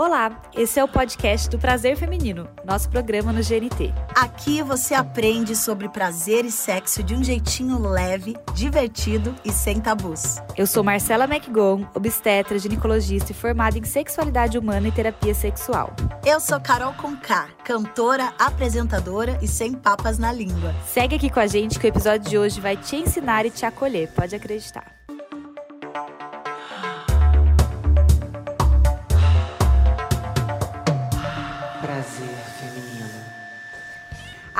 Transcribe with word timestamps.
Olá, 0.00 0.40
esse 0.56 0.80
é 0.80 0.82
o 0.82 0.88
podcast 0.88 1.50
do 1.50 1.58
Prazer 1.58 1.94
Feminino, 1.94 2.48
nosso 2.64 2.88
programa 2.88 3.34
no 3.34 3.42
GNT. 3.42 3.92
Aqui 4.16 4.62
você 4.62 4.94
aprende 4.94 5.54
sobre 5.54 5.90
prazer 5.90 6.46
e 6.46 6.50
sexo 6.50 7.02
de 7.02 7.14
um 7.14 7.22
jeitinho 7.22 7.78
leve, 7.78 8.34
divertido 8.54 9.34
e 9.44 9.52
sem 9.52 9.78
tabus. 9.78 10.38
Eu 10.56 10.66
sou 10.66 10.82
Marcela 10.82 11.24
McGon, 11.24 11.86
obstetra, 11.94 12.58
ginecologista 12.58 13.32
e 13.32 13.34
formada 13.34 13.76
em 13.76 13.84
sexualidade 13.84 14.56
humana 14.56 14.88
e 14.88 14.92
terapia 14.92 15.34
sexual. 15.34 15.94
Eu 16.24 16.40
sou 16.40 16.58
Carol 16.58 16.94
Conká, 16.94 17.48
cantora, 17.62 18.32
apresentadora 18.38 19.38
e 19.42 19.46
sem 19.46 19.74
papas 19.74 20.18
na 20.18 20.32
língua. 20.32 20.74
Segue 20.86 21.16
aqui 21.16 21.28
com 21.28 21.40
a 21.40 21.46
gente 21.46 21.78
que 21.78 21.86
o 21.86 21.88
episódio 21.88 22.26
de 22.26 22.38
hoje 22.38 22.58
vai 22.58 22.74
te 22.74 22.96
ensinar 22.96 23.44
e 23.44 23.50
te 23.50 23.66
acolher, 23.66 24.10
pode 24.14 24.34
acreditar. 24.34 24.99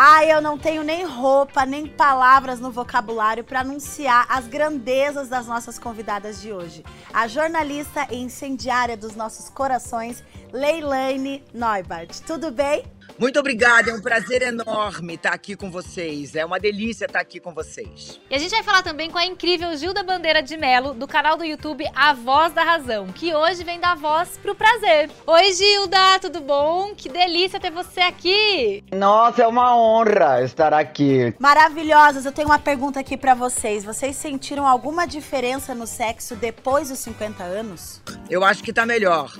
Ai, 0.02 0.32
eu 0.32 0.40
não 0.40 0.56
tenho 0.56 0.82
nem 0.82 1.04
roupa, 1.04 1.66
nem 1.66 1.86
palavras 1.86 2.58
no 2.58 2.70
vocabulário 2.70 3.44
para 3.44 3.60
anunciar 3.60 4.24
as 4.30 4.46
grandezas 4.46 5.28
das 5.28 5.46
nossas 5.46 5.78
convidadas 5.78 6.40
de 6.40 6.50
hoje. 6.50 6.82
A 7.12 7.28
jornalista 7.28 8.06
e 8.10 8.16
incendiária 8.16 8.96
dos 8.96 9.14
nossos 9.14 9.50
corações, 9.50 10.24
Leilane 10.54 11.44
Neubart. 11.52 12.18
Tudo 12.20 12.50
bem? 12.50 12.82
Muito 13.20 13.38
obrigada, 13.38 13.90
é 13.90 13.94
um 13.94 14.00
prazer 14.00 14.40
enorme 14.40 15.12
estar 15.12 15.34
aqui 15.34 15.54
com 15.54 15.70
vocês. 15.70 16.34
É 16.34 16.42
uma 16.42 16.58
delícia 16.58 17.04
estar 17.04 17.20
aqui 17.20 17.38
com 17.38 17.52
vocês. 17.52 18.18
E 18.30 18.34
a 18.34 18.38
gente 18.38 18.50
vai 18.50 18.62
falar 18.62 18.82
também 18.82 19.10
com 19.10 19.18
a 19.18 19.26
incrível 19.26 19.76
Gilda 19.76 20.02
Bandeira 20.02 20.42
de 20.42 20.56
Melo, 20.56 20.94
do 20.94 21.06
canal 21.06 21.36
do 21.36 21.44
YouTube 21.44 21.84
A 21.94 22.14
Voz 22.14 22.54
da 22.54 22.64
Razão, 22.64 23.08
que 23.08 23.34
hoje 23.34 23.62
vem 23.62 23.78
dar 23.78 23.94
voz 23.94 24.38
pro 24.38 24.54
prazer. 24.54 25.10
Oi, 25.26 25.52
Gilda, 25.52 26.18
tudo 26.18 26.40
bom? 26.40 26.94
Que 26.96 27.10
delícia 27.10 27.60
ter 27.60 27.70
você 27.70 28.00
aqui. 28.00 28.82
Nossa, 28.90 29.42
é 29.42 29.46
uma 29.46 29.76
honra 29.76 30.42
estar 30.42 30.72
aqui. 30.72 31.34
Maravilhosas. 31.38 32.24
Eu 32.24 32.32
tenho 32.32 32.48
uma 32.48 32.58
pergunta 32.58 33.00
aqui 33.00 33.18
para 33.18 33.34
vocês. 33.34 33.84
Vocês 33.84 34.16
sentiram 34.16 34.66
alguma 34.66 35.06
diferença 35.06 35.74
no 35.74 35.86
sexo 35.86 36.34
depois 36.36 36.88
dos 36.88 37.00
50 37.00 37.42
anos? 37.42 38.00
Eu 38.30 38.42
acho 38.42 38.62
que 38.62 38.72
tá 38.72 38.86
melhor. 38.86 39.30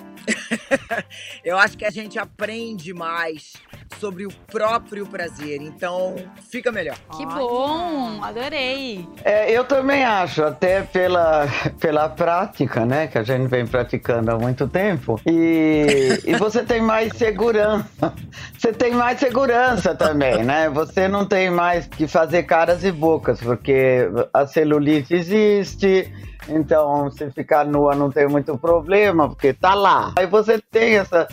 eu 1.43 1.57
acho 1.59 1.79
que 1.79 1.85
a 1.87 1.91
gente 1.91 2.19
aprende 2.19 2.93
mais 2.93 3.55
sobre 4.01 4.25
o 4.25 4.31
próprio 4.47 5.07
prazer, 5.07 5.61
então 5.61 6.17
fica 6.51 6.73
melhor. 6.73 6.97
Que 7.15 7.27
bom, 7.27 8.19
adorei. 8.25 9.07
É, 9.23 9.53
eu 9.53 9.65
também 9.65 10.05
acho, 10.05 10.43
até 10.43 10.83
pela, 10.83 11.47
pela 11.79 12.09
prática, 12.09 12.87
né, 12.87 13.07
que 13.07 13.19
a 13.19 13.23
gente 13.23 13.47
vem 13.47 13.67
praticando 13.67 14.31
há 14.31 14.39
muito 14.39 14.67
tempo, 14.67 15.21
e, 15.27 16.19
e 16.25 16.35
você 16.37 16.63
tem 16.65 16.81
mais 16.81 17.13
segurança. 17.17 18.15
Você 18.57 18.73
tem 18.73 18.93
mais 18.93 19.19
segurança 19.19 19.95
também, 19.95 20.43
né? 20.45 20.69
Você 20.71 21.09
não 21.09 21.27
tem 21.27 21.51
mais 21.51 21.87
que 21.87 22.07
fazer 22.07 22.45
caras 22.45 22.85
e 22.85 22.93
bocas, 22.93 23.41
porque 23.41 24.09
a 24.33 24.47
celulite 24.47 25.15
existe 25.15 26.11
então, 26.49 27.11
se 27.11 27.31
ficar 27.31 27.65
nua 27.65 27.95
não 27.95 28.11
tem 28.11 28.27
muito 28.27 28.57
problema, 28.59 29.29
porque 29.29 29.53
tá 29.53 29.75
lá. 29.75 30.13
Aí 30.17 30.27
você 30.27 30.61
tem 30.71 30.97
essa, 30.97 31.29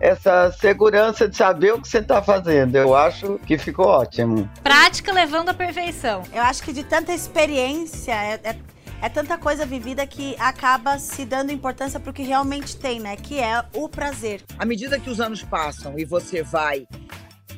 essa 0.00 0.50
segurança 0.52 1.28
de 1.28 1.36
saber 1.36 1.74
o 1.74 1.80
que 1.80 1.86
você 1.86 1.98
está 1.98 2.22
fazendo. 2.22 2.74
Eu 2.74 2.96
acho 2.96 3.38
que 3.46 3.58
ficou 3.58 3.86
ótimo. 3.86 4.50
Prática 4.62 5.12
levando 5.12 5.50
à 5.50 5.54
perfeição. 5.54 6.22
Eu 6.32 6.42
acho 6.42 6.62
que 6.62 6.72
de 6.72 6.82
tanta 6.82 7.12
experiência, 7.12 8.12
é, 8.12 8.40
é, 8.42 8.56
é 9.02 9.08
tanta 9.10 9.36
coisa 9.36 9.66
vivida 9.66 10.06
que 10.06 10.34
acaba 10.38 10.98
se 10.98 11.24
dando 11.26 11.52
importância 11.52 12.00
para 12.00 12.10
o 12.10 12.14
que 12.14 12.22
realmente 12.22 12.76
tem, 12.76 12.98
né? 12.98 13.14
Que 13.16 13.38
é 13.38 13.62
o 13.74 13.88
prazer. 13.88 14.42
À 14.58 14.64
medida 14.64 14.98
que 14.98 15.10
os 15.10 15.20
anos 15.20 15.42
passam 15.42 15.98
e 15.98 16.04
você 16.04 16.42
vai 16.42 16.86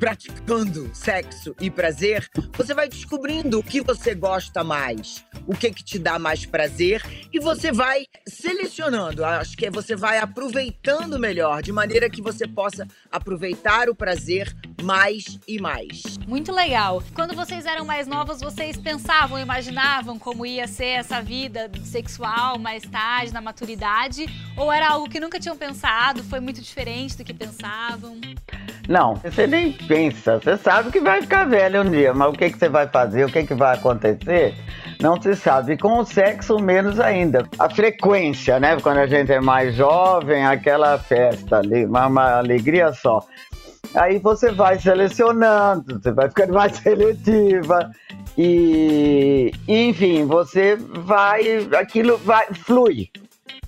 praticando 0.03 0.91
sexo 0.92 1.55
e 1.61 1.70
prazer, 1.70 2.28
você 2.55 2.75
vai 2.75 2.89
descobrindo 2.89 3.61
o 3.61 3.62
que 3.62 3.81
você 3.81 4.17
gosta 4.17 4.64
mais, 4.64 5.24
o 5.46 5.55
que 5.55 5.70
que 5.70 5.85
te 5.85 5.96
dá 5.96 6.18
mais 6.18 6.45
prazer 6.45 7.01
e 7.33 7.39
você 7.39 7.70
vai 7.70 8.07
selecionando. 8.27 9.24
Acho 9.24 9.57
que 9.57 9.70
você 9.70 9.95
vai 9.95 10.18
aproveitando 10.18 11.20
melhor, 11.20 11.63
de 11.63 11.70
maneira 11.70 12.11
que 12.11 12.20
você 12.20 12.48
possa 12.48 12.85
aproveitar 13.13 13.89
o 13.89 13.95
prazer 13.95 14.52
mais 14.83 15.39
e 15.46 15.61
mais. 15.61 16.02
Muito 16.27 16.51
legal. 16.51 17.01
Quando 17.14 17.36
vocês 17.36 17.64
eram 17.64 17.84
mais 17.84 18.08
novas, 18.08 18.40
vocês 18.40 18.77
pensavam, 18.77 19.39
imaginavam 19.39 20.19
como 20.19 20.45
ia 20.45 20.67
ser 20.67 20.98
essa 20.98 21.23
vida 21.23 21.70
sexual 21.84 22.58
mais 22.58 22.83
tarde, 22.83 23.33
na 23.33 23.40
maturidade? 23.40 24.27
Ou 24.57 24.73
era 24.73 24.89
algo 24.89 25.08
que 25.08 25.20
nunca 25.20 25.39
tinham 25.39 25.57
pensado, 25.57 26.24
foi 26.24 26.40
muito 26.40 26.61
diferente 26.61 27.17
do 27.17 27.23
que 27.23 27.33
pensavam? 27.33 28.20
Não, 28.89 29.14
você 29.14 29.46
nem 29.46 29.73
pensa. 29.92 30.39
Você 30.39 30.57
sabe 30.57 30.91
que 30.91 31.01
vai 31.01 31.20
ficar 31.20 31.45
velho 31.45 31.83
um 31.83 31.91
dia, 31.91 32.14
mas 32.14 32.30
o 32.30 32.33
que, 32.33 32.51
que 32.51 32.58
você 32.58 32.69
vai 32.69 32.89
fazer, 32.89 33.25
o 33.25 33.29
que, 33.30 33.45
que 33.45 33.55
vai 33.55 33.77
acontecer, 33.77 34.55
não 35.01 35.20
se 35.20 35.36
sabe. 35.36 35.75
E 35.75 35.77
com 35.77 35.98
o 35.98 36.05
sexo, 36.05 36.58
menos 36.58 36.98
ainda. 36.98 37.47
A 37.58 37.69
frequência, 37.69 38.58
né? 38.58 38.81
Quando 38.81 38.98
a 38.98 39.07
gente 39.07 39.31
é 39.31 39.41
mais 39.41 39.75
jovem, 39.75 40.47
aquela 40.47 40.98
festa 40.98 41.58
ali, 41.58 41.85
uma, 41.85 42.07
uma 42.07 42.39
alegria 42.39 42.92
só. 42.95 43.20
Aí 43.95 44.19
você 44.19 44.51
vai 44.51 44.79
selecionando, 44.79 46.01
você 46.01 46.11
vai 46.11 46.29
ficando 46.29 46.55
mais 46.55 46.73
seletiva. 46.79 47.91
E, 48.39 49.52
enfim, 49.69 50.25
você 50.25 50.77
vai, 50.77 51.69
aquilo 51.79 52.17
vai, 52.17 52.47
flui 52.55 53.11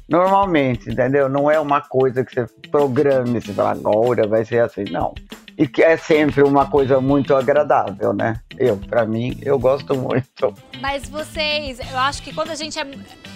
normalmente, 0.08 0.90
entendeu? 0.90 1.28
Não 1.28 1.50
é 1.50 1.60
uma 1.60 1.82
coisa 1.82 2.24
que 2.24 2.32
você 2.32 2.46
programe, 2.70 3.40
você 3.40 3.52
fala, 3.52 3.72
agora 3.72 4.26
vai 4.26 4.44
ser 4.44 4.60
assim, 4.60 4.84
não. 4.90 5.14
E 5.56 5.66
que 5.68 5.82
é 5.82 5.96
sempre 5.96 6.42
uma 6.42 6.66
coisa 6.66 7.00
muito 7.00 7.34
agradável, 7.34 8.12
né? 8.12 8.40
Eu, 8.58 8.76
para 8.76 9.04
mim, 9.06 9.38
eu 9.42 9.58
gosto 9.58 9.94
muito. 9.94 10.54
Mas 10.80 11.08
vocês, 11.08 11.78
eu 11.78 11.98
acho 11.98 12.22
que 12.22 12.34
quando 12.34 12.50
a 12.50 12.54
gente 12.54 12.78
é, 12.78 12.84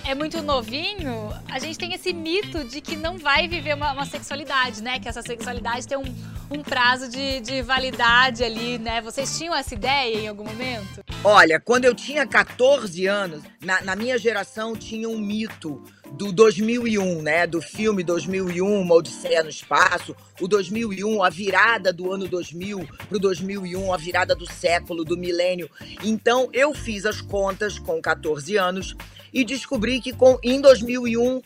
é 0.09 0.15
muito 0.15 0.41
novinho, 0.41 1.31
a 1.51 1.59
gente 1.59 1.79
tem 1.79 1.93
esse 1.93 2.15
mito 2.15 2.65
de 2.65 2.81
que 2.81 2.97
não 2.97 3.19
vai 3.19 3.47
viver 3.47 3.75
uma, 3.75 3.93
uma 3.93 4.07
sexualidade, 4.07 4.83
né? 4.83 4.99
Que 4.99 5.07
essa 5.07 5.21
sexualidade 5.21 5.87
tem 5.87 5.99
um, 5.99 6.15
um 6.51 6.63
prazo 6.63 7.11
de, 7.11 7.41
de 7.41 7.61
validade 7.61 8.43
ali, 8.43 8.79
né? 8.79 9.03
Vocês 9.03 9.37
tinham 9.37 9.55
essa 9.55 9.75
ideia 9.75 10.21
em 10.21 10.27
algum 10.27 10.45
momento? 10.45 11.05
Olha, 11.23 11.61
quando 11.61 11.85
eu 11.85 11.95
tinha 11.95 12.27
14 12.27 13.07
anos, 13.07 13.43
na, 13.63 13.83
na 13.83 13.95
minha 13.95 14.17
geração 14.17 14.75
tinha 14.75 15.07
um 15.07 15.19
mito 15.19 15.85
do 16.13 16.33
2001, 16.33 17.21
né? 17.21 17.47
Do 17.47 17.61
filme 17.61 18.03
2001, 18.03 18.81
Uma 18.81 18.95
Odisseia 18.95 19.43
no 19.43 19.51
Espaço, 19.51 20.17
o 20.41 20.49
2001, 20.49 21.23
a 21.23 21.29
virada 21.29 21.93
do 21.93 22.11
ano 22.11 22.27
2000 22.27 22.89
pro 23.11 23.19
2001, 23.19 23.93
a 23.93 23.97
virada 23.99 24.35
do 24.35 24.51
século, 24.51 25.05
do 25.05 25.19
milênio. 25.19 25.69
Então, 26.03 26.49
eu 26.55 26.73
fiz 26.73 27.05
as 27.05 27.21
contas 27.21 27.79
com 27.79 28.01
14 28.01 28.57
anos 28.57 28.97
e 29.33 29.45
descobri 29.45 30.01
que 30.01 30.13
com, 30.13 30.39
em 30.43 30.61
2001 30.61 31.41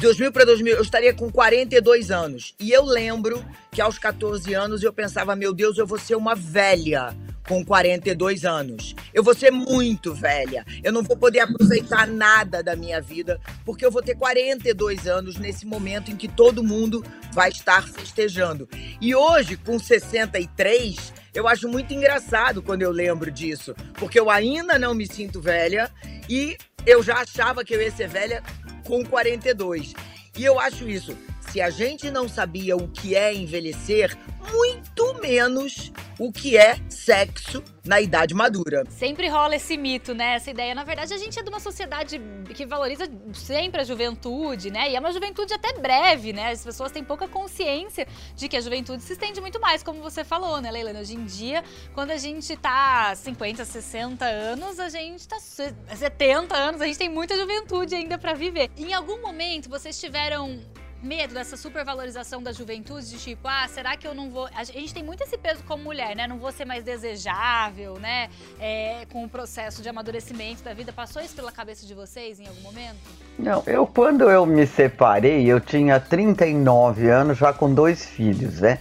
2000 0.00 0.32
para 0.32 0.44
2000, 0.44 0.74
eu 0.74 0.82
estaria 0.82 1.14
com 1.14 1.30
42 1.30 2.10
anos. 2.10 2.54
E 2.58 2.70
eu 2.70 2.84
lembro 2.84 3.44
que 3.70 3.80
aos 3.80 3.98
14 3.98 4.52
anos 4.54 4.82
eu 4.82 4.92
pensava, 4.92 5.36
meu 5.36 5.52
Deus, 5.52 5.78
eu 5.78 5.86
vou 5.86 5.98
ser 5.98 6.16
uma 6.16 6.34
velha 6.34 7.14
com 7.46 7.64
42 7.64 8.44
anos. 8.44 8.94
Eu 9.14 9.22
vou 9.22 9.34
ser 9.34 9.50
muito 9.50 10.12
velha. 10.12 10.64
Eu 10.82 10.92
não 10.92 11.02
vou 11.02 11.16
poder 11.16 11.40
aproveitar 11.40 12.06
nada 12.06 12.62
da 12.62 12.74
minha 12.76 13.00
vida, 13.00 13.40
porque 13.64 13.86
eu 13.86 13.90
vou 13.90 14.02
ter 14.02 14.16
42 14.16 15.06
anos 15.06 15.36
nesse 15.36 15.64
momento 15.64 16.10
em 16.10 16.16
que 16.16 16.28
todo 16.28 16.64
mundo 16.64 17.04
vai 17.32 17.50
estar 17.50 17.86
festejando. 17.88 18.68
E 19.00 19.14
hoje, 19.14 19.56
com 19.56 19.78
63, 19.78 21.12
eu 21.32 21.46
acho 21.46 21.68
muito 21.68 21.94
engraçado 21.94 22.62
quando 22.62 22.82
eu 22.82 22.90
lembro 22.90 23.30
disso, 23.30 23.74
porque 23.94 24.18
eu 24.18 24.30
ainda 24.30 24.78
não 24.78 24.94
me 24.94 25.06
sinto 25.06 25.40
velha 25.40 25.90
e 26.28 26.56
eu 26.86 27.02
já 27.02 27.16
achava 27.16 27.64
que 27.64 27.74
eu 27.74 27.82
ia 27.82 27.90
ser 27.90 28.08
velha 28.08 28.42
com 28.84 29.04
42. 29.04 29.92
E 30.38 30.44
eu 30.44 30.58
acho 30.60 30.88
isso. 30.88 31.16
Se 31.50 31.60
a 31.60 31.68
gente 31.68 32.10
não 32.10 32.28
sabia 32.28 32.76
o 32.76 32.88
que 32.88 33.16
é 33.16 33.34
envelhecer, 33.34 34.16
muito 34.52 35.14
menos 35.20 35.92
o 36.18 36.32
que 36.32 36.56
é 36.56 36.76
sexo 36.88 37.62
na 37.84 38.00
idade 38.00 38.34
madura. 38.34 38.84
Sempre 38.90 39.28
rola 39.28 39.56
esse 39.56 39.76
mito, 39.76 40.14
né? 40.14 40.34
Essa 40.34 40.50
ideia. 40.50 40.74
Na 40.74 40.84
verdade, 40.84 41.14
a 41.14 41.18
gente 41.18 41.38
é 41.38 41.42
de 41.42 41.48
uma 41.48 41.60
sociedade 41.60 42.20
que 42.54 42.66
valoriza 42.66 43.08
sempre 43.32 43.80
a 43.80 43.84
juventude, 43.84 44.70
né? 44.70 44.90
E 44.90 44.96
é 44.96 45.00
uma 45.00 45.12
juventude 45.12 45.54
até 45.54 45.72
breve, 45.74 46.32
né? 46.32 46.50
As 46.50 46.64
pessoas 46.64 46.90
têm 46.90 47.04
pouca 47.04 47.28
consciência 47.28 48.06
de 48.34 48.48
que 48.48 48.56
a 48.56 48.60
juventude 48.60 49.02
se 49.02 49.12
estende 49.12 49.40
muito 49.40 49.60
mais, 49.60 49.82
como 49.82 50.00
você 50.00 50.24
falou, 50.24 50.60
né, 50.60 50.70
Leilani? 50.70 51.00
Hoje 51.00 51.14
em 51.14 51.24
dia, 51.24 51.62
quando 51.94 52.10
a 52.10 52.16
gente 52.16 52.56
tá 52.56 53.14
50, 53.14 53.64
60 53.64 54.24
anos, 54.24 54.80
a 54.80 54.88
gente 54.88 55.26
tá 55.28 55.38
70 55.38 56.56
anos, 56.56 56.80
a 56.80 56.86
gente 56.86 56.98
tem 56.98 57.08
muita 57.08 57.36
juventude 57.36 57.94
ainda 57.94 58.18
para 58.18 58.34
viver. 58.34 58.70
Em 58.76 58.92
algum 58.92 59.20
momento, 59.20 59.68
vocês 59.68 59.98
tiveram 60.00 60.60
medo 61.06 61.32
dessa 61.32 61.56
supervalorização 61.56 62.42
da 62.42 62.52
juventude, 62.52 63.08
de 63.08 63.18
tipo, 63.18 63.46
ah, 63.46 63.66
será 63.68 63.96
que 63.96 64.06
eu 64.06 64.14
não 64.14 64.28
vou. 64.28 64.48
A 64.54 64.64
gente 64.64 64.92
tem 64.92 65.02
muito 65.02 65.22
esse 65.22 65.38
peso 65.38 65.62
como 65.64 65.84
mulher, 65.84 66.16
né? 66.16 66.26
Não 66.26 66.38
vou 66.38 66.50
ser 66.50 66.64
mais 66.64 66.82
desejável, 66.82 67.94
né? 67.98 68.28
É, 68.58 69.06
com 69.12 69.24
o 69.24 69.28
processo 69.28 69.80
de 69.80 69.88
amadurecimento 69.88 70.62
da 70.62 70.74
vida. 70.74 70.92
Passou 70.92 71.22
isso 71.22 71.34
pela 71.34 71.52
cabeça 71.52 71.86
de 71.86 71.94
vocês 71.94 72.40
em 72.40 72.48
algum 72.48 72.60
momento? 72.62 72.98
Não, 73.38 73.62
eu 73.66 73.86
quando 73.86 74.28
eu 74.28 74.44
me 74.44 74.66
separei, 74.66 75.46
eu 75.46 75.60
tinha 75.60 76.00
39 76.00 77.08
anos, 77.08 77.38
já 77.38 77.52
com 77.52 77.72
dois 77.72 78.04
filhos, 78.04 78.60
né? 78.60 78.80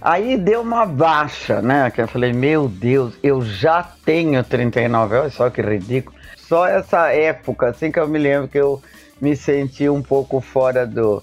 Aí 0.00 0.36
deu 0.36 0.60
uma 0.60 0.84
baixa, 0.84 1.62
né? 1.62 1.90
Que 1.90 2.02
eu 2.02 2.06
falei, 2.06 2.32
meu 2.32 2.68
Deus, 2.68 3.14
eu 3.22 3.42
já 3.42 3.82
tenho 3.82 4.44
39, 4.44 5.16
olha 5.16 5.30
só 5.30 5.48
que 5.50 5.62
ridículo. 5.62 6.14
Só 6.36 6.66
essa 6.66 7.10
época, 7.10 7.68
assim 7.68 7.90
que 7.90 7.98
eu 7.98 8.06
me 8.06 8.18
lembro 8.18 8.46
que 8.46 8.58
eu 8.58 8.82
me 9.24 9.34
senti 9.34 9.88
um 9.88 10.02
pouco 10.02 10.38
fora 10.38 10.86
do, 10.86 11.22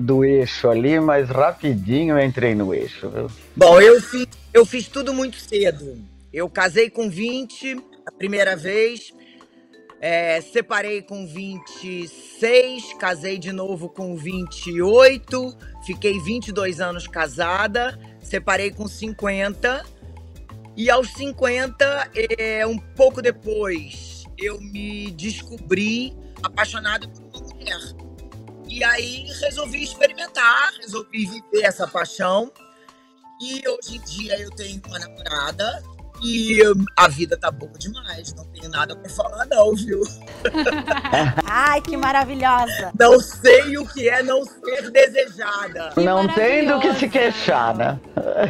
do 0.00 0.24
eixo 0.24 0.66
ali, 0.70 0.98
mas 0.98 1.28
rapidinho 1.28 2.18
entrei 2.18 2.54
no 2.54 2.74
eixo. 2.74 3.30
Bom, 3.54 3.78
eu 3.78 4.00
fiz, 4.00 4.26
eu 4.54 4.64
fiz 4.64 4.88
tudo 4.88 5.12
muito 5.12 5.36
cedo. 5.36 5.98
Eu 6.32 6.48
casei 6.48 6.88
com 6.88 7.10
20 7.10 7.76
a 8.06 8.10
primeira 8.10 8.56
vez, 8.56 9.12
é, 10.00 10.40
separei 10.40 11.02
com 11.02 11.26
26, 11.26 12.94
casei 12.94 13.36
de 13.36 13.52
novo 13.52 13.90
com 13.90 14.16
28, 14.16 15.54
fiquei 15.84 16.18
22 16.18 16.80
anos 16.80 17.06
casada, 17.06 17.98
separei 18.22 18.70
com 18.70 18.88
50. 18.88 19.84
E 20.74 20.88
aos 20.88 21.12
50, 21.12 22.10
é, 22.38 22.66
um 22.66 22.78
pouco 22.78 23.20
depois, 23.20 24.24
eu 24.38 24.58
me 24.58 25.10
descobri 25.10 26.21
apaixonado 26.42 27.08
por 27.08 27.54
mulher. 27.54 27.80
E 28.68 28.82
aí 28.84 29.26
resolvi 29.40 29.82
experimentar, 29.82 30.72
resolvi 30.80 31.26
viver 31.26 31.64
essa 31.64 31.86
paixão. 31.86 32.50
E 33.40 33.62
hoje 33.68 33.96
em 33.96 34.00
dia 34.00 34.40
eu 34.40 34.50
tenho 34.50 34.80
uma 34.86 34.98
namorada 34.98 35.82
e 36.22 36.60
a 36.96 37.08
vida 37.08 37.36
tá 37.36 37.50
boa 37.50 37.72
demais. 37.78 38.32
Não 38.34 38.44
tenho 38.46 38.68
nada 38.68 38.96
pra 38.96 39.10
falar, 39.10 39.46
não, 39.46 39.74
viu? 39.74 40.00
Ai, 41.44 41.80
que 41.80 41.96
maravilhosa! 41.96 42.92
Não 42.98 43.18
sei 43.20 43.76
o 43.76 43.86
que 43.86 44.08
é 44.08 44.22
não 44.22 44.44
ser 44.44 44.90
desejada. 44.90 45.90
Que 45.94 46.00
não 46.00 46.28
tem 46.28 46.66
do 46.66 46.78
que 46.80 46.94
se 46.94 47.08
queixar, 47.08 47.76
né? 47.76 47.98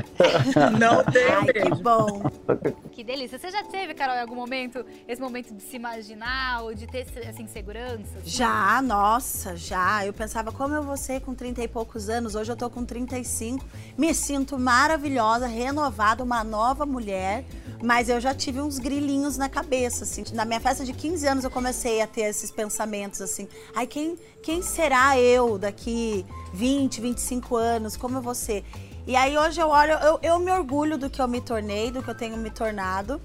Não 0.79 1.03
tem 1.05 1.25
Ai, 1.29 1.45
mesmo. 1.55 1.77
que 1.77 1.83
bom! 1.83 2.23
Que 2.93 3.03
delícia. 3.03 3.39
Você 3.39 3.51
já 3.51 3.65
teve, 3.65 3.95
Carol, 3.95 4.15
em 4.17 4.21
algum 4.21 4.35
momento, 4.35 4.85
esse 5.09 5.21
momento 5.21 5.55
de 5.55 5.63
se 5.63 5.77
imaginar 5.77 6.63
ou 6.63 6.75
de 6.75 6.87
ter 6.87 7.07
essa 7.17 7.41
insegurança? 7.41 8.19
assim? 8.19 8.29
Já, 8.29 8.83
nossa, 8.83 9.57
já. 9.57 10.05
Eu 10.05 10.13
pensava, 10.13 10.53
como 10.53 10.75
eu 10.75 10.83
vou 10.83 10.97
ser 10.97 11.21
com 11.23 11.35
30 11.35 11.63
e 11.63 11.69
poucos 11.69 12.11
anos? 12.11 12.35
Hoje 12.35 12.53
eu 12.53 12.57
tô 12.57 12.69
com 12.69 12.85
35. 12.85 13.65
Me 13.97 14.13
sinto 14.15 14.59
maravilhosa, 14.59 15.47
renovada, 15.47 16.23
uma 16.23 16.45
nova 16.45 16.85
mulher. 16.85 17.45
Mas 17.83 18.09
eu 18.09 18.21
já 18.21 18.35
tive 18.35 18.61
uns 18.61 18.79
grilinhos 18.79 19.37
na 19.37 19.49
cabeça, 19.49 20.05
assim. 20.05 20.25
Na 20.33 20.45
minha 20.45 20.61
festa 20.61 20.85
de 20.85 20.93
15 20.93 21.27
anos 21.27 21.45
eu 21.45 21.51
comecei 21.51 22.01
a 22.01 22.07
ter 22.07 22.23
esses 22.23 22.51
pensamentos, 22.51 23.21
assim. 23.21 23.49
Ai, 23.75 23.87
quem, 23.87 24.19
quem 24.43 24.63
será 24.63 25.19
eu 25.19 25.59
daqui 25.59 26.25
20, 26.55 27.01
25 27.01 27.57
anos? 27.57 27.97
Como 27.97 28.19
eu 28.19 28.23
vou 28.23 28.35
ser? 28.35 28.65
E 29.07 29.17
aí 29.17 29.37
hoje 29.37 29.61
eu 29.61 29.69
olho, 29.69 29.95
eu, 29.95 30.19
eu 30.23 30.39
me 30.39 30.53
orgulho 30.53 30.97
do 30.97 31.11
que 31.11 31.21
eu 31.21 31.27
me 31.27 31.41
tornei, 31.41 31.91
do 31.91 32.03
que 32.03 32.09
eu 32.09 32.15
tenho 32.15 32.37
me 32.37 32.51
tornado. 32.51 33.21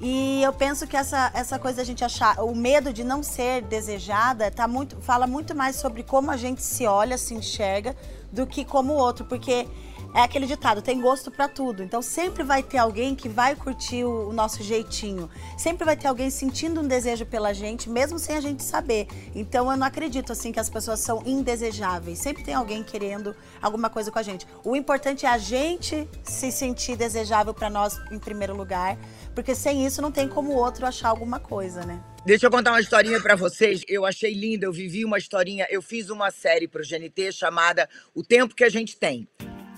E 0.00 0.42
eu 0.42 0.52
penso 0.54 0.86
que 0.86 0.96
essa, 0.96 1.30
essa 1.34 1.58
coisa 1.58 1.78
da 1.78 1.84
gente 1.84 2.02
achar, 2.02 2.42
o 2.42 2.54
medo 2.54 2.90
de 2.90 3.04
não 3.04 3.22
ser 3.22 3.60
desejada, 3.62 4.50
tá 4.50 4.66
muito, 4.66 4.96
fala 5.02 5.26
muito 5.26 5.54
mais 5.54 5.76
sobre 5.76 6.02
como 6.02 6.30
a 6.30 6.38
gente 6.38 6.62
se 6.62 6.86
olha, 6.86 7.18
se 7.18 7.34
enxerga, 7.34 7.94
do 8.32 8.46
que 8.46 8.64
como 8.64 8.94
o 8.94 8.96
outro. 8.96 9.26
Porque 9.26 9.68
é 10.14 10.20
aquele 10.20 10.46
ditado, 10.46 10.82
tem 10.82 11.00
gosto 11.00 11.30
pra 11.30 11.48
tudo. 11.48 11.82
Então 11.82 12.02
sempre 12.02 12.42
vai 12.42 12.62
ter 12.62 12.78
alguém 12.78 13.14
que 13.14 13.28
vai 13.28 13.54
curtir 13.54 14.04
o, 14.04 14.32
nosso 14.32 14.62
jeitinho. 14.62 15.30
Sempre 15.56 15.84
vai 15.84 15.96
ter 15.96 16.08
alguém 16.08 16.30
sentindo 16.30 16.80
um 16.80 16.86
desejo 16.86 17.24
pela 17.26 17.52
gente, 17.52 17.88
mesmo 17.88 18.18
sem 18.18 18.36
a 18.36 18.40
gente 18.40 18.62
saber. 18.62 19.06
Então 19.34 19.70
eu 19.70 19.76
não 19.76 19.86
acredito 19.86 20.32
assim 20.32 20.52
que 20.52 20.60
as 20.60 20.68
pessoas 20.68 21.00
são 21.00 21.22
indesejáveis. 21.24 22.18
Sempre 22.18 22.42
tem 22.42 22.54
alguém 22.54 22.82
querendo 22.82 23.34
alguma 23.60 23.88
coisa 23.88 24.10
com 24.10 24.18
a 24.18 24.22
gente. 24.22 24.46
O 24.64 24.74
importante 24.74 25.26
é 25.26 25.28
a 25.28 25.38
gente 25.38 26.08
se 26.24 26.50
sentir 26.50 26.96
desejável 26.96 27.54
pra 27.54 27.70
nós 27.70 28.00
em 28.10 28.18
primeiro 28.18 28.56
lugar, 28.56 28.98
porque 29.34 29.54
sem 29.54 29.86
isso 29.86 30.02
não 30.02 30.10
tem 30.10 30.28
como 30.28 30.52
o 30.52 30.56
outro 30.56 30.86
achar 30.86 31.08
alguma 31.08 31.38
coisa, 31.38 31.84
né? 31.84 32.02
Deixa 32.24 32.46
eu 32.46 32.50
contar 32.50 32.72
uma 32.72 32.80
historinha 32.80 33.20
pra 33.20 33.34
vocês. 33.34 33.82
Eu 33.88 34.04
achei 34.04 34.34
linda, 34.34 34.66
eu 34.66 34.72
vivi 34.72 35.04
uma 35.06 35.16
historinha. 35.16 35.66
Eu 35.70 35.80
fiz 35.80 36.10
uma 36.10 36.30
série 36.30 36.68
pro 36.68 36.82
GNT 36.86 37.32
chamada 37.32 37.88
O 38.14 38.22
Tempo 38.22 38.54
que 38.54 38.62
a 38.62 38.68
Gente 38.68 38.96
Tem, 38.98 39.26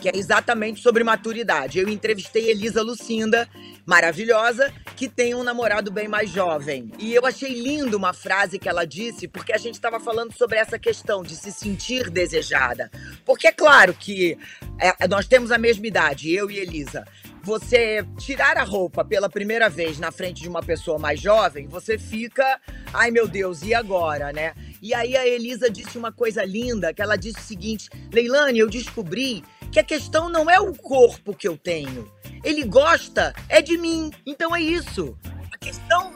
que 0.02 0.08
é 0.08 0.16
exatamente 0.16 0.80
sobre 0.80 1.04
maturidade. 1.04 1.78
Eu 1.78 1.88
entrevistei 1.88 2.50
Elisa 2.50 2.82
Lucinda, 2.82 3.48
maravilhosa, 3.86 4.72
que 4.96 5.08
tem 5.08 5.32
um 5.32 5.44
namorado 5.44 5.92
bem 5.92 6.08
mais 6.08 6.28
jovem. 6.28 6.90
E 6.98 7.14
eu 7.14 7.24
achei 7.24 7.54
lindo 7.62 7.96
uma 7.96 8.12
frase 8.12 8.58
que 8.58 8.68
ela 8.68 8.84
disse, 8.84 9.28
porque 9.28 9.52
a 9.52 9.58
gente 9.58 9.74
estava 9.74 10.00
falando 10.00 10.36
sobre 10.36 10.58
essa 10.58 10.76
questão 10.76 11.22
de 11.22 11.36
se 11.36 11.52
sentir 11.52 12.10
desejada. 12.10 12.90
Porque 13.24 13.46
é 13.46 13.52
claro 13.52 13.94
que 13.94 14.36
é, 14.76 15.06
nós 15.06 15.28
temos 15.28 15.52
a 15.52 15.58
mesma 15.58 15.86
idade, 15.86 16.34
eu 16.34 16.50
e 16.50 16.58
Elisa 16.58 17.04
você 17.44 18.06
tirar 18.18 18.56
a 18.56 18.62
roupa 18.62 19.04
pela 19.04 19.28
primeira 19.28 19.68
vez 19.68 19.98
na 19.98 20.12
frente 20.12 20.42
de 20.42 20.48
uma 20.48 20.62
pessoa 20.62 20.96
mais 20.96 21.20
jovem, 21.20 21.66
você 21.66 21.98
fica, 21.98 22.60
ai 22.92 23.10
meu 23.10 23.26
Deus, 23.26 23.62
e 23.62 23.74
agora, 23.74 24.32
né? 24.32 24.54
E 24.80 24.94
aí 24.94 25.16
a 25.16 25.26
Elisa 25.26 25.68
disse 25.68 25.98
uma 25.98 26.12
coisa 26.12 26.44
linda, 26.44 26.94
que 26.94 27.02
ela 27.02 27.16
disse 27.16 27.40
o 27.40 27.42
seguinte: 27.42 27.90
Leilane, 28.12 28.60
eu 28.60 28.68
descobri 28.68 29.42
que 29.72 29.80
a 29.80 29.84
questão 29.84 30.28
não 30.28 30.50
é 30.50 30.60
o 30.60 30.74
corpo 30.74 31.34
que 31.34 31.48
eu 31.48 31.56
tenho. 31.56 32.12
Ele 32.44 32.62
gosta 32.62 33.34
é 33.48 33.62
de 33.62 33.78
mim. 33.78 34.10
Então 34.26 34.54
é 34.54 34.60
isso. 34.60 35.16
A 35.50 35.56
questão, 35.56 36.12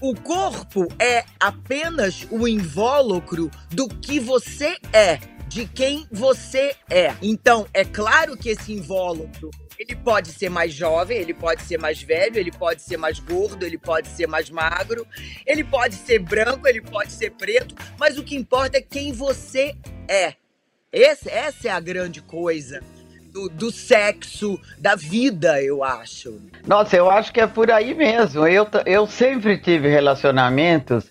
o, 0.00 0.10
o 0.10 0.14
corpo 0.14 0.86
é 1.00 1.24
apenas 1.40 2.24
o 2.30 2.46
invólucro 2.46 3.50
do 3.70 3.88
que 3.88 4.20
você 4.20 4.76
é, 4.92 5.18
de 5.48 5.66
quem 5.66 6.06
você 6.12 6.76
é. 6.88 7.12
Então, 7.20 7.66
é 7.74 7.84
claro 7.84 8.36
que 8.36 8.50
esse 8.50 8.72
invólucro 8.72 9.50
ele 9.76 9.96
pode 9.96 10.30
ser 10.30 10.48
mais 10.48 10.72
jovem, 10.72 11.18
ele 11.18 11.34
pode 11.34 11.62
ser 11.62 11.78
mais 11.78 12.00
velho, 12.00 12.38
ele 12.38 12.52
pode 12.52 12.80
ser 12.80 12.96
mais 12.96 13.18
gordo, 13.18 13.66
ele 13.66 13.76
pode 13.76 14.06
ser 14.06 14.28
mais 14.28 14.48
magro, 14.48 15.04
ele 15.44 15.64
pode 15.64 15.96
ser 15.96 16.20
branco, 16.20 16.68
ele 16.68 16.80
pode 16.80 17.10
ser 17.10 17.30
preto, 17.30 17.74
mas 17.98 18.16
o 18.16 18.22
que 18.22 18.36
importa 18.36 18.78
é 18.78 18.80
quem 18.80 19.12
você 19.12 19.74
é. 20.08 20.34
Esse, 20.94 21.28
essa 21.28 21.66
é 21.66 21.70
a 21.72 21.80
grande 21.80 22.22
coisa 22.22 22.80
do, 23.32 23.48
do 23.48 23.72
sexo, 23.72 24.60
da 24.78 24.94
vida, 24.94 25.60
eu 25.60 25.82
acho. 25.82 26.40
Nossa, 26.64 26.96
eu 26.96 27.10
acho 27.10 27.32
que 27.32 27.40
é 27.40 27.48
por 27.48 27.68
aí 27.68 27.92
mesmo. 27.94 28.46
Eu, 28.46 28.64
eu 28.86 29.04
sempre 29.04 29.58
tive 29.58 29.88
relacionamentos. 29.88 31.10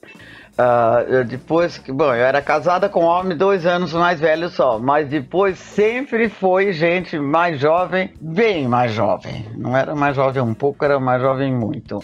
eu 1.09 1.25
depois 1.25 1.77
que. 1.77 1.91
Bom, 1.91 2.15
eu 2.15 2.24
era 2.24 2.41
casada 2.41 2.88
com 2.88 3.01
um 3.01 3.07
homem 3.07 3.35
dois 3.35 3.65
anos 3.65 3.91
mais 3.91 4.21
velho 4.21 4.47
só, 4.47 4.80
mas 4.80 5.09
depois 5.09 5.59
sempre 5.59 6.29
foi 6.29 6.71
gente 6.71 7.19
mais 7.19 7.59
jovem, 7.59 8.13
bem 8.22 8.69
mais 8.69 8.93
jovem. 8.93 9.46
Não 9.58 9.75
era 9.75 9.93
mais 9.93 10.15
jovem 10.15 10.41
um 10.41 10.53
pouco, 10.53 10.86
era 10.86 10.98
mais 10.98 11.22
jovem 11.22 11.53
muito. 11.53 12.01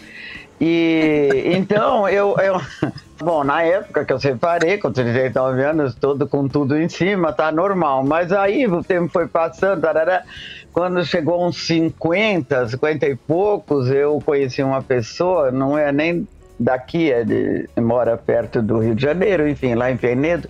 E 0.60 1.44
então 1.46 2.08
eu, 2.08 2.36
eu. 2.40 2.62
Bom, 3.20 3.44
na 3.44 3.64
época 3.64 4.06
que 4.06 4.14
eu 4.14 4.20
separei, 4.20 4.78
com 4.78 4.92
39 4.92 5.62
anos, 5.62 5.94
todo 5.94 6.26
com 6.26 6.48
tudo 6.48 6.78
em 6.78 6.88
cima, 6.88 7.34
tá 7.34 7.52
normal. 7.52 8.04
Mas 8.04 8.32
aí 8.32 8.66
o 8.66 8.82
tempo 8.82 9.10
foi 9.12 9.28
passando, 9.28 9.82
tarará, 9.82 10.24
quando 10.72 11.04
chegou 11.04 11.46
uns 11.46 11.58
50, 11.68 12.70
50 12.70 13.08
e 13.08 13.16
poucos, 13.16 13.90
eu 13.90 14.22
conheci 14.26 14.64
uma 14.64 14.82
pessoa, 14.82 15.52
não 15.52 15.78
é 15.78 15.92
nem 15.92 16.26
daqui, 16.60 17.12
é 17.12 17.24
de, 17.24 17.70
mora 17.78 18.18
perto 18.18 18.62
do 18.62 18.80
Rio 18.80 18.94
de 18.94 19.02
Janeiro, 19.02 19.48
enfim, 19.48 19.76
lá 19.76 19.90
em 19.90 19.98
Penedo. 19.98 20.50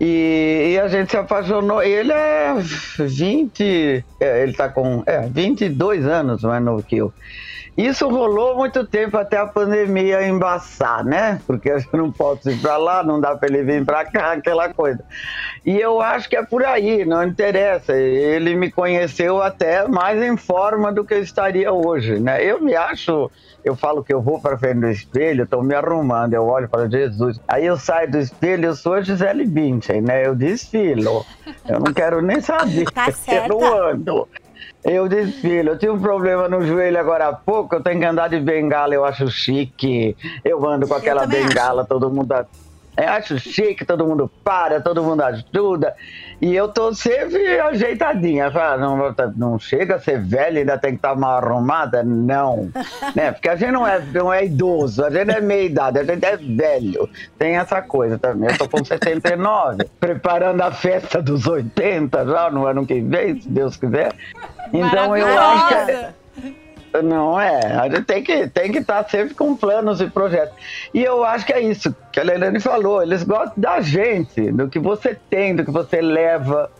E, 0.00 0.72
e 0.74 0.80
a 0.80 0.88
gente 0.88 1.10
se 1.10 1.16
apaixonou. 1.16 1.82
Ele 1.82 2.12
é 2.12 2.54
20, 2.98 4.04
é, 4.20 4.42
ele 4.42 4.52
tá 4.52 4.68
com 4.68 5.02
é, 5.06 5.20
22 5.20 6.06
anos 6.06 6.42
mais 6.42 6.62
novo 6.62 6.82
que 6.82 6.96
eu. 6.96 7.12
Isso 7.76 8.06
rolou 8.06 8.54
muito 8.54 8.86
tempo 8.86 9.16
até 9.16 9.38
a 9.38 9.46
pandemia 9.46 10.26
embaçar, 10.26 11.02
né? 11.04 11.40
Porque 11.46 11.70
a 11.70 11.78
gente 11.80 11.96
não 11.96 12.12
pode 12.12 12.48
ir 12.50 12.60
para 12.60 12.76
lá, 12.76 13.02
não 13.02 13.20
dá 13.20 13.34
para 13.34 13.48
ele 13.48 13.62
vir 13.62 13.84
para 13.84 14.04
cá, 14.04 14.32
aquela 14.32 14.72
coisa. 14.72 15.02
E 15.64 15.80
eu 15.80 16.00
acho 16.00 16.28
que 16.28 16.36
é 16.36 16.44
por 16.44 16.64
aí, 16.64 17.04
não 17.04 17.22
interessa. 17.22 17.94
Ele 17.94 18.54
me 18.54 18.70
conheceu 18.70 19.42
até 19.42 19.88
mais 19.88 20.22
em 20.22 20.36
forma 20.36 20.92
do 20.92 21.04
que 21.04 21.14
eu 21.14 21.22
estaria 21.22 21.72
hoje, 21.72 22.18
né? 22.18 22.44
Eu 22.44 22.60
me 22.60 22.74
acho, 22.74 23.30
eu 23.64 23.74
falo 23.74 24.04
que 24.04 24.12
eu 24.12 24.20
vou 24.20 24.40
para 24.40 24.58
frente 24.58 24.80
do 24.80 24.90
espelho, 24.90 25.44
estou 25.44 25.62
me 25.62 25.74
arrumando, 25.74 26.34
eu 26.34 26.44
olho 26.44 26.68
para 26.68 26.90
Jesus. 26.90 27.40
Aí 27.48 27.64
eu 27.64 27.78
saio 27.78 28.10
do 28.10 28.18
espelho, 28.18 28.66
eu 28.66 28.74
sou 28.74 28.94
a 28.94 29.00
Gisele 29.00 29.46
Bündchen, 29.46 30.02
né? 30.02 30.26
Eu 30.26 30.34
desfilo. 30.34 31.24
Eu 31.66 31.80
não 31.80 31.92
quero 31.94 32.20
nem 32.20 32.40
saber. 32.40 32.84
Tá 32.90 33.08
Eu 33.28 33.48
não 33.48 33.88
ando. 33.88 34.28
Eu 34.84 35.08
desfilo. 35.08 35.70
Eu 35.70 35.78
tive 35.78 35.92
um 35.92 36.00
problema 36.00 36.48
no 36.48 36.66
joelho 36.66 36.98
agora 36.98 37.28
há 37.28 37.32
pouco. 37.32 37.76
Eu 37.76 37.82
tenho 37.82 38.00
que 38.00 38.06
andar 38.06 38.28
de 38.28 38.40
bengala, 38.40 38.94
eu 38.94 39.04
acho 39.04 39.28
chique. 39.28 40.16
Eu 40.44 40.66
ando 40.68 40.88
com 40.88 40.94
aquela 40.94 41.22
também 41.22 41.40
acho. 41.40 41.48
bengala, 41.48 41.84
todo 41.84 42.10
mundo. 42.10 42.34
Eu 42.96 43.08
acho 43.08 43.38
chique, 43.38 43.84
todo 43.84 44.06
mundo 44.06 44.30
para, 44.42 44.80
todo 44.80 45.02
mundo 45.02 45.22
ajuda. 45.22 45.94
E 46.42 46.56
eu 46.56 46.66
tô 46.66 46.92
sempre 46.92 47.60
ajeitadinha. 47.60 48.50
Não, 48.76 49.14
não 49.36 49.58
chega 49.60 49.94
a 49.94 50.00
ser 50.00 50.20
velha, 50.20 50.58
ainda 50.58 50.76
tem 50.76 50.90
que 50.90 50.96
estar 50.96 51.14
mal 51.14 51.38
arrumada? 51.38 52.02
Não. 52.02 52.68
né? 53.14 53.30
Porque 53.30 53.48
a 53.48 53.54
gente 53.54 53.70
não 53.70 53.86
é, 53.86 54.00
não 54.12 54.32
é 54.32 54.44
idoso, 54.44 55.04
a 55.04 55.10
gente 55.10 55.30
é 55.30 55.40
meia 55.40 55.62
idade, 55.62 56.00
a 56.00 56.04
gente 56.04 56.24
é 56.24 56.36
velho. 56.36 57.08
Tem 57.38 57.56
essa 57.56 57.80
coisa 57.80 58.18
também. 58.18 58.50
Eu 58.50 58.58
tô 58.58 58.68
com 58.68 58.84
79, 58.84 59.84
preparando 60.00 60.60
a 60.62 60.72
festa 60.72 61.22
dos 61.22 61.46
80 61.46 62.26
já 62.26 62.50
no 62.50 62.66
ano 62.66 62.84
que 62.84 63.00
vem, 63.00 63.40
se 63.40 63.48
Deus 63.48 63.76
quiser. 63.76 64.12
Então 64.72 65.16
eu 65.16 65.38
acho 65.38 65.68
que. 65.68 66.21
Não 67.00 67.40
é, 67.40 67.58
a 67.74 67.88
gente 67.88 68.04
tem 68.04 68.22
que 68.22 68.48
tem 68.48 68.70
que 68.70 68.78
estar 68.78 69.04
tá 69.04 69.08
sempre 69.08 69.34
com 69.34 69.56
planos 69.56 70.00
e 70.00 70.10
projetos. 70.10 70.54
E 70.92 71.02
eu 71.02 71.24
acho 71.24 71.46
que 71.46 71.52
é 71.52 71.60
isso 71.60 71.94
que 72.12 72.20
a 72.20 72.22
Leilani 72.22 72.60
falou. 72.60 73.02
Eles 73.02 73.22
gostam 73.22 73.54
da 73.56 73.80
gente, 73.80 74.52
do 74.52 74.68
que 74.68 74.78
você 74.78 75.16
tem, 75.30 75.56
do 75.56 75.64
que 75.64 75.70
você 75.70 76.02
leva, 76.02 76.70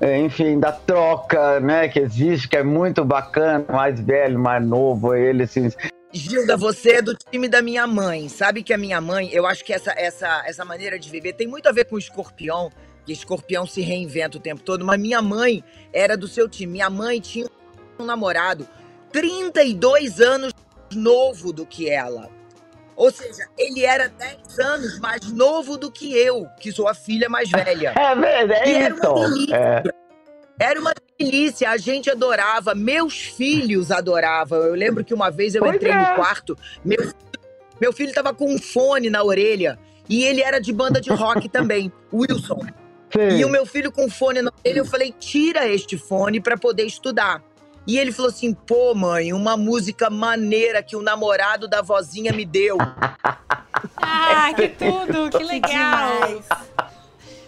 é, 0.00 0.18
enfim, 0.18 0.58
da 0.58 0.72
troca, 0.72 1.60
né, 1.60 1.88
que 1.88 1.98
existe, 1.98 2.48
que 2.48 2.56
é 2.56 2.62
muito 2.62 3.04
bacana, 3.04 3.64
mais 3.68 4.00
velho, 4.00 4.38
mais 4.38 4.64
novo, 4.64 5.12
assim. 5.42 5.70
Gilda, 6.12 6.56
você 6.56 6.92
é 6.92 7.02
do 7.02 7.14
time 7.14 7.48
da 7.48 7.60
minha 7.60 7.86
mãe. 7.86 8.28
Sabe 8.30 8.62
que 8.62 8.72
a 8.72 8.78
minha 8.78 9.00
mãe, 9.00 9.28
eu 9.30 9.46
acho 9.46 9.62
que 9.62 9.74
essa, 9.74 9.92
essa, 9.96 10.42
essa 10.46 10.64
maneira 10.64 10.98
de 10.98 11.10
viver 11.10 11.34
tem 11.34 11.46
muito 11.46 11.68
a 11.68 11.72
ver 11.72 11.84
com 11.84 11.96
o 11.96 11.98
escorpião, 11.98 12.70
que 13.04 13.12
escorpião 13.12 13.66
se 13.66 13.82
reinventa 13.82 14.38
o 14.38 14.40
tempo 14.40 14.62
todo, 14.62 14.84
mas 14.84 14.98
minha 14.98 15.20
mãe 15.20 15.62
era 15.92 16.16
do 16.16 16.26
seu 16.26 16.48
time. 16.48 16.72
Minha 16.72 16.88
mãe 16.88 17.20
tinha 17.20 17.46
um 17.98 18.04
namorado 18.04 18.66
32 19.12 20.20
anos 20.20 20.52
novo 20.94 21.52
do 21.52 21.66
que 21.66 21.88
ela. 21.88 22.30
Ou 22.96 23.12
seja, 23.12 23.46
ele 23.56 23.84
era 23.84 24.08
10 24.08 24.58
anos 24.58 24.98
mais 24.98 25.30
novo 25.30 25.76
do 25.76 25.90
que 25.90 26.12
eu, 26.16 26.48
que 26.60 26.72
sou 26.72 26.88
a 26.88 26.94
filha 26.94 27.28
mais 27.28 27.48
velha. 27.48 27.94
É 27.96 28.14
verdade, 28.14 28.70
é 28.70 28.82
era 28.82 28.94
uma 28.94 29.28
delícia. 29.28 29.56
É. 29.56 29.82
Era 30.60 30.80
uma 30.80 30.92
delícia, 31.16 31.70
a 31.70 31.76
gente 31.76 32.10
adorava, 32.10 32.74
meus 32.74 33.16
filhos 33.16 33.92
adoravam. 33.92 34.58
Eu 34.58 34.74
lembro 34.74 35.04
que 35.04 35.14
uma 35.14 35.30
vez 35.30 35.54
eu 35.54 35.62
pois 35.62 35.76
entrei 35.76 35.92
é. 35.92 35.96
no 35.96 36.16
quarto, 36.16 36.58
meu, 36.84 36.98
meu 37.80 37.92
filho 37.92 38.08
estava 38.08 38.34
com 38.34 38.52
um 38.52 38.58
fone 38.58 39.08
na 39.08 39.22
orelha 39.22 39.78
e 40.08 40.24
ele 40.24 40.42
era 40.42 40.58
de 40.58 40.72
banda 40.72 41.00
de 41.00 41.10
rock 41.10 41.46
também, 41.50 41.92
Wilson. 42.12 42.60
Sim. 43.12 43.38
E 43.38 43.44
o 43.44 43.48
meu 43.48 43.64
filho 43.64 43.92
com 43.92 44.10
fone 44.10 44.42
na 44.42 44.50
orelha, 44.58 44.78
eu 44.78 44.84
falei: 44.84 45.14
tira 45.16 45.68
este 45.68 45.96
fone 45.96 46.40
para 46.40 46.58
poder 46.58 46.84
estudar. 46.84 47.42
E 47.88 47.98
ele 47.98 48.12
falou 48.12 48.28
assim: 48.28 48.52
pô, 48.52 48.94
mãe, 48.94 49.32
uma 49.32 49.56
música 49.56 50.10
maneira 50.10 50.82
que 50.82 50.94
o 50.94 51.00
namorado 51.00 51.66
da 51.66 51.80
vozinha 51.80 52.34
me 52.34 52.44
deu. 52.44 52.76
ah, 53.96 54.52
que 54.54 54.68
tudo, 54.68 55.30
que 55.30 55.42
legal. 55.42 56.42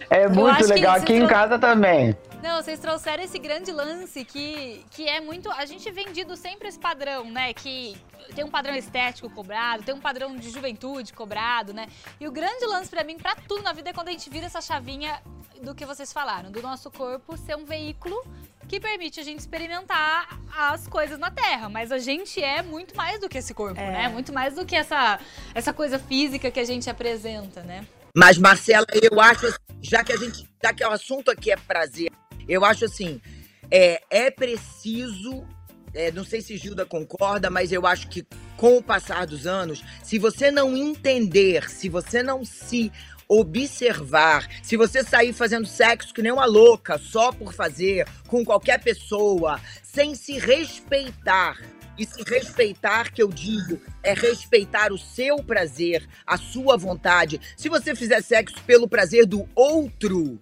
É 0.09 0.27
muito 0.27 0.65
legal, 0.65 0.95
aqui 0.95 1.13
em 1.13 1.27
casa 1.27 1.59
também. 1.59 2.17
Não, 2.41 2.61
vocês 2.61 2.79
trouxeram 2.79 3.23
esse 3.23 3.37
grande 3.37 3.71
lance 3.71 4.25
que, 4.25 4.83
que 4.89 5.07
é 5.07 5.21
muito. 5.21 5.49
A 5.51 5.63
gente 5.65 5.89
vendido 5.91 6.35
sempre 6.35 6.67
esse 6.67 6.79
padrão, 6.79 7.29
né? 7.29 7.53
Que 7.53 7.95
tem 8.33 8.43
um 8.43 8.49
padrão 8.49 8.73
estético 8.73 9.29
cobrado, 9.29 9.83
tem 9.83 9.93
um 9.93 10.01
padrão 10.01 10.35
de 10.35 10.49
juventude 10.49 11.13
cobrado, 11.13 11.71
né? 11.71 11.87
E 12.19 12.27
o 12.27 12.31
grande 12.31 12.65
lance 12.65 12.89
para 12.89 13.03
mim, 13.03 13.15
para 13.15 13.35
tudo 13.35 13.61
na 13.61 13.73
vida, 13.73 13.91
é 13.91 13.93
quando 13.93 14.07
a 14.07 14.11
gente 14.11 14.27
vira 14.27 14.47
essa 14.47 14.59
chavinha 14.59 15.21
do 15.61 15.75
que 15.75 15.85
vocês 15.85 16.11
falaram, 16.11 16.51
do 16.51 16.61
nosso 16.61 16.89
corpo 16.89 17.37
ser 17.37 17.55
um 17.55 17.65
veículo 17.65 18.23
que 18.67 18.79
permite 18.79 19.19
a 19.19 19.23
gente 19.23 19.39
experimentar 19.39 20.39
as 20.55 20.87
coisas 20.87 21.19
na 21.19 21.29
Terra. 21.29 21.69
Mas 21.69 21.91
a 21.91 21.99
gente 21.99 22.41
é 22.41 22.61
muito 22.61 22.95
mais 22.95 23.19
do 23.19 23.29
que 23.29 23.37
esse 23.37 23.53
corpo, 23.53 23.79
é. 23.79 23.91
né? 23.91 24.09
Muito 24.09 24.33
mais 24.33 24.55
do 24.55 24.65
que 24.65 24.75
essa, 24.75 25.19
essa 25.53 25.73
coisa 25.73 25.99
física 25.99 26.49
que 26.49 26.59
a 26.59 26.65
gente 26.65 26.89
apresenta, 26.89 27.61
né? 27.63 27.85
Mas, 28.15 28.37
Marcela, 28.37 28.85
eu 29.01 29.19
acho, 29.19 29.47
assim, 29.47 29.57
já 29.81 30.03
que 30.03 30.11
a 30.11 30.17
gente. 30.17 30.49
Já 30.63 30.73
que 30.73 30.83
o 30.83 30.89
assunto 30.89 31.31
aqui 31.31 31.51
é 31.51 31.55
prazer, 31.55 32.11
eu 32.47 32.63
acho 32.65 32.85
assim, 32.85 33.21
é, 33.69 34.01
é 34.09 34.31
preciso. 34.31 35.45
É, 35.93 36.11
não 36.11 36.23
sei 36.23 36.41
se 36.41 36.55
Gilda 36.55 36.85
concorda, 36.85 37.49
mas 37.49 37.71
eu 37.71 37.85
acho 37.85 38.07
que 38.07 38.25
com 38.55 38.77
o 38.77 38.83
passar 38.83 39.25
dos 39.25 39.47
anos, 39.47 39.83
se 40.03 40.17
você 40.17 40.51
não 40.51 40.77
entender, 40.77 41.69
se 41.69 41.89
você 41.89 42.23
não 42.23 42.45
se 42.45 42.91
observar. 43.31 44.45
Se 44.61 44.75
você 44.75 45.05
sair 45.05 45.31
fazendo 45.31 45.65
sexo 45.65 46.13
que 46.13 46.21
nem 46.21 46.33
uma 46.33 46.45
louca, 46.45 46.97
só 46.97 47.31
por 47.31 47.53
fazer, 47.53 48.05
com 48.27 48.43
qualquer 48.43 48.83
pessoa, 48.83 49.57
sem 49.81 50.13
se 50.15 50.37
respeitar, 50.37 51.57
e 51.97 52.05
se 52.05 52.23
respeitar, 52.23 53.11
que 53.11 53.23
eu 53.23 53.29
digo, 53.29 53.79
é 54.03 54.13
respeitar 54.13 54.91
o 54.91 54.97
seu 54.97 55.37
prazer, 55.37 56.05
a 56.25 56.35
sua 56.35 56.75
vontade. 56.75 57.39
Se 57.55 57.69
você 57.69 57.95
fizer 57.95 58.21
sexo 58.21 58.61
pelo 58.63 58.87
prazer 58.87 59.25
do 59.25 59.47
outro, 59.55 60.39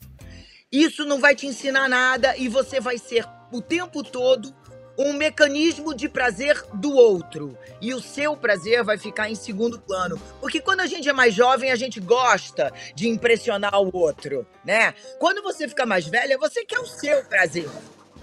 isso 0.72 1.05
não 1.05 1.19
vai 1.19 1.36
te 1.36 1.46
ensinar 1.46 1.89
nada 1.89 2.36
e 2.38 2.48
você 2.48 2.79
vai 2.79 2.98
ser 2.98 3.25
o 3.51 3.62
tempo 3.62 4.03
todo 4.03 4.53
um 4.99 5.13
mecanismo 5.13 5.95
de 5.95 6.09
prazer 6.09 6.61
do 6.73 6.93
outro. 6.93 7.57
E 7.79 7.93
o 7.93 8.01
seu 8.01 8.35
prazer 8.35 8.83
vai 8.83 8.97
ficar 8.97 9.29
em 9.29 9.35
segundo 9.35 9.79
plano. 9.79 10.21
Porque 10.41 10.59
quando 10.59 10.81
a 10.81 10.85
gente 10.85 11.07
é 11.07 11.13
mais 11.13 11.33
jovem, 11.33 11.71
a 11.71 11.75
gente 11.77 12.01
gosta 12.01 12.73
de 12.93 13.07
impressionar 13.07 13.81
o 13.81 13.95
outro, 13.95 14.45
né? 14.65 14.93
Quando 15.17 15.41
você 15.41 15.69
fica 15.69 15.85
mais 15.85 16.05
velha, 16.05 16.37
você 16.37 16.65
quer 16.65 16.79
o 16.79 16.85
seu 16.85 17.23
prazer, 17.23 17.69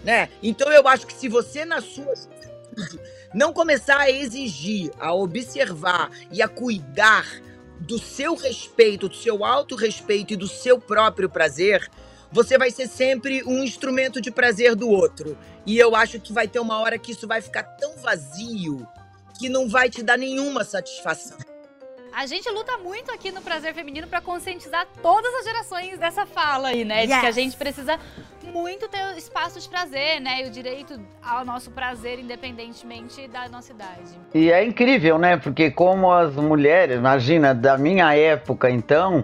né? 0.05 0.29
Então 0.43 0.71
eu 0.71 0.87
acho 0.87 1.07
que 1.07 1.15
se 1.15 1.29
você 1.29 1.65
na 1.65 1.81
sua 1.81 2.13
não 3.33 3.55
começar 3.55 3.99
a 3.99 4.11
exigir, 4.11 4.91
a 4.99 5.15
observar 5.15 6.11
e 6.31 6.43
a 6.43 6.49
cuidar 6.49 7.27
do 7.81 7.99
seu 7.99 8.35
respeito, 8.35 9.09
do 9.09 9.15
seu 9.15 9.45
autorrespeito 9.45 10.35
e 10.35 10.37
do 10.37 10.47
seu 10.47 10.79
próprio 10.79 11.29
prazer, 11.29 11.91
você 12.31 12.59
vai 12.59 12.71
ser 12.71 12.87
sempre 12.87 13.43
um 13.45 13.63
instrumento 13.63 14.21
de 14.21 14.31
prazer 14.31 14.75
do 14.75 14.91
outro. 14.91 15.39
E 15.67 15.77
eu 15.79 15.97
acho 15.97 16.21
que 16.21 16.33
vai 16.33 16.47
ter 16.47 16.61
uma 16.61 16.79
hora 16.79 16.97
que 16.99 17.13
isso 17.13 17.27
vai 17.27 17.43
ficar 17.43 17.65
tão 17.65 17.97
vazio 17.97 18.87
que 19.39 19.49
não 19.49 19.69
vai 19.69 19.91
te 19.91 20.03
dar 20.03 20.17
nenhuma 20.17 20.65
satisfação. 20.65 21.37
A 22.13 22.25
gente 22.25 22.49
luta 22.49 22.79
muito 22.79 23.13
aqui 23.13 23.31
no 23.31 23.43
Prazer 23.43 23.75
Feminino 23.75 24.07
para 24.07 24.23
conscientizar 24.23 24.87
todas 25.03 25.35
as 25.35 25.45
gerações 25.45 25.99
dessa 25.99 26.25
fala 26.25 26.69
aí, 26.69 26.83
né? 26.83 27.03
Yes. 27.03 27.15
De 27.15 27.21
que 27.21 27.27
a 27.27 27.31
gente 27.31 27.57
precisa 27.57 28.01
muito 28.43 28.89
ter 28.89 29.19
espaço 29.19 29.61
de 29.61 29.69
prazer, 29.69 30.19
né? 30.19 30.43
E 30.43 30.49
o 30.49 30.51
direito 30.51 30.99
ao 31.23 31.45
nosso 31.45 31.71
prazer, 31.71 32.19
independentemente 32.19 33.29
da 33.29 33.51
nossa 33.51 33.73
idade. 33.73 34.19
E 34.33 34.51
é 34.51 34.65
incrível, 34.65 35.19
né? 35.19 35.37
Porque 35.37 35.71
como 35.71 36.11
as 36.11 36.35
mulheres, 36.37 36.97
imagina, 36.97 37.55
da 37.55 37.77
minha 37.77 38.15
época, 38.17 38.71
então, 38.71 39.23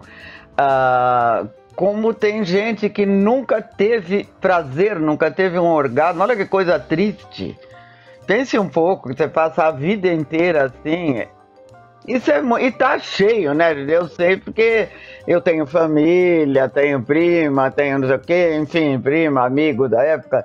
uh, 0.52 1.48
como 1.74 2.12
tem 2.12 2.44
gente 2.44 2.88
que 2.88 3.06
nunca 3.06 3.62
teve 3.62 4.28
prazer, 4.40 4.98
nunca 4.98 5.30
teve 5.30 5.58
um 5.58 5.66
orgasmo. 5.66 6.22
Olha 6.22 6.36
que 6.36 6.46
coisa 6.46 6.78
triste. 6.78 7.58
Pense 8.26 8.58
um 8.58 8.68
pouco, 8.68 9.12
você 9.12 9.26
passa 9.26 9.64
a 9.64 9.70
vida 9.70 10.12
inteira 10.12 10.66
assim. 10.66 11.24
Isso 12.06 12.30
é 12.30 12.42
e 12.60 12.70
tá 12.72 12.98
cheio, 12.98 13.54
né? 13.54 13.72
Eu 13.88 14.08
sei 14.08 14.36
porque 14.36 14.88
eu 15.26 15.40
tenho 15.40 15.66
família, 15.66 16.68
tenho 16.68 17.00
prima, 17.02 17.70
tenho 17.70 17.98
não 17.98 18.08
sei 18.08 18.16
o 18.16 18.20
quê, 18.20 18.56
enfim, 18.60 19.00
prima, 19.00 19.44
amigo 19.44 19.88
da 19.88 20.02
época. 20.02 20.44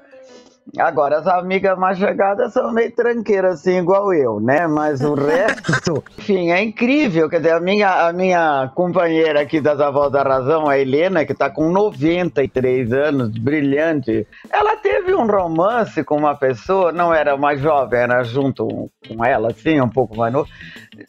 Agora, 0.77 1.19
as 1.19 1.27
amigas 1.27 1.77
mais 1.77 1.97
chegadas 1.97 2.51
são 2.51 2.73
meio 2.73 2.91
tranqueiras, 2.91 3.61
assim, 3.61 3.77
igual 3.77 4.13
eu, 4.13 4.39
né? 4.39 4.67
Mas 4.67 5.01
o 5.01 5.13
resto, 5.13 6.03
enfim, 6.17 6.51
é 6.51 6.61
incrível. 6.61 7.29
Quer 7.29 7.37
dizer, 7.37 7.53
a 7.53 7.59
minha, 7.59 8.07
a 8.07 8.11
minha 8.11 8.69
companheira 8.75 9.41
aqui 9.41 9.61
das 9.61 9.79
Avós 9.79 10.11
da 10.11 10.21
Razão, 10.23 10.67
a 10.67 10.77
Helena, 10.77 11.25
que 11.25 11.33
tá 11.33 11.49
com 11.49 11.71
93 11.71 12.91
anos, 12.91 13.29
brilhante, 13.37 14.27
ela 14.51 14.75
teve 14.77 15.15
um 15.15 15.25
romance 15.25 16.03
com 16.03 16.17
uma 16.17 16.35
pessoa, 16.35 16.91
não 16.91 17.13
era 17.13 17.37
mais 17.37 17.61
jovem, 17.61 18.01
era 18.01 18.23
junto 18.23 18.91
com 19.07 19.23
ela, 19.23 19.49
assim, 19.49 19.79
um 19.79 19.89
pouco 19.89 20.17
mais 20.17 20.33
novo, 20.33 20.49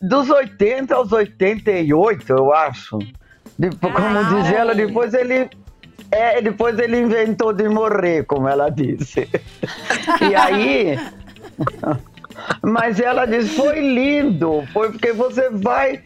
dos 0.00 0.30
80 0.30 0.94
aos 0.94 1.12
88, 1.12 2.32
eu 2.32 2.52
acho. 2.52 2.98
Depois, 3.58 3.92
como 3.92 4.24
diz 4.24 4.52
ela, 4.52 4.72
depois 4.72 5.12
ele 5.14 5.50
é, 6.10 6.40
depois 6.40 6.78
ele 6.78 6.98
inventou 6.98 7.52
de 7.52 7.68
morrer, 7.68 8.24
como 8.24 8.48
ela 8.48 8.70
disse. 8.70 9.28
e 10.30 10.34
aí. 10.34 10.98
Mas 12.62 13.00
ela 13.00 13.26
disse: 13.26 13.50
foi 13.50 13.80
lindo, 13.80 14.64
foi 14.72 14.90
porque 14.90 15.12
você 15.12 15.50
vai. 15.50 16.02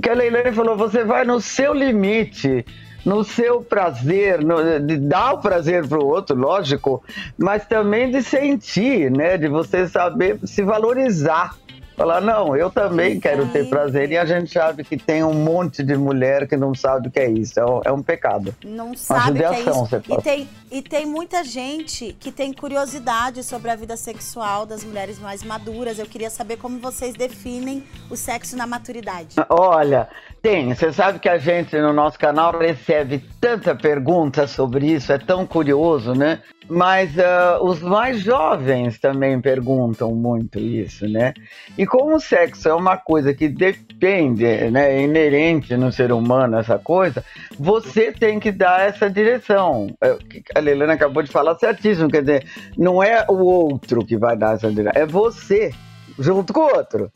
Que 0.00 0.10
a 0.10 0.14
Leilane 0.14 0.52
falou: 0.52 0.76
você 0.76 1.04
vai 1.04 1.24
no 1.24 1.40
seu 1.40 1.74
limite, 1.74 2.64
no 3.04 3.24
seu 3.24 3.60
prazer, 3.62 4.42
no, 4.44 4.80
de 4.80 4.96
dar 4.98 5.34
o 5.34 5.38
prazer 5.38 5.86
para 5.86 5.98
o 5.98 6.06
outro, 6.06 6.36
lógico, 6.36 7.02
mas 7.36 7.66
também 7.66 8.10
de 8.10 8.22
sentir, 8.22 9.10
né? 9.10 9.36
De 9.36 9.48
você 9.48 9.88
saber 9.88 10.38
se 10.44 10.62
valorizar. 10.62 11.56
Falar, 12.00 12.22
não, 12.22 12.56
eu 12.56 12.70
também 12.70 13.20
quero 13.20 13.44
ter 13.48 13.68
prazer. 13.68 14.10
E 14.10 14.16
a 14.16 14.24
gente 14.24 14.50
sabe 14.50 14.82
que 14.82 14.96
tem 14.96 15.22
um 15.22 15.34
monte 15.34 15.82
de 15.82 15.94
mulher 15.98 16.48
que 16.48 16.56
não 16.56 16.74
sabe 16.74 17.08
o 17.08 17.10
que 17.10 17.20
é 17.20 17.28
isso. 17.28 17.60
É 17.60 17.64
um, 17.66 17.80
é 17.84 17.92
um 17.92 18.02
pecado. 18.02 18.54
Não 18.64 18.96
sabe 18.96 19.32
o 19.32 19.34
que 19.34 19.44
é 19.44 19.60
isso. 19.60 20.02
E 20.08 20.22
tem, 20.22 20.48
e 20.70 20.80
tem 20.80 21.04
muita 21.04 21.44
gente 21.44 22.16
que 22.18 22.32
tem 22.32 22.54
curiosidade 22.54 23.42
sobre 23.42 23.70
a 23.70 23.76
vida 23.76 23.98
sexual 23.98 24.64
das 24.64 24.82
mulheres 24.82 25.18
mais 25.18 25.42
maduras. 25.42 25.98
Eu 25.98 26.06
queria 26.06 26.30
saber 26.30 26.56
como 26.56 26.78
vocês 26.78 27.12
definem 27.14 27.84
o 28.08 28.16
sexo 28.16 28.56
na 28.56 28.66
maturidade. 28.66 29.36
Olha, 29.50 30.08
tem. 30.40 30.74
Você 30.74 30.90
sabe 30.94 31.18
que 31.18 31.28
a 31.28 31.36
gente 31.36 31.76
no 31.76 31.92
nosso 31.92 32.18
canal 32.18 32.58
recebe 32.58 33.22
tanta 33.38 33.74
pergunta 33.74 34.46
sobre 34.46 34.86
isso, 34.86 35.12
é 35.12 35.18
tão 35.18 35.46
curioso, 35.46 36.14
né? 36.14 36.40
Mas 36.70 37.16
uh, 37.16 37.64
os 37.64 37.82
mais 37.82 38.20
jovens 38.20 39.00
também 39.00 39.40
perguntam 39.40 40.14
muito 40.14 40.56
isso, 40.60 41.08
né? 41.08 41.34
E 41.76 41.84
como 41.84 42.14
o 42.14 42.20
sexo 42.20 42.68
é 42.68 42.74
uma 42.74 42.96
coisa 42.96 43.34
que 43.34 43.48
depende, 43.48 44.44
né, 44.70 44.94
é 44.94 45.02
inerente 45.02 45.76
no 45.76 45.90
ser 45.90 46.12
humano, 46.12 46.58
essa 46.58 46.78
coisa, 46.78 47.24
você 47.58 48.12
tem 48.12 48.38
que 48.38 48.52
dar 48.52 48.86
essa 48.86 49.10
direção. 49.10 49.88
É, 50.00 50.16
a 50.54 50.60
Leilana 50.60 50.92
acabou 50.92 51.24
de 51.24 51.32
falar 51.32 51.58
certíssimo, 51.58 52.08
quer 52.08 52.20
dizer, 52.20 52.46
não 52.78 53.02
é 53.02 53.26
o 53.28 53.38
outro 53.38 54.06
que 54.06 54.16
vai 54.16 54.36
dar 54.36 54.54
essa 54.54 54.70
direção, 54.70 55.02
é 55.02 55.04
você 55.04 55.72
junto 56.20 56.52
com 56.52 56.60
o 56.60 56.76
outro. 56.76 57.10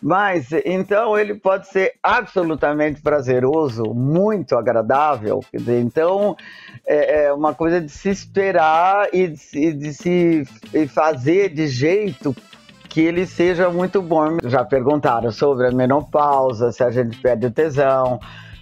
Mas 0.00 0.48
então 0.64 1.18
ele 1.18 1.34
pode 1.34 1.68
ser 1.68 1.94
absolutamente 2.02 3.00
prazeroso, 3.00 3.82
muito 3.94 4.56
agradável. 4.56 5.40
Então 5.52 6.36
é, 6.86 7.24
é 7.24 7.32
uma 7.32 7.54
coisa 7.54 7.80
de 7.80 7.90
se 7.90 8.08
esperar 8.08 9.08
e 9.12 9.28
de, 9.28 9.72
de 9.72 9.94
se 9.94 10.44
fazer 10.88 11.48
de 11.50 11.66
jeito 11.66 12.34
que 12.88 13.00
ele 13.00 13.26
seja 13.26 13.68
muito 13.70 14.00
bom. 14.00 14.38
Já 14.44 14.64
perguntaram 14.64 15.30
sobre 15.30 15.66
a 15.66 15.70
menopausa, 15.70 16.72
se 16.72 16.82
a 16.82 16.90
gente 16.90 17.20
perde 17.20 17.46
o 17.46 17.50
tesão, 17.50 18.18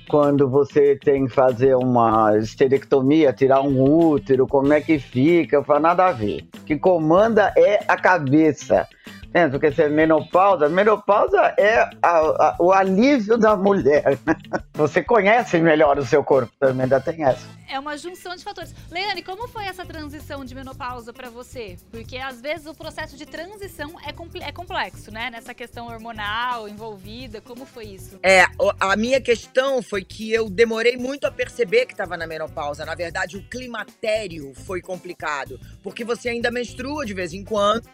quando 0.08 0.48
você 0.48 0.96
tem 0.96 1.26
que 1.26 1.32
fazer 1.32 1.74
uma 1.76 2.36
esterectomia, 2.38 3.32
tirar 3.32 3.60
um 3.60 3.82
útero, 3.82 4.46
como 4.46 4.72
é 4.72 4.80
que 4.80 4.98
fica? 4.98 5.56
Eu 5.56 5.64
falo, 5.64 5.80
nada 5.80 6.06
a 6.06 6.12
ver. 6.12 6.46
O 6.60 6.64
que 6.64 6.76
comanda 6.76 7.52
é 7.56 7.80
a 7.88 7.96
cabeça. 7.96 8.86
É, 9.32 9.48
porque 9.48 9.70
se 9.72 9.82
é 9.82 9.88
menopausa, 9.88 10.68
menopausa 10.68 11.54
é 11.58 11.78
a, 11.80 11.90
a, 12.02 12.56
o 12.58 12.72
alívio 12.72 13.36
da 13.36 13.56
mulher. 13.56 14.18
Você 14.74 15.02
conhece 15.02 15.58
melhor 15.58 15.98
o 15.98 16.04
seu 16.04 16.22
corpo, 16.22 16.52
também 16.58 16.84
ainda 16.84 17.00
tem 17.00 17.24
essa. 17.24 17.46
É 17.68 17.78
uma 17.78 17.96
junção 17.96 18.36
de 18.36 18.44
fatores. 18.44 18.74
Leane, 18.90 19.22
como 19.22 19.48
foi 19.48 19.64
essa 19.64 19.84
transição 19.84 20.44
de 20.44 20.54
menopausa 20.54 21.12
para 21.12 21.28
você? 21.28 21.76
Porque 21.90 22.16
às 22.16 22.40
vezes 22.40 22.66
o 22.66 22.74
processo 22.74 23.16
de 23.16 23.26
transição 23.26 23.90
é, 24.00 24.10
é 24.46 24.52
complexo, 24.52 25.10
né? 25.10 25.30
Nessa 25.30 25.52
questão 25.52 25.88
hormonal 25.88 26.68
envolvida, 26.68 27.40
como 27.40 27.66
foi 27.66 27.86
isso? 27.86 28.20
É, 28.22 28.44
a 28.78 28.96
minha 28.96 29.20
questão 29.20 29.82
foi 29.82 30.04
que 30.04 30.32
eu 30.32 30.48
demorei 30.48 30.96
muito 30.96 31.26
a 31.26 31.30
perceber 31.30 31.86
que 31.86 31.92
estava 31.92 32.16
na 32.16 32.26
menopausa. 32.26 32.84
Na 32.84 32.94
verdade, 32.94 33.36
o 33.36 33.42
climatério 33.42 34.54
foi 34.54 34.80
complicado, 34.80 35.58
porque 35.82 36.04
você 36.04 36.28
ainda 36.28 36.50
menstrua 36.50 37.04
de 37.04 37.14
vez 37.14 37.32
em 37.32 37.42
quando 37.42 37.88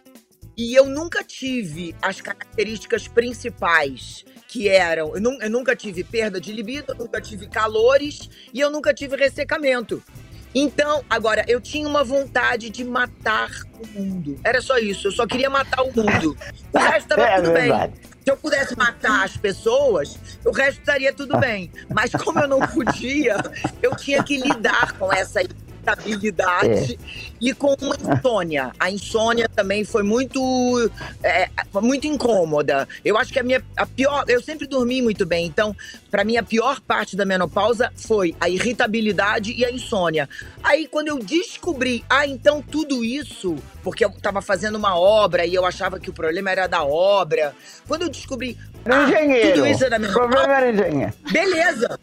e 0.57 0.75
eu 0.75 0.87
nunca 0.87 1.25
tive 1.25 1.95
as 2.03 2.21
características 2.21 3.09
principais 3.09 4.25
que 4.49 4.69
eram. 4.69 5.17
Eu, 5.17 5.41
eu, 5.41 5.51
nunca 5.51 5.75
tive 5.75 6.05
perda 6.05 6.41
de 6.41 6.53
libido, 6.53 6.93
eu 6.93 6.95
nunca 6.97 7.21
tive 7.21 7.47
calores 7.47 8.29
e 8.53 8.61
eu 8.61 8.71
nunca 8.71 8.93
tive 8.93 9.17
ressecamento. 9.17 10.03
Então, 10.55 11.03
agora, 11.09 11.45
eu 11.49 11.61
tinha 11.61 11.89
uma 11.89 12.05
vontade 12.05 12.69
de 12.69 12.85
matar 12.85 13.51
o 13.81 13.99
mundo. 13.99 14.39
Era 14.45 14.61
só 14.61 14.77
isso. 14.77 15.09
Eu 15.09 15.13
só 15.13 15.27
queria 15.27 15.49
matar 15.49 15.83
o 15.83 15.87
mundo. 15.87 16.37
O 16.73 16.79
resto 16.79 17.13
estava 17.13 17.23
é, 17.25 17.37
tudo 17.41 17.53
bem. 17.53 17.73
Se 18.23 18.31
eu 18.31 18.37
pudesse 18.37 18.77
matar 18.77 19.25
as 19.25 19.37
pessoas, 19.37 20.19
o 20.45 20.53
resto 20.53 20.81
estaria 20.81 21.13
tudo 21.13 21.39
bem. 21.39 21.73
Mas 21.89 22.13
como 22.13 22.39
eu 22.39 22.47
não 22.47 22.61
podia, 22.61 23.37
eu 23.81 23.97
tinha 23.97 24.23
que 24.23 24.37
lidar 24.37 24.93
com 24.99 25.11
essa 25.13 25.41
irritabilidade 25.83 26.95
é. 26.95 26.99
e 27.41 27.53
com 27.53 27.75
insônia. 28.17 28.73
A 28.79 28.91
insônia 28.91 29.49
também 29.49 29.85
foi 29.85 30.03
muito, 30.03 30.91
é, 31.23 31.49
muito 31.81 32.07
incômoda. 32.07 32.89
Eu 33.05 33.19
acho 33.19 33.33
que 33.33 33.39
a 33.39 33.43
minha 33.43 33.63
a 33.77 33.85
pior, 33.85 34.25
eu 34.29 34.41
sempre 34.41 34.67
dormi 34.67 35.03
muito 35.03 35.27
bem, 35.27 35.47
então 35.47 35.75
para 36.11 36.25
mim 36.25 36.37
a 36.37 36.43
pior 36.43 36.81
parte 36.81 37.17
da 37.17 37.25
menopausa 37.25 37.93
foi 37.97 38.35
a 38.41 38.49
irritabilidade 38.49 39.53
e 39.53 39.65
a 39.65 39.71
insônia. 39.71 40.29
Aí 40.63 40.87
quando 40.87 41.09
eu 41.09 41.19
descobri, 41.19 42.05
ah, 42.09 42.27
então 42.27 42.63
tudo 42.63 43.05
isso, 43.05 43.57
porque 43.83 44.05
eu 44.05 44.11
estava 44.11 44.41
fazendo 44.41 44.77
uma 44.77 44.99
obra 44.99 45.45
e 45.45 45.55
eu 45.55 45.67
achava 45.67 45.99
que 45.99 46.11
o 46.11 46.13
problema 46.13 46.51
era 46.51 46.67
da 46.67 46.85
obra. 46.85 47.55
Quando 47.89 48.03
eu 48.03 48.09
descobri, 48.09 48.57
ah, 48.85 49.07
tudo 49.53 49.67
isso 49.67 49.85
era 49.85 49.99
menopausa. 49.99 50.29
O 50.29 50.31
problema 50.31 50.57
era 50.57 50.71
engenheiro. 50.71 51.13
Beleza. 51.31 51.99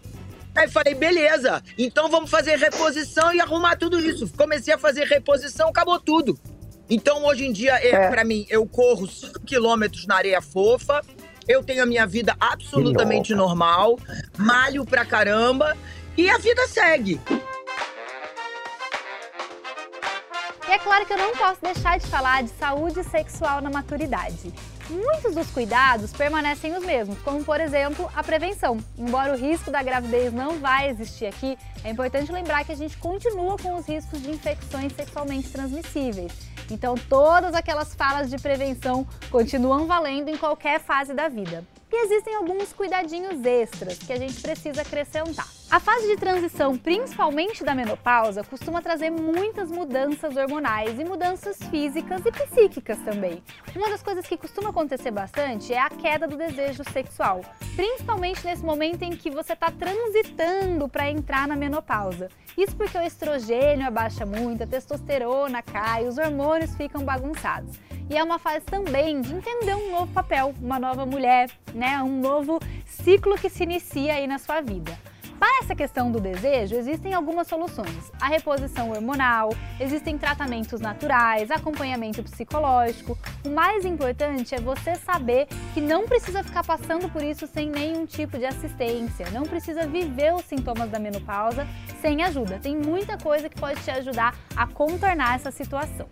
Aí 0.55 0.67
falei, 0.67 0.95
beleza, 0.95 1.63
então 1.77 2.09
vamos 2.09 2.29
fazer 2.29 2.57
reposição 2.57 3.33
e 3.33 3.39
arrumar 3.39 3.77
tudo 3.77 3.99
isso. 3.99 4.29
Comecei 4.35 4.73
a 4.73 4.77
fazer 4.77 5.05
reposição, 5.05 5.69
acabou 5.69 5.99
tudo. 5.99 6.37
Então 6.89 7.23
hoje 7.25 7.45
em 7.45 7.53
dia, 7.53 7.73
é, 7.75 7.89
é. 7.89 8.09
para 8.09 8.23
mim, 8.23 8.45
eu 8.49 8.65
corro 8.65 9.07
5 9.07 9.41
quilômetros 9.41 10.07
na 10.07 10.15
areia 10.15 10.41
fofa, 10.41 11.01
eu 11.47 11.63
tenho 11.63 11.83
a 11.83 11.85
minha 11.85 12.05
vida 12.05 12.35
absolutamente 12.39 13.33
normal, 13.35 13.97
malho 14.37 14.83
pra 14.85 15.05
caramba 15.05 15.77
e 16.17 16.29
a 16.29 16.37
vida 16.37 16.67
segue. 16.67 17.21
E 20.67 20.71
é 20.71 20.77
claro 20.77 21.05
que 21.05 21.13
eu 21.13 21.17
não 21.17 21.35
posso 21.35 21.61
deixar 21.61 21.97
de 21.97 22.05
falar 22.07 22.43
de 22.43 22.49
saúde 22.51 23.03
sexual 23.03 23.61
na 23.61 23.69
maturidade. 23.69 24.53
Muitos 24.89 25.35
dos 25.35 25.51
cuidados 25.51 26.11
permanecem 26.11 26.75
os 26.75 26.83
mesmos, 26.83 27.19
como 27.19 27.43
por 27.43 27.61
exemplo 27.61 28.09
a 28.15 28.23
prevenção. 28.23 28.79
Embora 28.97 29.33
o 29.33 29.37
risco 29.37 29.69
da 29.69 29.83
gravidez 29.83 30.33
não 30.33 30.59
vai 30.59 30.89
existir 30.89 31.27
aqui, 31.27 31.57
é 31.83 31.91
importante 31.91 32.31
lembrar 32.31 32.65
que 32.65 32.71
a 32.71 32.75
gente 32.75 32.97
continua 32.97 33.55
com 33.57 33.75
os 33.75 33.87
riscos 33.87 34.21
de 34.21 34.31
infecções 34.31 34.91
sexualmente 34.93 35.49
transmissíveis. 35.49 36.31
Então, 36.71 36.95
todas 36.95 37.53
aquelas 37.53 37.93
falas 37.93 38.29
de 38.29 38.37
prevenção 38.37 39.07
continuam 39.29 39.85
valendo 39.85 40.29
em 40.29 40.37
qualquer 40.37 40.79
fase 40.79 41.13
da 41.13 41.27
vida. 41.27 41.63
E 41.91 42.05
existem 42.05 42.35
alguns 42.35 42.71
cuidadinhos 42.71 43.43
extras 43.43 43.97
que 43.97 44.13
a 44.13 44.17
gente 44.17 44.39
precisa 44.41 44.83
acrescentar. 44.83 45.47
A 45.71 45.79
fase 45.79 46.07
de 46.07 46.17
transição, 46.17 46.77
principalmente 46.77 47.63
da 47.63 47.73
menopausa, 47.73 48.43
costuma 48.43 48.79
trazer 48.79 49.09
muitas 49.09 49.71
mudanças 49.71 50.35
hormonais 50.35 50.99
e 50.99 51.03
mudanças 51.03 51.57
físicas 51.71 52.21
e 52.25 52.31
psíquicas 52.31 52.99
também. 52.99 53.43
Uma 53.75 53.89
das 53.89 54.03
coisas 54.03 54.25
que 54.27 54.37
costuma 54.37 54.69
acontecer 54.69 55.09
bastante 55.09 55.73
é 55.73 55.79
a 55.79 55.89
queda 55.89 56.27
do 56.27 56.37
desejo 56.37 56.83
sexual, 56.91 57.41
principalmente 57.75 58.45
nesse 58.45 58.63
momento 58.63 59.01
em 59.01 59.11
que 59.11 59.31
você 59.31 59.53
está 59.53 59.71
transitando 59.71 60.87
para 60.87 61.09
entrar 61.09 61.47
na 61.47 61.55
menopausa. 61.55 62.29
Isso 62.55 62.75
porque 62.75 62.97
o 62.97 63.01
estrogênio 63.01 63.87
abaixa 63.87 64.27
muito, 64.27 64.63
a 64.63 64.67
testosterona 64.67 65.63
cai, 65.63 66.07
os 66.07 66.19
hormônios 66.19 66.75
ficam 66.75 67.03
bagunçados. 67.03 67.79
E 68.09 68.17
é 68.17 68.23
uma 68.23 68.39
fase 68.39 68.65
também 68.65 69.21
de 69.21 69.35
entender 69.35 69.75
um 69.75 69.91
novo 69.91 70.11
papel, 70.11 70.51
uma 70.59 70.79
nova 70.79 71.05
mulher, 71.05 71.47
né? 71.79 72.03
Um 72.03 72.19
novo 72.19 72.59
ciclo 72.85 73.35
que 73.35 73.49
se 73.49 73.63
inicia 73.63 74.15
aí 74.15 74.27
na 74.27 74.37
sua 74.37 74.61
vida. 74.61 74.95
Para 75.39 75.63
essa 75.63 75.73
questão 75.73 76.11
do 76.11 76.19
desejo, 76.19 76.75
existem 76.75 77.13
algumas 77.13 77.47
soluções. 77.47 78.11
A 78.19 78.27
reposição 78.27 78.89
hormonal, 78.89 79.55
existem 79.79 80.17
tratamentos 80.17 80.81
naturais, 80.81 81.49
acompanhamento 81.49 82.21
psicológico. 82.21 83.17
O 83.45 83.49
mais 83.49 83.85
importante 83.85 84.53
é 84.53 84.59
você 84.59 84.95
saber 84.95 85.47
que 85.73 85.79
não 85.79 86.05
precisa 86.05 86.43
ficar 86.43 86.65
passando 86.65 87.09
por 87.09 87.23
isso 87.23 87.47
sem 87.47 87.69
nenhum 87.69 88.05
tipo 88.05 88.37
de 88.37 88.45
assistência, 88.45 89.31
não 89.31 89.43
precisa 89.43 89.87
viver 89.87 90.33
os 90.33 90.43
sintomas 90.43 90.89
da 90.89 90.99
menopausa 90.99 91.65
sem 92.01 92.21
ajuda. 92.21 92.59
Tem 92.61 92.75
muita 92.75 93.17
coisa 93.17 93.47
que 93.47 93.57
pode 93.57 93.81
te 93.81 93.91
ajudar 93.91 94.35
a 94.57 94.67
contornar 94.67 95.35
essa 95.35 95.51
situação. 95.51 96.09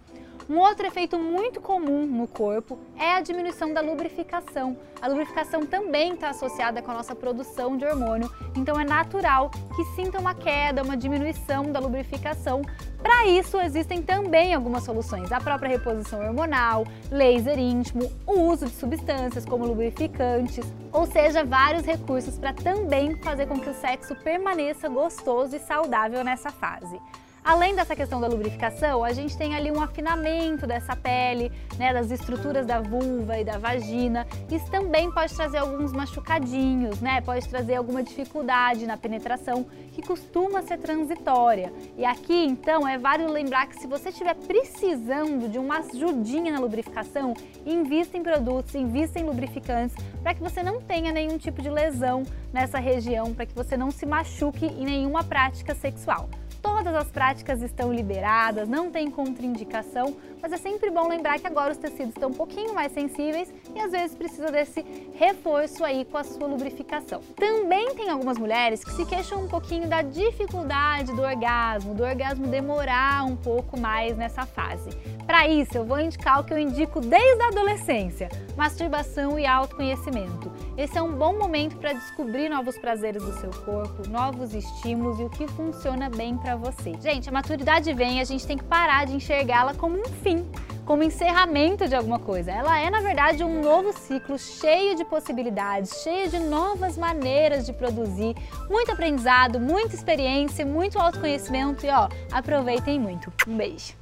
Um 0.50 0.60
outro 0.60 0.88
efeito 0.88 1.20
muito 1.20 1.60
comum 1.60 2.06
no 2.06 2.26
corpo 2.26 2.80
é 2.98 3.16
a 3.16 3.22
diminuição 3.22 3.74
da 3.74 3.82
lubrificação. 3.82 4.78
A 5.02 5.08
lubrificação 5.08 5.66
também 5.66 6.14
está 6.14 6.30
associada 6.30 6.82
com 6.82 6.90
a 6.90 6.94
nossa 6.94 7.14
produção 7.14 7.76
de 7.76 7.86
hormônio, 7.86 8.32
então 8.56 8.80
é 8.80 8.86
natural 8.86 9.52
que 9.76 9.84
sinta 9.94 10.18
uma 10.18 10.34
queda, 10.34 10.84
uma 10.84 10.96
diminuição 10.96 11.70
da 11.70 11.82
lubrificação. 11.82 12.62
Para 13.04 13.28
isso, 13.28 13.60
existem 13.60 14.02
também 14.02 14.54
algumas 14.54 14.84
soluções: 14.84 15.34
a 15.34 15.40
própria 15.42 15.70
reposição 15.70 16.22
hormonal, 16.26 16.86
laser 17.12 17.60
íntimo, 17.60 18.10
o 18.26 18.40
uso 18.40 18.68
de 18.68 18.72
substâncias 18.72 19.46
como 19.46 19.66
lubrificantes, 19.66 20.66
ou 20.94 21.06
seja, 21.06 21.44
vários 21.44 21.86
recursos 21.86 22.40
para 22.40 22.54
também 22.54 23.22
fazer 23.22 23.48
com 23.48 23.60
que 23.60 23.70
o 23.70 23.74
sexo 23.74 24.16
permaneça 24.16 24.88
gostoso 24.88 25.58
e 25.58 25.60
saudável 25.60 26.24
nessa 26.24 26.50
fase. 26.52 27.00
Além 27.48 27.74
dessa 27.74 27.96
questão 27.96 28.20
da 28.20 28.28
lubrificação, 28.28 29.06
a 29.06 29.14
gente 29.14 29.38
tem 29.38 29.56
ali 29.56 29.72
um 29.72 29.82
afinamento 29.82 30.68
dessa 30.68 30.98
pele, 30.98 31.50
né, 31.78 31.94
das 31.94 32.12
estruturas 32.12 32.66
da 32.66 32.82
vulva 32.82 33.40
e 33.40 33.46
da 33.46 33.58
vagina. 33.58 34.28
Isso 34.52 34.70
também 34.70 35.10
pode 35.10 35.34
trazer 35.34 35.60
alguns 35.60 35.94
machucadinhos, 35.94 37.00
né? 37.00 37.22
Pode 37.22 37.48
trazer 37.48 37.76
alguma 37.76 38.04
dificuldade 38.04 38.86
na 38.86 38.98
penetração 38.98 39.66
que 39.94 40.02
costuma 40.02 40.62
ser 40.62 40.78
transitória. 40.80 41.72
E 41.98 42.04
aqui, 42.04 42.36
então, 42.36 42.86
é 42.86 42.98
válido 42.98 43.32
lembrar 43.32 43.66
que 43.68 43.80
se 43.80 43.88
você 43.88 44.10
estiver 44.10 44.36
precisando 44.36 45.50
de 45.50 45.58
uma 45.58 45.78
ajudinha 45.78 46.52
na 46.52 46.60
lubrificação, 46.60 47.34
invista 47.66 48.18
em 48.18 48.24
produtos, 48.24 48.76
invista 48.76 49.20
em 49.20 49.24
lubrificantes 49.24 49.96
para 50.22 50.34
que 50.34 50.44
você 50.44 50.62
não 50.62 50.82
tenha 50.82 51.14
nenhum 51.14 51.38
tipo 51.38 51.62
de 51.62 51.70
lesão 51.70 52.24
nessa 52.52 52.78
região, 52.78 53.34
para 53.34 53.46
que 53.46 53.56
você 53.56 53.78
não 53.78 53.90
se 53.90 54.06
machuque 54.06 54.66
em 54.66 54.84
nenhuma 54.84 55.24
prática 55.24 55.74
sexual. 55.74 56.30
Todas 56.68 56.94
as 56.94 57.10
práticas 57.10 57.62
estão 57.62 57.94
liberadas, 57.94 58.68
não 58.68 58.92
tem 58.92 59.10
contraindicação, 59.10 60.18
mas 60.42 60.52
é 60.52 60.58
sempre 60.58 60.92
bom 60.92 61.08
lembrar 61.08 61.40
que 61.40 61.48
agora 61.48 61.72
os 61.72 61.78
tecidos 61.78 62.10
estão 62.10 62.30
um 62.30 62.34
pouquinho 62.34 62.74
mais 62.76 62.92
sensíveis 62.92 63.52
e 63.74 63.80
às 63.80 63.90
vezes 63.90 64.18
precisa 64.18 64.52
desse 64.52 64.86
reforço 65.14 65.86
aí 65.86 66.04
com 66.04 66.18
a 66.18 66.26
sua 66.26 66.46
lubrificação. 66.46 67.22
Também 67.38 67.96
tem 67.96 68.10
algumas 68.10 68.38
mulheres 68.38 68.84
que 68.84 68.92
se 68.92 69.06
queixam 69.06 69.46
um 69.46 69.48
pouquinho 69.48 69.88
da 69.88 70.02
dificuldade 70.02 71.14
do 71.14 71.22
orgasmo, 71.22 71.96
do 71.96 72.04
orgasmo 72.04 72.46
demorar 72.48 73.24
um 73.26 73.38
pouco 73.38 73.80
mais 73.80 74.18
nessa 74.18 74.46
fase. 74.46 74.90
Para 75.26 75.48
isso, 75.48 75.78
eu 75.78 75.86
vou 75.86 76.02
indicar 76.02 76.42
o 76.42 76.44
que 76.44 76.54
eu 76.54 76.60
indico 76.60 77.00
desde 77.00 77.42
a 77.44 77.48
adolescência: 77.48 78.28
masturbação 78.58 79.40
e 79.40 79.46
autoconhecimento. 79.46 80.52
Esse 80.78 80.96
é 80.96 81.02
um 81.02 81.12
bom 81.12 81.36
momento 81.36 81.76
para 81.78 81.92
descobrir 81.94 82.50
novos 82.50 82.78
prazeres 82.78 83.24
do 83.24 83.34
seu 83.40 83.50
corpo, 83.66 84.08
novos 84.08 84.54
estímulos 84.54 85.20
e 85.20 85.24
o 85.24 85.30
que 85.30 85.48
funciona 85.48 86.08
bem 86.08 86.38
para 86.38 86.56
você. 86.56 86.94
Gente, 87.02 87.28
a 87.28 87.32
maturidade 87.32 87.92
vem 87.96 88.20
e 88.20 88.22
a 88.22 88.24
gente 88.24 88.46
tem 88.46 88.56
que 88.56 88.64
parar 88.64 89.08
de 89.08 89.16
enxergá-la 89.16 89.74
como 89.74 89.98
um 89.98 90.06
fim, 90.06 90.46
como 90.86 91.02
encerramento 91.02 91.88
de 91.88 91.96
alguma 91.96 92.20
coisa. 92.20 92.52
Ela 92.52 92.80
é, 92.80 92.92
na 92.92 93.02
verdade, 93.02 93.44
um 93.44 93.60
novo 93.60 93.92
ciclo 93.92 94.38
cheio 94.38 94.96
de 94.96 95.04
possibilidades, 95.04 96.04
cheio 96.04 96.30
de 96.30 96.38
novas 96.38 96.96
maneiras 96.96 97.66
de 97.66 97.74
produzir, 97.74 98.36
muito 98.70 98.92
aprendizado, 98.92 99.60
muita 99.60 99.96
experiência, 99.96 100.64
muito 100.64 101.00
autoconhecimento 101.00 101.88
e 101.88 101.90
ó, 101.90 102.08
aproveitem 102.32 103.00
muito. 103.00 103.34
Um 103.48 103.58
beijo. 103.58 103.96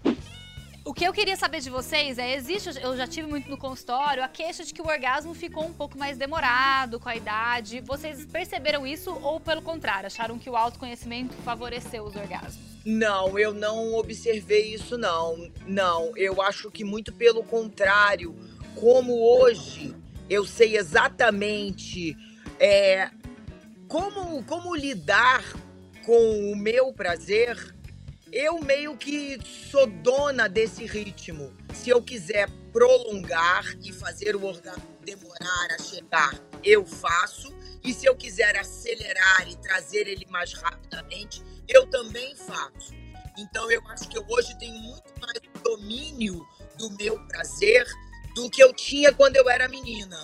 O 0.88 0.94
que 0.94 1.04
eu 1.04 1.12
queria 1.12 1.36
saber 1.36 1.62
de 1.62 1.70
vocês 1.72 2.20
é, 2.20 2.36
existe, 2.36 2.80
eu 2.80 2.96
já 2.96 3.08
tive 3.08 3.28
muito 3.28 3.50
no 3.50 3.58
consultório, 3.58 4.24
a 4.24 4.28
queixa 4.28 4.64
de 4.64 4.72
que 4.72 4.84
o 4.84 4.86
orgasmo 4.86 5.34
ficou 5.34 5.66
um 5.66 5.74
pouco 5.74 5.98
mais 5.98 6.16
demorado 6.16 7.00
com 7.00 7.10
a 7.10 7.16
idade. 7.16 7.82
Vocês 7.82 8.24
perceberam 8.24 8.86
isso 8.86 9.12
ou 9.24 9.40
pelo 9.40 9.64
contrário, 9.64 10.06
acharam 10.06 10.38
que 10.38 10.48
o 10.48 10.56
autoconhecimento 10.56 11.34
favoreceu 11.38 12.04
os 12.04 12.16
orgasmos? 12.16 12.60
Não, 12.86 13.40
eu 13.40 13.52
não 13.52 13.96
observei 13.96 14.76
isso 14.76 14.96
não. 14.96 15.52
Não, 15.66 16.16
eu 16.16 16.40
acho 16.40 16.70
que 16.70 16.84
muito 16.84 17.12
pelo 17.12 17.44
contrário. 17.44 18.36
Como 18.76 19.12
hoje 19.16 19.96
eu 20.30 20.46
sei 20.46 20.78
exatamente 20.78 22.16
é, 22.60 23.10
como, 23.88 24.44
como 24.44 24.76
lidar 24.76 25.44
com 26.06 26.52
o 26.52 26.56
meu 26.56 26.94
prazer, 26.94 27.75
eu 28.32 28.60
meio 28.60 28.98
que 28.98 29.40
sou 29.70 29.88
dona 29.88 30.48
desse 30.48 30.86
ritmo. 30.86 31.54
Se 31.74 31.90
eu 31.90 32.02
quiser 32.02 32.50
prolongar 32.72 33.66
e 33.84 33.94
fazer 33.94 34.36
o 34.36 34.44
orgasmo 34.44 34.84
demorar 35.04 35.68
a 35.72 35.82
chegar, 35.82 36.34
eu 36.64 36.86
faço. 36.86 37.54
E 37.84 37.94
se 37.94 38.06
eu 38.06 38.16
quiser 38.16 38.58
acelerar 38.58 39.48
e 39.48 39.56
trazer 39.58 40.08
ele 40.08 40.26
mais 40.30 40.54
rapidamente, 40.54 41.44
eu 41.68 41.88
também 41.88 42.36
faço. 42.36 42.94
Então 43.38 43.70
eu 43.70 43.82
acho 43.90 44.10
que 44.10 44.18
hoje 44.18 44.58
tenho 44.58 44.78
muito 44.80 45.14
mais 45.20 45.40
domínio 45.64 46.46
do 46.78 46.90
meu 46.92 47.20
prazer 47.28 47.86
do 48.34 48.50
que 48.50 48.62
eu 48.62 48.74
tinha 48.74 49.14
quando 49.14 49.36
eu 49.36 49.50
era 49.50 49.68
menina. 49.68 50.18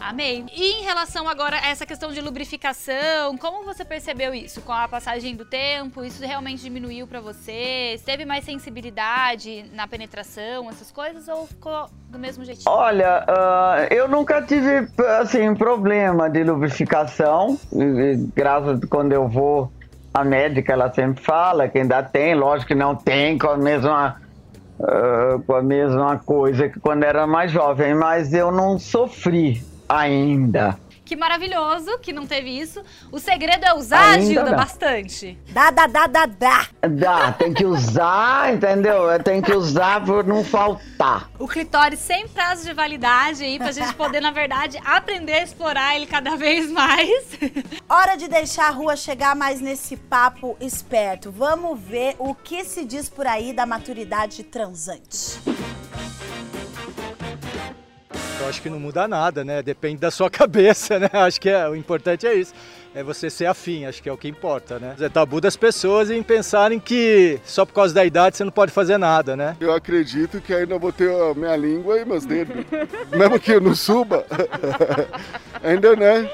Amei. 0.00 0.44
E 0.54 0.80
em 0.80 0.84
relação 0.84 1.28
agora 1.28 1.56
a 1.56 1.68
essa 1.68 1.84
questão 1.84 2.10
de 2.10 2.20
lubrificação, 2.20 3.36
como 3.38 3.64
você 3.64 3.84
percebeu 3.84 4.32
isso 4.34 4.60
com 4.62 4.72
a 4.72 4.88
passagem 4.88 5.34
do 5.34 5.44
tempo? 5.44 6.04
Isso 6.04 6.24
realmente 6.24 6.62
diminuiu 6.62 7.06
para 7.06 7.20
você? 7.20 8.00
Teve 8.04 8.24
mais 8.24 8.44
sensibilidade 8.44 9.64
na 9.72 9.86
penetração, 9.86 10.68
essas 10.68 10.90
coisas, 10.90 11.28
ou 11.28 11.46
ficou 11.46 11.86
do 12.08 12.18
mesmo 12.18 12.44
jeitinho? 12.44 12.70
Olha, 12.70 13.24
uh, 13.28 13.92
eu 13.92 14.08
nunca 14.08 14.40
tive 14.42 14.88
assim 15.20 15.54
problema 15.54 16.30
de 16.30 16.44
lubrificação. 16.44 17.58
Graças 18.34 18.80
quando 18.88 19.12
eu 19.12 19.28
vou 19.28 19.72
a 20.12 20.24
médica 20.24 20.72
ela 20.72 20.92
sempre 20.92 21.22
fala 21.22 21.68
que 21.68 21.78
ainda 21.78 22.02
tem, 22.02 22.34
lógico 22.34 22.68
que 22.68 22.74
não 22.74 22.96
tem 22.96 23.38
com 23.38 23.48
a 23.48 23.56
mesma 23.56 24.16
uh, 24.80 25.42
com 25.42 25.54
a 25.54 25.62
mesma 25.62 26.18
coisa 26.18 26.68
que 26.68 26.80
quando 26.80 27.04
era 27.04 27.26
mais 27.26 27.52
jovem, 27.52 27.94
mas 27.94 28.32
eu 28.32 28.50
não 28.50 28.78
sofri 28.78 29.62
ainda. 29.88 30.78
Que 31.08 31.16
maravilhoso 31.16 31.98
que 32.00 32.12
não 32.12 32.26
teve 32.26 32.50
isso. 32.50 32.82
O 33.10 33.18
segredo 33.18 33.64
é 33.64 33.72
usar, 33.72 34.10
Ainda 34.10 34.26
Gilda, 34.26 34.54
bastante. 34.54 35.38
Dá, 35.48 35.70
dá, 35.70 35.86
dá, 35.86 36.06
dá, 36.06 36.26
dá. 36.26 36.66
Dá, 36.86 37.32
tem 37.32 37.54
que 37.54 37.64
usar, 37.64 38.52
entendeu? 38.52 39.04
Tem 39.24 39.40
que 39.40 39.54
usar 39.54 40.04
por 40.04 40.22
não 40.22 40.44
faltar. 40.44 41.30
O 41.38 41.48
clitóris 41.48 41.98
sem 41.98 42.28
prazo 42.28 42.66
de 42.66 42.74
validade 42.74 43.42
aí, 43.42 43.56
pra 43.56 43.72
gente 43.72 43.94
poder, 43.94 44.20
na 44.20 44.32
verdade, 44.32 44.78
aprender 44.84 45.32
a 45.32 45.42
explorar 45.44 45.96
ele 45.96 46.04
cada 46.04 46.36
vez 46.36 46.70
mais. 46.70 47.26
Hora 47.88 48.14
de 48.14 48.28
deixar 48.28 48.68
a 48.68 48.72
rua 48.72 48.94
chegar 48.94 49.34
mais 49.34 49.62
nesse 49.62 49.96
papo 49.96 50.58
esperto. 50.60 51.32
Vamos 51.32 51.80
ver 51.80 52.16
o 52.18 52.34
que 52.34 52.66
se 52.66 52.84
diz 52.84 53.08
por 53.08 53.26
aí 53.26 53.54
da 53.54 53.64
maturidade 53.64 54.42
transante. 54.42 55.40
Eu 58.40 58.48
acho 58.48 58.62
que 58.62 58.70
não 58.70 58.78
muda 58.78 59.08
nada, 59.08 59.44
né? 59.44 59.62
Depende 59.62 59.96
da 59.96 60.10
sua 60.10 60.30
cabeça, 60.30 60.98
né? 60.98 61.10
Acho 61.12 61.40
que 61.40 61.48
é, 61.48 61.68
o 61.68 61.74
importante 61.74 62.26
é 62.26 62.34
isso. 62.34 62.54
É 62.94 63.02
você 63.02 63.28
ser 63.28 63.46
afim, 63.46 63.84
acho 63.84 64.02
que 64.02 64.08
é 64.08 64.12
o 64.12 64.16
que 64.16 64.28
importa, 64.28 64.78
né? 64.78 64.94
É 64.98 65.08
tabu 65.08 65.40
das 65.40 65.56
pessoas 65.56 66.10
em 66.10 66.22
pensarem 66.22 66.80
que 66.80 67.38
só 67.44 67.66
por 67.66 67.72
causa 67.74 67.92
da 67.94 68.04
idade 68.04 68.36
você 68.36 68.44
não 68.44 68.50
pode 68.50 68.72
fazer 68.72 68.96
nada, 68.96 69.36
né? 69.36 69.56
Eu 69.60 69.72
acredito 69.72 70.40
que 70.40 70.54
ainda 70.54 70.78
vou 70.78 70.92
ter 70.92 71.10
a 71.10 71.34
minha 71.34 71.54
língua 71.56 71.98
e 72.00 72.04
meus 72.04 72.24
dedos. 72.24 72.64
Mesmo 73.10 73.38
que 73.38 73.52
eu 73.52 73.60
não 73.60 73.74
suba, 73.74 74.24
ainda, 75.62 75.94
né? 75.94 76.30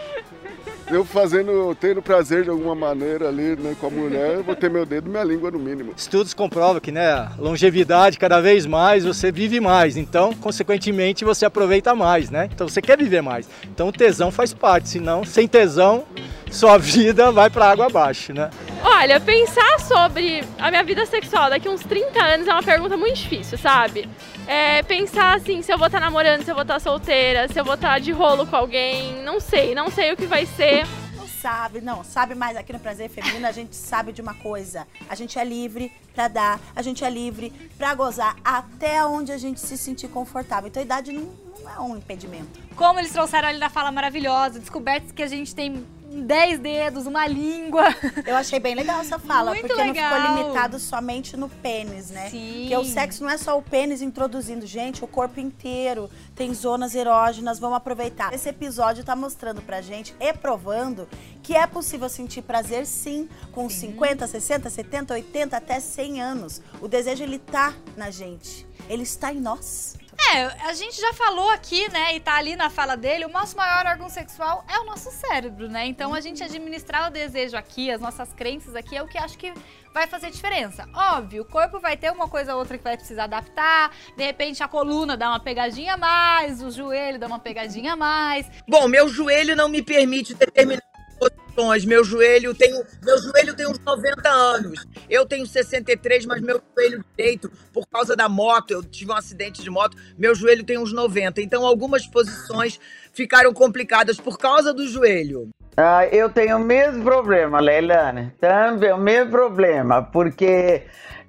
Eu 0.91 1.05
fazendo, 1.05 1.75
tendo 1.81 2.03
prazer 2.03 2.45
de 2.45 2.51
alguma 2.51 2.75
maneira 2.75 3.29
ali 3.29 3.57
né, 3.57 3.75
com 3.81 3.87
a 3.87 3.91
mulher, 3.91 4.35
eu 4.35 4.45
vou 4.45 4.55
ter 4.55 4.71
meu 4.71 4.85
dedo 4.85 5.09
e 5.09 5.11
minha 5.11 5.25
língua 5.25 5.51
no 5.51 5.59
mínimo. 5.59 5.93
Estudos 5.97 6.35
comprovam 6.35 6.81
que, 6.81 6.93
né, 6.93 7.31
longevidade, 7.39 8.19
cada 8.19 8.41
vez 8.41 8.67
mais 8.67 9.05
você 9.05 9.33
vive 9.33 9.61
mais, 9.61 9.97
então, 9.97 10.33
consequentemente, 10.35 11.25
você 11.25 11.47
aproveita 11.47 11.95
mais, 11.95 12.31
né? 12.31 12.49
Então, 12.53 12.69
você 12.69 12.83
quer 12.83 12.99
viver 12.99 13.23
mais. 13.23 13.49
Então, 13.65 13.89
o 13.89 13.93
tesão 13.93 14.31
faz 14.31 14.53
parte, 14.53 14.89
senão, 14.89 15.25
sem 15.25 15.49
tesão, 15.49 16.05
sua 16.51 16.77
vida 16.79 17.33
vai 17.33 17.49
para 17.49 17.71
água 17.71 17.87
abaixo, 17.87 18.33
né? 18.33 18.51
Olha, 18.83 19.19
pensar 19.21 19.81
sobre 19.81 20.45
a 20.59 20.71
minha 20.71 20.85
vida 20.85 21.07
sexual 21.07 21.49
daqui 21.49 21.69
uns 21.69 21.83
30 21.83 22.23
anos 22.23 22.47
é 22.49 22.53
uma 22.53 22.63
pergunta 22.63 22.97
muito 22.97 23.17
difícil, 23.17 23.57
sabe? 23.57 24.09
É, 24.47 24.83
pensar 24.83 25.37
assim, 25.37 25.63
se 25.63 25.73
eu 25.73 25.79
vou 25.79 25.87
estar 25.87 25.99
tá 25.99 26.05
namorando, 26.05 26.45
se 26.45 26.51
eu 26.51 26.55
vou 26.55 26.63
estar 26.63 26.75
tá 26.75 26.81
solteira, 26.81 27.49
se 27.49 27.59
eu 27.59 27.65
vou 27.65 27.75
estar 27.75 27.95
tá 27.95 27.99
de 27.99 28.13
rolo 28.13 28.47
com 28.47 28.57
alguém, 28.57 29.23
não 29.23 29.41
sei, 29.41 29.75
não 29.75 29.91
sei 29.91 30.13
o 30.13 30.17
que 30.17 30.27
vai 30.27 30.45
ser. 30.45 30.87
Não 31.17 31.27
sabe, 31.27 31.81
não, 31.81 32.05
sabe 32.05 32.35
mais 32.35 32.57
aqui 32.57 32.73
no 32.73 32.79
Prazer 32.79 33.09
Feminino, 33.09 33.47
a 33.47 33.53
gente 33.53 33.75
sabe 33.75 34.13
de 34.13 34.21
uma 34.21 34.35
coisa. 34.35 34.87
A 35.09 35.15
gente 35.15 35.39
é 35.39 35.45
livre 35.45 35.91
para 36.15 36.29
dar, 36.29 36.61
a 36.77 36.83
gente 36.83 37.05
é 37.05 37.11
livre 37.11 37.53
para 37.77 37.95
gozar 37.95 38.37
até 38.45 39.05
onde 39.05 39.33
a 39.33 39.39
gente 39.39 39.61
se 39.61 39.79
sentir 39.79 40.09
confortável. 40.09 40.69
Então 40.69 40.83
a 40.83 40.85
idade 40.85 41.13
não, 41.13 41.31
não 41.63 41.71
é 41.71 41.81
um 41.81 41.97
impedimento. 41.97 42.61
Como 42.77 42.99
eles 42.99 43.13
trouxeram 43.13 43.49
ali 43.49 43.59
na 43.59 43.71
fala 43.71 43.91
maravilhosa, 43.91 44.59
descobertas 44.59 45.11
que 45.11 45.23
a 45.23 45.27
gente 45.27 45.55
tem 45.55 45.85
dez 46.23 46.59
dedos, 46.59 47.07
uma 47.07 47.27
língua. 47.27 47.85
Eu 48.27 48.37
achei 48.37 48.59
bem 48.59 48.75
legal 48.75 49.01
essa 49.01 49.19
fala, 49.19 49.53
Muito 49.53 49.67
porque 49.67 49.83
legal. 49.83 50.11
não 50.11 50.21
ficou 50.21 50.43
limitado 50.43 50.79
somente 50.79 51.37
no 51.37 51.49
pênis, 51.49 52.11
né? 52.11 52.31
Sim. 52.31 52.61
Porque 52.61 52.77
o 52.77 52.85
sexo 52.85 53.23
não 53.23 53.31
é 53.31 53.37
só 53.37 53.59
o 53.59 53.63
pênis 53.63 54.03
introduzindo, 54.03 54.67
gente, 54.67 55.05
o 55.05 55.07
corpo 55.07 55.41
inteiro 55.41 56.11
tem 56.35 56.53
zonas 56.53 56.95
erógenas, 56.95 57.59
vamos 57.59 57.77
aproveitar. 57.77 58.33
Esse 58.33 58.49
episódio 58.49 59.05
tá 59.05 59.15
mostrando 59.15 59.63
pra 59.63 59.81
gente 59.81 60.15
e 60.21 60.33
provando 60.33 61.09
que 61.43 61.55
é 61.55 61.67
possível 61.67 62.09
sentir 62.09 62.43
prazer 62.43 62.87
sim, 62.87 63.29
com 63.53 63.69
sim. 63.69 63.93
50, 63.93 64.27
60, 64.27 64.71
70, 64.71 65.15
80, 65.15 65.57
até 65.57 65.79
100 65.81 66.23
anos. 66.23 66.63
O 66.81 66.89
desejo 66.89 67.23
ele 67.23 67.39
tá 67.39 67.75
na 67.97 68.11
gente, 68.11 68.67
ele 68.89 69.03
está 69.03 69.33
em 69.33 69.41
nós. 69.41 69.97
É, 70.33 70.67
a 70.67 70.73
gente 70.73 71.01
já 71.01 71.13
falou 71.13 71.51
aqui, 71.51 71.91
né, 71.91 72.17
e 72.17 72.21
tá 72.21 72.35
ali 72.35 72.57
na 72.57 72.71
fala 72.71 72.97
dele, 72.97 73.25
o 73.25 73.29
nosso 73.29 73.57
maior 73.57 73.87
órgão 73.87 74.09
sexual 74.09 74.65
é 74.69 74.79
o 74.79 74.85
nosso 74.85 75.11
cérebro, 75.11 75.69
né? 75.69 75.87
Então 75.87 76.15
a 76.15 76.21
gente 76.21 76.43
administrar 76.43 77.09
o 77.09 77.11
desejo 77.11 77.57
aqui, 77.57 77.91
as 77.91 78.01
nossas 78.01 78.33
crenças 78.33 78.75
aqui, 78.75 78.97
é 78.97 79.03
o 79.03 79.09
que 79.09 79.19
acho 79.19 79.39
que 79.39 79.53
vai 79.93 80.07
fazer 80.07 80.31
diferença. 80.31 80.89
Óbvio, 80.95 81.43
o 81.43 81.45
corpo 81.45 81.79
vai 81.79 81.97
ter 81.97 82.11
uma 82.11 82.29
coisa 82.29 82.55
ou 82.55 82.59
outra 82.59 82.77
que 82.77 82.85
vai 82.85 82.97
precisar 82.97 83.25
adaptar, 83.25 83.91
de 84.17 84.25
repente 84.25 84.63
a 84.63 84.69
coluna 84.69 85.17
dá 85.17 85.29
uma 85.29 85.41
pegadinha 85.41 85.95
a 85.95 85.97
mais, 85.97 86.63
o 86.63 86.71
joelho 86.71 87.19
dá 87.19 87.27
uma 87.27 87.39
pegadinha 87.39 87.93
a 87.93 87.97
mais. 87.97 88.47
Bom, 88.67 88.89
meu 88.89 89.09
joelho 89.09 89.55
não 89.55 89.69
me 89.69 89.83
permite 89.83 90.35
determinar 90.35 90.83
posições. 91.31 91.85
Meu 91.85 92.05
joelho 92.05 92.55
tem, 92.55 92.73
meu 93.03 93.19
joelho 93.19 93.55
tem 93.55 93.67
uns 93.67 93.79
90 93.79 94.29
anos. 94.29 94.87
Eu 95.09 95.25
tenho 95.25 95.47
63, 95.47 96.27
mas 96.27 96.41
meu 96.41 96.61
joelho 96.77 97.05
direito, 97.17 97.51
por 97.73 97.87
causa 97.87 98.17
da 98.17 98.29
moto, 98.29 98.73
eu 98.73 98.83
tive 98.83 99.11
um 99.11 99.15
acidente 99.15 99.63
de 99.63 99.71
moto, 99.71 99.97
meu 100.19 100.35
joelho 100.35 100.65
tem 100.65 100.79
uns 100.79 100.93
90. 100.93 101.41
Então 101.41 101.65
algumas 101.65 102.07
posições 102.07 102.81
ficaram 103.13 103.53
complicadas 103.53 104.19
por 104.19 104.39
causa 104.39 104.73
do 104.73 104.87
joelho. 104.87 105.49
Ah, 105.77 106.07
eu 106.07 106.31
tenho 106.31 106.57
o 106.57 106.61
mesmo 106.61 107.03
problema, 107.03 107.61
Leilane. 107.61 108.33
Também 108.41 108.93
o 108.93 108.99
mesmo 108.99 109.31
problema, 109.31 110.03
porque 110.03 110.83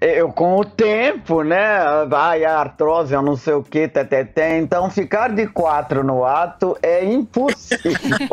eu 0.06 0.30
com 0.32 0.58
o 0.58 0.66
tempo, 0.66 1.42
né? 1.44 2.06
Vai 2.08 2.44
a 2.46 2.60
artrose, 2.60 3.14
eu 3.14 3.22
não 3.22 3.36
sei 3.36 3.54
o 3.54 3.64
que, 3.64 3.88
teteté. 3.88 4.58
Então 4.58 4.90
ficar 4.90 5.30
de 5.30 5.48
quatro 5.48 6.04
no 6.04 6.24
ato 6.26 6.78
é 6.82 7.04
impossível. 7.06 8.28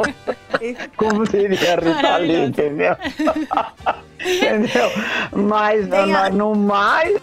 Como 0.96 1.24
diria 1.26 1.74
a 1.74 1.80
Rita 1.80 2.16
Lee, 2.18 2.44
entendeu? 2.46 2.96
entendeu? 4.20 4.90
Mas 5.32 5.92
a- 5.92 6.30
no 6.30 6.54
mais 6.54 7.16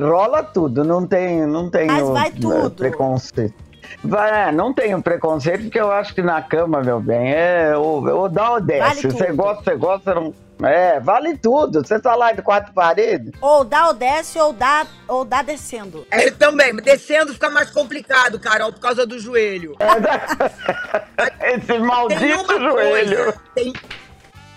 rola 0.00 0.42
tudo, 0.42 0.84
não 0.84 1.06
tem, 1.06 1.46
não 1.46 1.70
tem 1.70 1.86
Mas 1.86 2.08
vai 2.08 2.30
tudo. 2.30 2.70
preconceito. 2.70 3.54
Vai, 4.02 4.48
é, 4.48 4.52
não 4.52 4.72
tenho 4.72 5.00
preconceito, 5.02 5.62
porque 5.64 5.78
eu 5.78 5.92
acho 5.92 6.14
que 6.14 6.22
na 6.22 6.40
cama, 6.42 6.80
meu 6.82 6.98
bem, 6.98 7.32
é 7.32 7.76
ou, 7.76 8.04
ou 8.08 8.28
dá 8.28 8.52
ou 8.52 8.60
desce. 8.60 9.06
Vale 9.06 9.18
você 9.18 9.32
gosta, 9.32 9.62
você 9.64 9.76
gosta, 9.76 10.14
não. 10.14 10.34
É, 10.62 11.00
vale 11.00 11.36
tudo. 11.36 11.84
Você 11.84 11.98
tá 12.00 12.14
lá 12.14 12.32
de 12.32 12.42
quatro 12.42 12.72
paredes. 12.72 13.32
Ou 13.40 13.64
dá 13.64 13.88
ou 13.88 13.94
desce, 13.94 14.38
ou 14.38 14.52
dá, 14.52 14.86
ou 15.08 15.24
dá 15.24 15.42
descendo. 15.42 16.06
É, 16.10 16.30
também, 16.30 16.74
descendo 16.76 17.32
fica 17.32 17.50
mais 17.50 17.70
complicado, 17.70 18.38
Carol, 18.38 18.72
por 18.72 18.80
causa 18.80 19.04
do 19.06 19.18
joelho. 19.18 19.76
Esse 21.42 21.66
Tem 21.66 21.80
maldito 21.80 22.52
uma 22.56 22.58
joelho. 22.70 23.16
coisa, 23.16 23.40
tem, 23.54 23.72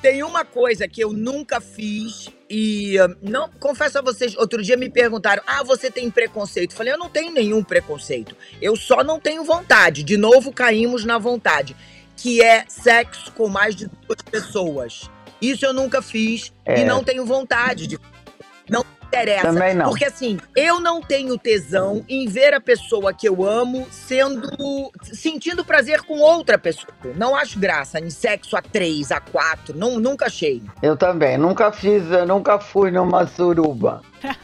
tem 0.01 0.23
uma 0.23 0.45
coisa 0.45 0.87
que 0.87 1.01
eu 1.03 1.11
nunca 1.11 1.59
fiz 1.59 2.29
e 2.49 2.97
ah, 2.99 3.09
não 3.21 3.49
confesso 3.59 3.97
a 3.97 4.01
vocês, 4.01 4.35
outro 4.37 4.61
dia 4.61 4.77
me 4.77 4.89
perguntaram: 4.89 5.41
"Ah, 5.47 5.63
você 5.63 5.89
tem 5.89 6.11
preconceito?" 6.11 6.71
Eu 6.71 6.77
falei: 6.77 6.93
"Eu 6.93 6.97
não 6.99 7.09
tenho 7.09 7.31
nenhum 7.33 7.63
preconceito. 7.63 8.35
Eu 8.61 8.75
só 8.75 9.03
não 9.03 9.19
tenho 9.19 9.43
vontade". 9.43 10.03
De 10.03 10.17
novo 10.17 10.53
caímos 10.53 11.03
na 11.03 11.17
vontade, 11.17 11.75
que 12.15 12.41
é 12.43 12.63
sexo 12.67 13.31
com 13.31 13.47
mais 13.49 13.75
de 13.75 13.87
duas 13.87 14.21
pessoas. 14.21 15.09
Isso 15.49 15.65
eu 15.65 15.73
nunca 15.73 16.01
fiz 16.01 16.51
É. 16.65 16.81
e 16.81 16.85
não 16.85 17.03
tenho 17.03 17.25
vontade 17.25 17.87
de 17.87 17.99
não 18.69 18.83
interessa. 19.05 19.43
Também 19.43 19.73
não. 19.75 19.89
Porque 19.89 20.05
assim, 20.05 20.37
eu 20.55 20.79
não 20.79 21.01
tenho 21.01 21.37
tesão 21.37 22.03
em 22.09 22.27
ver 22.27 22.53
a 22.53 22.59
pessoa 22.59 23.13
que 23.13 23.27
eu 23.27 23.43
amo 23.43 23.87
sendo. 23.91 24.91
sentindo 25.03 25.63
prazer 25.63 26.01
com 26.01 26.19
outra 26.19 26.57
pessoa. 26.57 26.91
Não 27.15 27.35
acho 27.35 27.59
graça 27.59 27.99
em 27.99 28.09
sexo 28.09 28.57
a 28.57 28.61
três, 28.61 29.11
a 29.11 29.19
quatro. 29.19 29.77
Não, 29.77 29.99
nunca 29.99 30.25
achei. 30.25 30.61
Eu 30.81 30.97
também. 30.97 31.37
Nunca 31.37 31.71
fiz, 31.71 32.09
eu 32.11 32.25
nunca 32.25 32.59
fui 32.59 32.91
numa 32.91 33.25
suruba. 33.27 34.01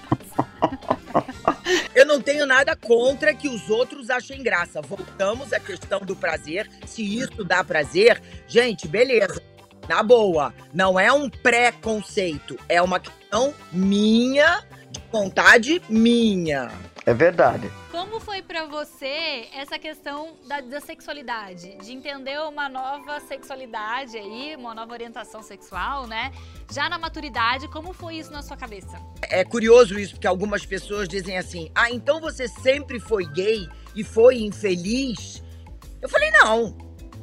Eu 1.93 2.05
não 2.05 2.19
tenho 2.21 2.45
nada 2.45 2.75
contra 2.75 3.33
que 3.33 3.47
os 3.47 3.69
outros 3.69 4.09
achem 4.09 4.41
graça. 4.41 4.81
Voltamos 4.81 5.53
à 5.53 5.59
questão 5.59 5.99
do 5.99 6.15
prazer. 6.15 6.69
Se 6.85 7.01
isso 7.03 7.43
dá 7.43 7.63
prazer, 7.63 8.21
gente, 8.47 8.87
beleza. 8.87 9.41
Na 9.87 10.03
boa. 10.03 10.53
Não 10.73 10.99
é 10.99 11.11
um 11.11 11.29
preconceito. 11.29 12.57
É 12.69 12.81
uma 12.81 12.99
questão 12.99 13.53
minha, 13.71 14.63
de 14.91 15.01
vontade 15.11 15.81
minha. 15.89 16.71
É 17.05 17.13
verdade. 17.13 17.71
Como 17.91 18.19
foi 18.19 18.41
pra 18.43 18.65
você 18.65 19.47
essa 19.55 19.79
questão 19.79 20.35
da, 20.47 20.61
da 20.61 20.79
sexualidade? 20.79 21.75
De 21.77 21.91
entender 21.91 22.39
uma 22.41 22.69
nova 22.69 23.19
sexualidade 23.21 24.17
aí, 24.17 24.55
uma 24.55 24.75
nova 24.75 24.93
orientação 24.93 25.41
sexual, 25.41 26.05
né? 26.05 26.31
Já 26.71 26.87
na 26.87 26.99
maturidade, 26.99 27.67
como 27.69 27.91
foi 27.91 28.17
isso 28.17 28.31
na 28.31 28.43
sua 28.43 28.55
cabeça? 28.55 28.99
É 29.23 29.43
curioso 29.43 29.99
isso, 29.99 30.13
porque 30.13 30.27
algumas 30.27 30.63
pessoas 30.65 31.09
dizem 31.09 31.37
assim: 31.37 31.71
ah, 31.73 31.89
então 31.89 32.21
você 32.21 32.47
sempre 32.47 32.99
foi 32.99 33.25
gay 33.25 33.67
e 33.95 34.03
foi 34.03 34.37
infeliz? 34.39 35.43
Eu 36.01 36.07
falei, 36.07 36.29
não. 36.31 36.77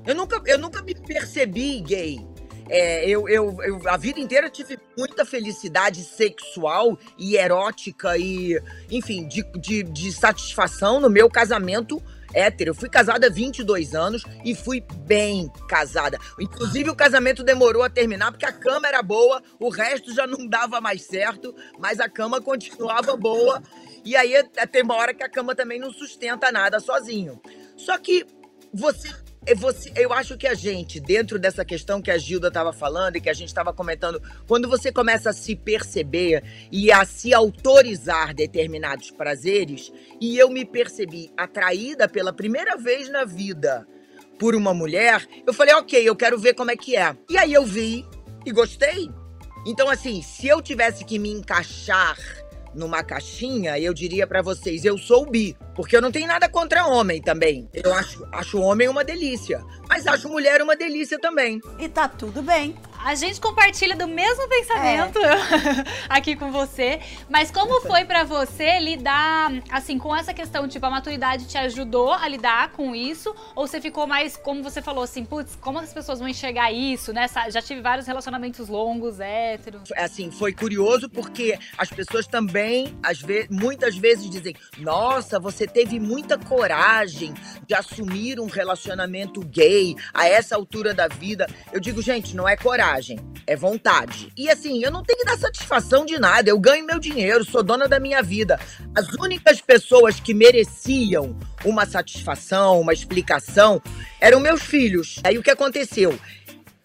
Eu 0.05 0.15
nunca, 0.15 0.41
eu 0.47 0.59
nunca 0.59 0.83
me 0.83 0.95
percebi 0.95 1.81
gay. 1.81 2.28
É, 2.69 3.09
eu, 3.09 3.29
eu, 3.29 3.57
eu- 3.63 3.81
a 3.89 3.97
vida 3.97 4.21
inteira 4.21 4.51
tive 4.51 4.79
muita 4.97 5.25
felicidade 5.25 6.03
sexual 6.05 6.99
e 7.19 7.37
erótica 7.37 8.17
e, 8.19 8.61
enfim, 8.91 9.27
de, 9.27 9.43
de, 9.59 9.83
de 9.83 10.13
satisfação 10.13 11.01
no 11.01 11.09
meu 11.11 11.31
casamento 11.31 12.03
hétero. 12.35 12.71
Eu 12.71 12.75
fui 12.75 12.89
casada 12.89 13.27
há 13.27 13.31
22 13.31 13.95
anos 13.95 14.23
e 14.45 14.55
fui 14.55 14.83
bem 15.07 15.51
casada. 15.69 16.19
Inclusive, 16.39 16.91
o 16.91 16.97
casamento 16.97 17.43
demorou 17.43 17.83
a 17.83 17.91
terminar 17.91 18.33
porque 18.33 18.47
a 18.47 18.53
cama 18.53 18.87
era 18.89 19.03
boa, 19.03 19.43
o 19.59 19.69
resto 19.71 20.15
já 20.15 20.27
não 20.27 20.47
dava 20.47 20.81
mais 20.81 21.03
certo, 21.03 21.55
mas 21.79 22.01
a 22.01 22.09
cama 22.09 22.41
continuava 22.41 23.17
boa. 23.17 23.63
E 24.05 24.17
aí 24.17 24.33
tem 24.71 24.83
uma 24.83 24.95
hora 24.97 25.15
que 25.15 25.23
a 25.23 25.29
cama 25.29 25.55
também 25.55 25.79
não 25.81 25.93
sustenta 25.93 26.53
nada 26.53 26.81
sozinho. 26.81 27.41
Só 27.77 27.97
que 27.99 28.27
você. 28.73 29.09
É 29.47 29.55
Você, 29.55 29.93
eu 29.97 30.13
acho 30.13 30.37
que 30.37 30.47
a 30.47 30.55
gente, 30.55 31.01
dentro 31.01 31.39
dessa 31.39 31.65
questão 31.65 32.03
que 32.03 32.11
a 32.11 32.19
Gilda 32.19 32.49
estava 32.49 32.73
falando 32.73 33.17
e 33.17 33.21
que 33.21 33.31
a 33.31 33.35
gente 33.35 33.49
estava 33.49 33.73
comentando, 33.73 34.21
quando 34.47 34.69
você 34.69 34.93
começa 34.93 35.31
a 35.31 35.33
se 35.33 35.57
perceber 35.57 36.43
e 36.71 36.93
a 36.93 37.05
se 37.05 37.33
autorizar 37.33 38.35
determinados 38.35 39.11
prazeres, 39.11 39.93
e 40.21 40.37
eu 40.39 40.51
me 40.51 40.65
percebi 40.65 41.31
atraída 41.37 42.09
pela 42.09 42.33
primeira 42.33 42.77
vez 42.77 43.09
na 43.09 43.25
vida 43.25 43.87
por 44.39 44.55
uma 44.55 44.73
mulher, 44.73 45.27
eu 45.47 45.53
falei, 45.53 45.75
ok, 45.75 46.09
eu 46.09 46.15
quero 46.15 46.39
ver 46.39 46.55
como 46.55 46.71
é 46.71 46.77
que 46.77 46.97
é. 46.97 47.17
E 47.29 47.37
aí 47.37 47.53
eu 47.53 47.65
vi 47.65 48.07
e 48.47 48.53
gostei. 48.53 49.11
Então, 49.67 49.91
assim, 49.91 50.23
se 50.23 50.47
eu 50.47 50.63
tivesse 50.63 51.05
que 51.05 51.19
me 51.19 51.31
encaixar 51.31 52.17
numa 52.75 53.03
caixinha, 53.03 53.79
eu 53.79 53.93
diria 53.93 54.27
pra 54.27 54.43
vocês, 54.43 54.85
eu 54.85 54.97
sou 54.99 55.29
bi. 55.29 55.57
Porque 55.75 55.97
eu 55.97 56.03
não 56.03 56.11
tenho 56.11 56.27
nada 56.27 56.49
contra 56.49 56.87
homem 56.87 57.21
também. 57.21 57.69
Eu 57.73 57.95
acho, 57.95 58.27
acho 58.33 58.61
homem 58.61 58.89
uma 58.89 59.05
delícia. 59.05 59.65
Mas 59.89 60.07
acho 60.07 60.29
mulher 60.29 60.61
uma 60.63 60.77
delícia 60.77 61.19
também. 61.19 61.61
E 61.79 61.89
tá 61.89 62.09
tudo 62.09 62.43
bem. 62.43 62.77
A 63.09 63.15
gente 63.15 63.41
compartilha 63.41 63.97
do 63.97 64.07
mesmo 64.07 64.47
pensamento 64.51 65.19
aqui 66.11 66.37
com 66.37 66.53
você, 66.53 67.01
mas 67.27 67.51
como 67.51 67.81
foi 67.81 68.05
pra 68.05 68.23
você 68.23 68.79
lidar 68.81 69.51
assim 69.71 69.99
com 69.99 70.15
essa 70.15 70.35
questão, 70.35 70.69
tipo, 70.69 70.85
a 70.85 70.91
maturidade 70.91 71.47
te 71.47 71.57
ajudou 71.57 72.13
a 72.13 72.29
lidar 72.29 72.73
com 72.73 72.95
isso 72.95 73.35
ou 73.57 73.67
você 73.67 73.81
ficou 73.81 74.07
mais, 74.07 74.37
como 74.37 74.63
você 74.63 74.83
falou 74.83 75.03
assim, 75.03 75.25
putz, 75.25 75.57
como 75.57 75.79
as 75.79 75.91
pessoas 75.91 76.19
vão 76.19 76.29
enxergar 76.29 76.71
isso, 76.71 77.11
né? 77.11 77.25
Já 77.49 77.63
tive 77.63 77.81
vários 77.81 78.07
relacionamentos 78.07 78.69
longos, 78.69 79.21
héteros. 79.21 79.91
assim, 79.97 80.31
foi 80.31 80.53
curioso 80.53 81.09
porque 81.09 81.59
as 81.79 81.89
pessoas 81.89 82.27
também, 82.27 82.95
às 83.03 83.23
ve 83.23 83.49
muitas 83.51 83.97
vezes 83.97 84.29
dizem: 84.29 84.55
Nossa, 84.77 85.41
você 85.41 85.67
teve 85.67 85.99
muita 85.99 86.37
coragem 86.37 87.33
de 87.67 87.75
assumir 87.75 88.39
um 88.39 88.49
relacionamento 88.49 89.41
gay 89.47 89.97
a 90.13 90.29
essa 90.29 90.57
altura 90.57 90.93
da 90.93 91.09
vida. 91.09 91.47
Eu 91.73 91.81
digo, 91.81 92.03
gente, 92.03 92.37
não 92.37 92.47
é 92.47 92.55
coragem, 92.55 92.98
é 93.47 93.57
vontade. 93.57 94.33
E 94.37 94.51
assim, 94.51 94.83
eu 94.85 94.91
não 94.91 95.03
tenho 95.03 95.19
que 95.19 95.25
dar 95.25 95.39
satisfação 95.39 96.05
de 96.05 96.19
nada, 96.19 96.51
eu 96.51 96.59
ganho 96.59 96.87
meu 96.87 96.99
dinheiro, 96.99 97.45
sou 97.45 97.63
dona 97.63 97.89
da 97.89 97.99
minha 97.99 98.23
vida. 98.23 98.59
As 98.95 99.09
únicas 99.15 99.61
pessoas 99.61 100.21
que 100.21 100.35
mereciam 100.35 101.37
uma 101.65 101.87
satisfação, 101.87 102.81
uma 102.81 102.93
explicação, 102.93 103.83
eram 104.21 104.41
meus 104.41 104.63
filhos. 104.63 105.21
Aí 105.25 105.39
o 105.39 105.43
que 105.43 105.51
aconteceu? 105.51 106.19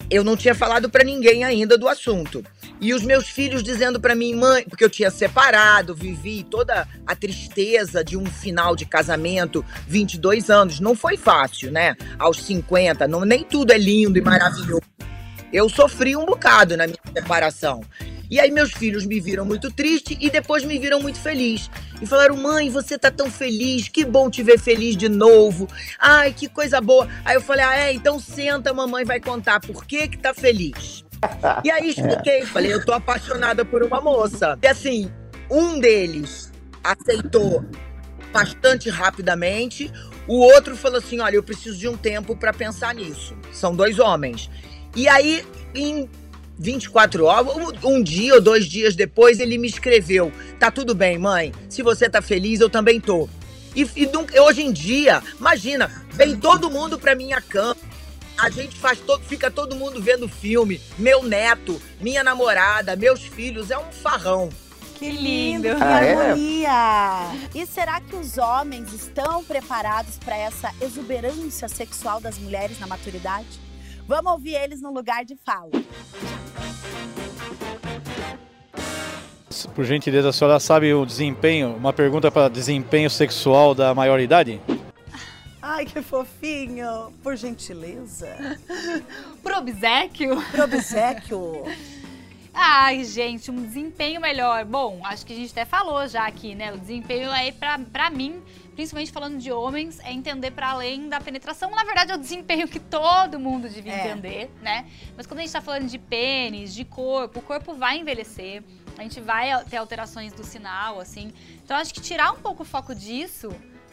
Eu 0.09 0.23
não 0.23 0.37
tinha 0.37 0.53
falado 0.53 0.89
pra 0.89 1.03
ninguém 1.03 1.43
ainda 1.43 1.77
do 1.77 1.87
assunto. 1.87 2.43
E 2.79 2.93
os 2.93 3.01
meus 3.01 3.29
filhos 3.29 3.63
dizendo 3.63 3.99
pra 3.99 4.13
mim, 4.13 4.35
mãe, 4.35 4.65
porque 4.69 4.83
eu 4.83 4.89
tinha 4.89 5.09
separado, 5.09 5.95
vivi 5.95 6.43
toda 6.43 6.87
a 7.07 7.15
tristeza 7.15 8.03
de 8.03 8.17
um 8.17 8.25
final 8.25 8.75
de 8.75 8.85
casamento, 8.85 9.63
22 9.87 10.49
anos. 10.49 10.79
Não 10.79 10.95
foi 10.95 11.15
fácil, 11.15 11.71
né? 11.71 11.95
Aos 12.19 12.43
50, 12.43 13.07
não, 13.07 13.21
nem 13.21 13.43
tudo 13.43 13.71
é 13.71 13.77
lindo 13.77 14.17
e 14.17 14.21
maravilhoso. 14.21 14.81
Eu 15.53 15.69
sofri 15.69 16.15
um 16.15 16.25
bocado 16.25 16.75
na 16.75 16.87
minha 16.87 16.97
separação. 17.15 17.81
E 18.29 18.39
aí 18.39 18.49
meus 18.49 18.71
filhos 18.71 19.05
me 19.05 19.19
viram 19.19 19.45
muito 19.45 19.71
triste 19.71 20.17
e 20.19 20.31
depois 20.31 20.63
me 20.63 20.79
viram 20.79 20.99
muito 20.99 21.19
feliz. 21.19 21.69
E 22.01 22.07
falaram: 22.07 22.35
"Mãe, 22.35 22.71
você 22.71 22.97
tá 22.97 23.11
tão 23.11 23.29
feliz, 23.29 23.87
que 23.87 24.03
bom 24.03 24.31
te 24.31 24.41
ver 24.41 24.59
feliz 24.59 24.97
de 24.97 25.07
novo. 25.07 25.67
Ai, 25.99 26.33
que 26.33 26.47
coisa 26.49 26.81
boa". 26.81 27.07
Aí 27.23 27.35
eu 27.35 27.41
falei: 27.41 27.63
"Ah, 27.63 27.77
é, 27.77 27.93
então 27.93 28.19
senta, 28.19 28.73
mamãe 28.73 29.05
vai 29.05 29.19
contar 29.19 29.59
por 29.59 29.85
que 29.85 30.07
que 30.07 30.17
tá 30.17 30.33
feliz". 30.33 31.05
E 31.63 31.69
aí 31.69 31.89
expliquei, 31.91 32.43
falei: 32.47 32.73
"Eu 32.73 32.83
tô 32.83 32.91
apaixonada 32.91 33.63
por 33.63 33.83
uma 33.83 34.01
moça". 34.01 34.57
E 34.63 34.67
assim, 34.67 35.11
um 35.51 35.79
deles 35.79 36.51
aceitou 36.83 37.63
bastante 38.31 38.89
rapidamente. 38.89 39.91
O 40.27 40.39
outro 40.39 40.75
falou 40.75 40.97
assim: 40.97 41.19
olha, 41.19 41.35
eu 41.35 41.43
preciso 41.43 41.77
de 41.77 41.87
um 41.87 41.95
tempo 41.95 42.35
pra 42.35 42.51
pensar 42.51 42.95
nisso. 42.95 43.37
São 43.51 43.75
dois 43.75 43.99
homens. 43.99 44.49
E 44.95 45.07
aí, 45.07 45.45
em 45.73 46.09
24 46.57 47.25
horas, 47.25 47.55
um, 47.83 47.95
um 47.95 48.03
dia 48.03 48.35
ou 48.35 48.41
dois 48.41 48.65
dias 48.65 48.95
depois, 48.95 49.39
ele 49.39 49.57
me 49.57 49.67
escreveu: 49.67 50.31
Tá 50.59 50.69
tudo 50.71 50.93
bem, 50.93 51.17
mãe. 51.17 51.51
Se 51.69 51.81
você 51.81 52.09
tá 52.09 52.21
feliz, 52.21 52.59
eu 52.59 52.69
também 52.69 52.99
tô. 52.99 53.27
E, 53.75 53.87
e 53.95 54.05
nunca- 54.05 54.39
hoje 54.43 54.61
em 54.61 54.71
dia, 54.71 55.21
imagina, 55.39 55.89
vem 56.11 56.35
todo 56.37 56.69
mundo 56.69 56.99
pra 56.99 57.15
minha 57.15 57.41
cama. 57.41 57.75
a 58.37 58.49
gente 58.49 58.75
faz 58.77 58.99
todo, 58.99 59.23
fica 59.23 59.49
todo 59.51 59.75
mundo 59.75 60.01
vendo 60.01 60.27
filme. 60.27 60.81
Meu 60.97 61.23
neto, 61.23 61.79
minha 62.01 62.23
namorada, 62.23 62.95
meus 62.95 63.21
filhos, 63.21 63.69
é 63.71 63.77
um 63.77 63.91
farrão. 63.91 64.49
Que 64.97 65.09
lindo, 65.11 65.63
que 65.75 65.83
Ah, 65.83 66.03
é? 66.03 66.13
harmonia! 66.13 67.49
E 67.53 67.65
será 67.65 67.99
que 68.01 68.15
os 68.15 68.37
homens 68.37 68.91
estão 68.93 69.43
preparados 69.43 70.17
para 70.17 70.35
essa 70.37 70.71
exuberância 70.81 71.67
sexual 71.67 72.19
das 72.21 72.37
mulheres 72.37 72.79
na 72.79 72.87
maturidade? 72.87 73.47
Vamos 74.07 74.33
ouvir 74.33 74.55
eles 74.55 74.81
no 74.81 74.91
lugar 74.91 75.23
de 75.25 75.35
fala. 75.35 75.71
Por 79.73 79.85
gentileza, 79.85 80.29
a 80.29 80.33
senhora 80.33 80.59
sabe 80.59 80.93
o 80.93 81.05
desempenho, 81.05 81.75
uma 81.75 81.93
pergunta 81.93 82.29
para 82.29 82.49
desempenho 82.49 83.09
sexual 83.09 83.73
da 83.73 83.93
maioridade? 83.95 84.59
Ai, 85.61 85.85
que 85.85 86.01
fofinho! 86.01 87.13
Por 87.23 87.37
gentileza. 87.37 88.27
Pro 89.41 89.57
obsequio? 89.57 90.43
Pro 90.51 90.65
obsequio. 90.65 91.63
Ai, 92.53 93.03
gente, 93.03 93.49
um 93.49 93.55
desempenho 93.63 94.21
melhor. 94.21 94.63
Bom, 94.63 95.01
acho 95.05 95.25
que 95.25 95.33
a 95.33 95.35
gente 95.35 95.51
até 95.51 95.65
falou 95.65 96.07
já 96.07 96.27
aqui, 96.27 96.53
né? 96.53 96.71
O 96.71 96.77
desempenho 96.77 97.31
aí, 97.31 97.51
pra, 97.51 97.79
pra 97.79 98.09
mim, 98.11 98.43
principalmente 98.75 99.11
falando 99.11 99.39
de 99.39 99.51
homens, 99.51 99.99
é 100.01 100.11
entender 100.13 100.51
para 100.51 100.69
além 100.69 101.09
da 101.09 101.19
penetração. 101.19 101.71
Na 101.71 101.83
verdade, 101.83 102.11
é 102.11 102.15
o 102.15 102.17
desempenho 102.19 102.67
que 102.67 102.79
todo 102.79 103.39
mundo 103.39 103.67
devia 103.67 103.93
É. 103.93 104.05
entender, 104.11 104.51
né? 104.61 104.85
Mas 105.17 105.25
quando 105.25 105.39
a 105.39 105.41
gente 105.41 105.51
tá 105.51 105.61
falando 105.61 105.87
de 105.87 105.97
pênis, 105.97 106.75
de 106.75 106.85
corpo, 106.85 107.39
o 107.39 107.41
corpo 107.41 107.73
vai 107.73 107.97
envelhecer. 107.97 108.63
A 108.99 109.01
gente 109.01 109.19
vai 109.19 109.49
ter 109.65 109.77
alterações 109.77 110.31
do 110.33 110.43
sinal, 110.43 110.99
assim. 110.99 111.33
Então, 111.63 111.75
acho 111.75 111.91
que 111.91 112.01
tirar 112.01 112.31
um 112.33 112.39
pouco 112.39 112.61
o 112.61 112.65
foco 112.65 112.93
disso 112.93 113.49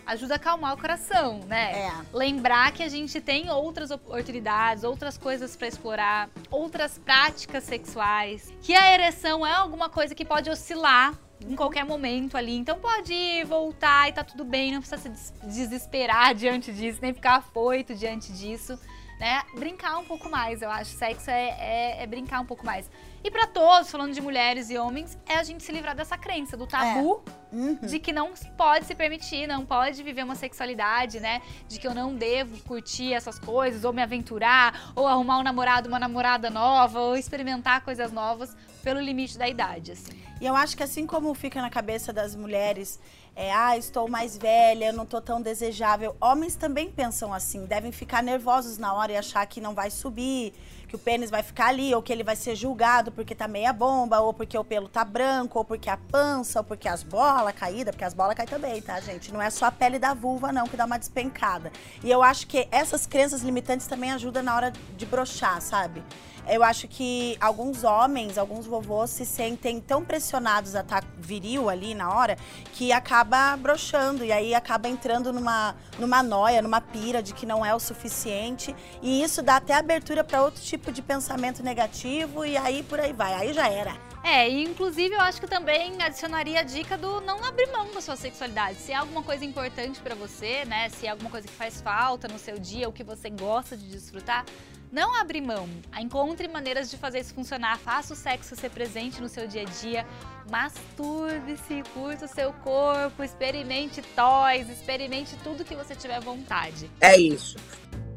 ajuda 0.06 0.34
a 0.34 0.36
acalmar 0.36 0.74
o 0.74 0.78
coração, 0.78 1.40
né? 1.46 1.86
É. 1.86 1.92
Lembrar 2.12 2.72
que 2.72 2.82
a 2.82 2.88
gente 2.88 3.20
tem 3.20 3.50
outras 3.50 3.90
oportunidades, 3.90 4.84
outras 4.84 5.16
coisas 5.16 5.56
pra 5.56 5.68
explorar, 5.68 6.28
outras 6.50 6.98
práticas 6.98 7.64
sexuais. 7.64 8.52
Que 8.62 8.74
a 8.74 8.92
ereção 8.94 9.46
é 9.46 9.52
alguma 9.52 9.88
coisa 9.88 10.14
que 10.14 10.24
pode 10.24 10.50
oscilar 10.50 11.14
em 11.40 11.56
qualquer 11.56 11.84
momento 11.84 12.36
ali. 12.36 12.56
Então 12.56 12.78
pode 12.78 13.12
ir, 13.14 13.44
voltar 13.44 14.08
e 14.08 14.12
tá 14.12 14.22
tudo 14.22 14.44
bem, 14.44 14.72
não 14.72 14.80
precisa 14.80 15.00
se 15.00 15.08
des- 15.08 15.32
desesperar 15.42 16.34
diante 16.36 16.72
disso, 16.72 16.98
nem 17.00 17.14
ficar 17.14 17.36
afoito 17.36 17.94
diante 17.94 18.32
disso. 18.32 18.78
Né? 19.20 19.42
Brincar 19.54 19.98
um 19.98 20.04
pouco 20.06 20.30
mais, 20.30 20.62
eu 20.62 20.70
acho. 20.70 20.92
Sexo 20.92 21.30
é, 21.30 21.48
é- 21.50 22.02
é 22.02 22.06
brincar 22.06 22.40
um 22.40 22.46
pouco 22.46 22.64
mais. 22.64 22.90
E 23.22 23.30
pra 23.30 23.46
todos, 23.46 23.90
falando 23.90 24.14
de 24.14 24.20
mulheres 24.22 24.70
e 24.70 24.78
homens, 24.78 25.18
é 25.28 25.34
a 25.36 25.42
gente 25.42 25.62
se 25.62 25.70
livrar 25.70 25.94
dessa 25.94 26.16
crença, 26.16 26.56
do 26.56 26.66
tabu 26.66 27.22
Uhum. 27.52 27.74
de 27.82 27.98
que 27.98 28.14
não 28.14 28.32
pode 28.56 28.86
se 28.86 28.94
permitir, 28.94 29.46
não 29.46 29.66
pode 29.66 30.02
viver 30.02 30.22
uma 30.24 30.34
sexualidade, 30.34 31.20
né? 31.20 31.42
De 31.68 31.78
que 31.78 31.86
eu 31.86 31.92
não 31.92 32.14
devo 32.14 32.58
curtir 32.62 33.12
essas 33.12 33.38
coisas, 33.38 33.84
ou 33.84 33.92
me 33.92 34.00
aventurar, 34.02 34.90
ou 34.96 35.06
arrumar 35.06 35.38
um 35.38 35.42
namorado, 35.42 35.86
uma 35.86 35.98
namorada 35.98 36.48
nova, 36.48 36.98
ou 36.98 37.14
experimentar 37.14 37.82
coisas 37.82 38.10
novas 38.10 38.56
pelo 38.82 39.00
limite 39.00 39.36
da 39.36 39.46
idade, 39.46 39.92
assim. 39.92 40.18
E 40.40 40.46
eu 40.46 40.56
acho 40.56 40.74
que 40.74 40.82
assim 40.82 41.06
como 41.06 41.34
fica 41.34 41.60
na 41.60 41.68
cabeça 41.68 42.10
das 42.14 42.34
mulheres, 42.34 42.98
é, 43.34 43.52
ah, 43.52 43.76
estou 43.76 44.08
mais 44.08 44.36
velha, 44.36 44.92
não 44.92 45.06
tô 45.06 45.20
tão 45.20 45.40
desejável. 45.40 46.16
Homens 46.20 46.56
também 46.56 46.90
pensam 46.90 47.32
assim, 47.32 47.64
devem 47.64 47.92
ficar 47.92 48.22
nervosos 48.22 48.76
na 48.76 48.92
hora 48.92 49.12
e 49.12 49.16
achar 49.16 49.46
que 49.46 49.60
não 49.60 49.74
vai 49.74 49.90
subir, 49.90 50.52
que 50.88 50.96
o 50.96 50.98
pênis 50.98 51.30
vai 51.30 51.42
ficar 51.42 51.68
ali, 51.68 51.94
ou 51.94 52.02
que 52.02 52.12
ele 52.12 52.24
vai 52.24 52.34
ser 52.34 52.56
julgado 52.56 53.12
porque 53.12 53.34
tá 53.34 53.46
meia 53.46 53.72
bomba, 53.72 54.20
ou 54.20 54.34
porque 54.34 54.58
o 54.58 54.64
pelo 54.64 54.88
tá 54.88 55.04
branco, 55.04 55.58
ou 55.58 55.64
porque 55.64 55.88
a 55.88 55.96
pança, 55.96 56.60
ou 56.60 56.64
porque 56.64 56.88
as 56.88 57.02
bolas 57.02 57.54
caídas, 57.54 57.92
porque 57.92 58.04
as 58.04 58.12
bolas 58.12 58.34
caem 58.34 58.48
também, 58.48 58.82
tá, 58.82 59.00
gente? 59.00 59.32
Não 59.32 59.40
é 59.40 59.48
só 59.50 59.66
a 59.66 59.72
pele 59.72 59.98
da 59.98 60.12
vulva, 60.12 60.52
não, 60.52 60.66
que 60.66 60.76
dá 60.76 60.84
uma 60.84 60.98
despencada. 60.98 61.70
E 62.02 62.10
eu 62.10 62.22
acho 62.22 62.46
que 62.46 62.66
essas 62.72 63.06
crenças 63.06 63.42
limitantes 63.42 63.86
também 63.86 64.10
ajudam 64.12 64.42
na 64.42 64.54
hora 64.54 64.72
de 64.96 65.06
brochar, 65.06 65.60
sabe? 65.62 66.02
Eu 66.48 66.64
acho 66.64 66.88
que 66.88 67.36
alguns 67.40 67.84
homens, 67.84 68.36
alguns 68.36 68.66
vovôs 68.66 69.10
se 69.10 69.24
sentem 69.24 69.80
tão 69.80 70.04
pressionados 70.04 70.74
a 70.74 70.80
estar 70.80 71.04
viril 71.16 71.68
ali 71.68 71.94
na 71.94 72.12
hora 72.12 72.36
que 72.72 72.92
acaba 72.92 73.56
broxando 73.56 74.24
e 74.24 74.32
aí 74.32 74.54
acaba 74.54 74.88
entrando 74.88 75.32
numa, 75.32 75.76
numa 75.98 76.22
noia, 76.22 76.60
numa 76.60 76.80
pira 76.80 77.22
de 77.22 77.32
que 77.32 77.46
não 77.46 77.64
é 77.64 77.74
o 77.74 77.78
suficiente. 77.78 78.74
E 79.00 79.22
isso 79.22 79.42
dá 79.42 79.56
até 79.56 79.74
abertura 79.74 80.24
para 80.24 80.42
outro 80.42 80.62
tipo 80.62 80.90
de 80.90 81.02
pensamento 81.02 81.62
negativo 81.62 82.44
e 82.44 82.56
aí 82.56 82.82
por 82.82 82.98
aí 82.98 83.12
vai. 83.12 83.34
Aí 83.34 83.52
já 83.52 83.68
era. 83.68 84.09
É, 84.22 84.48
e 84.48 84.64
inclusive 84.64 85.14
eu 85.14 85.20
acho 85.20 85.40
que 85.40 85.46
também 85.46 86.00
adicionaria 86.02 86.60
a 86.60 86.62
dica 86.62 86.96
do 86.96 87.20
não 87.22 87.42
abrir 87.44 87.66
mão 87.72 87.90
da 87.92 88.00
sua 88.00 88.16
sexualidade. 88.16 88.78
Se 88.78 88.92
é 88.92 88.96
alguma 88.96 89.22
coisa 89.22 89.44
importante 89.44 90.00
pra 90.00 90.14
você, 90.14 90.64
né? 90.66 90.88
Se 90.90 91.06
é 91.06 91.10
alguma 91.10 91.30
coisa 91.30 91.48
que 91.48 91.54
faz 91.54 91.80
falta 91.80 92.28
no 92.28 92.38
seu 92.38 92.58
dia, 92.58 92.88
o 92.88 92.92
que 92.92 93.02
você 93.02 93.30
gosta 93.30 93.76
de 93.76 93.88
desfrutar, 93.88 94.44
não 94.92 95.14
abrir 95.18 95.40
mão. 95.40 95.68
Encontre 95.98 96.48
maneiras 96.48 96.90
de 96.90 96.98
fazer 96.98 97.20
isso 97.20 97.32
funcionar. 97.32 97.78
Faça 97.78 98.12
o 98.12 98.16
sexo 98.16 98.54
ser 98.56 98.70
presente 98.70 99.20
no 99.22 99.28
seu 99.28 99.46
dia 99.46 99.62
a 99.62 99.64
dia. 99.64 100.06
Masturbe-se, 100.50 101.82
curta 101.94 102.26
o 102.26 102.28
seu 102.28 102.52
corpo, 102.52 103.22
experimente 103.22 104.02
toys, 104.02 104.68
experimente 104.68 105.36
tudo 105.44 105.64
que 105.64 105.74
você 105.74 105.94
tiver 105.94 106.20
vontade. 106.20 106.90
É 107.00 107.16
isso. 107.16 107.56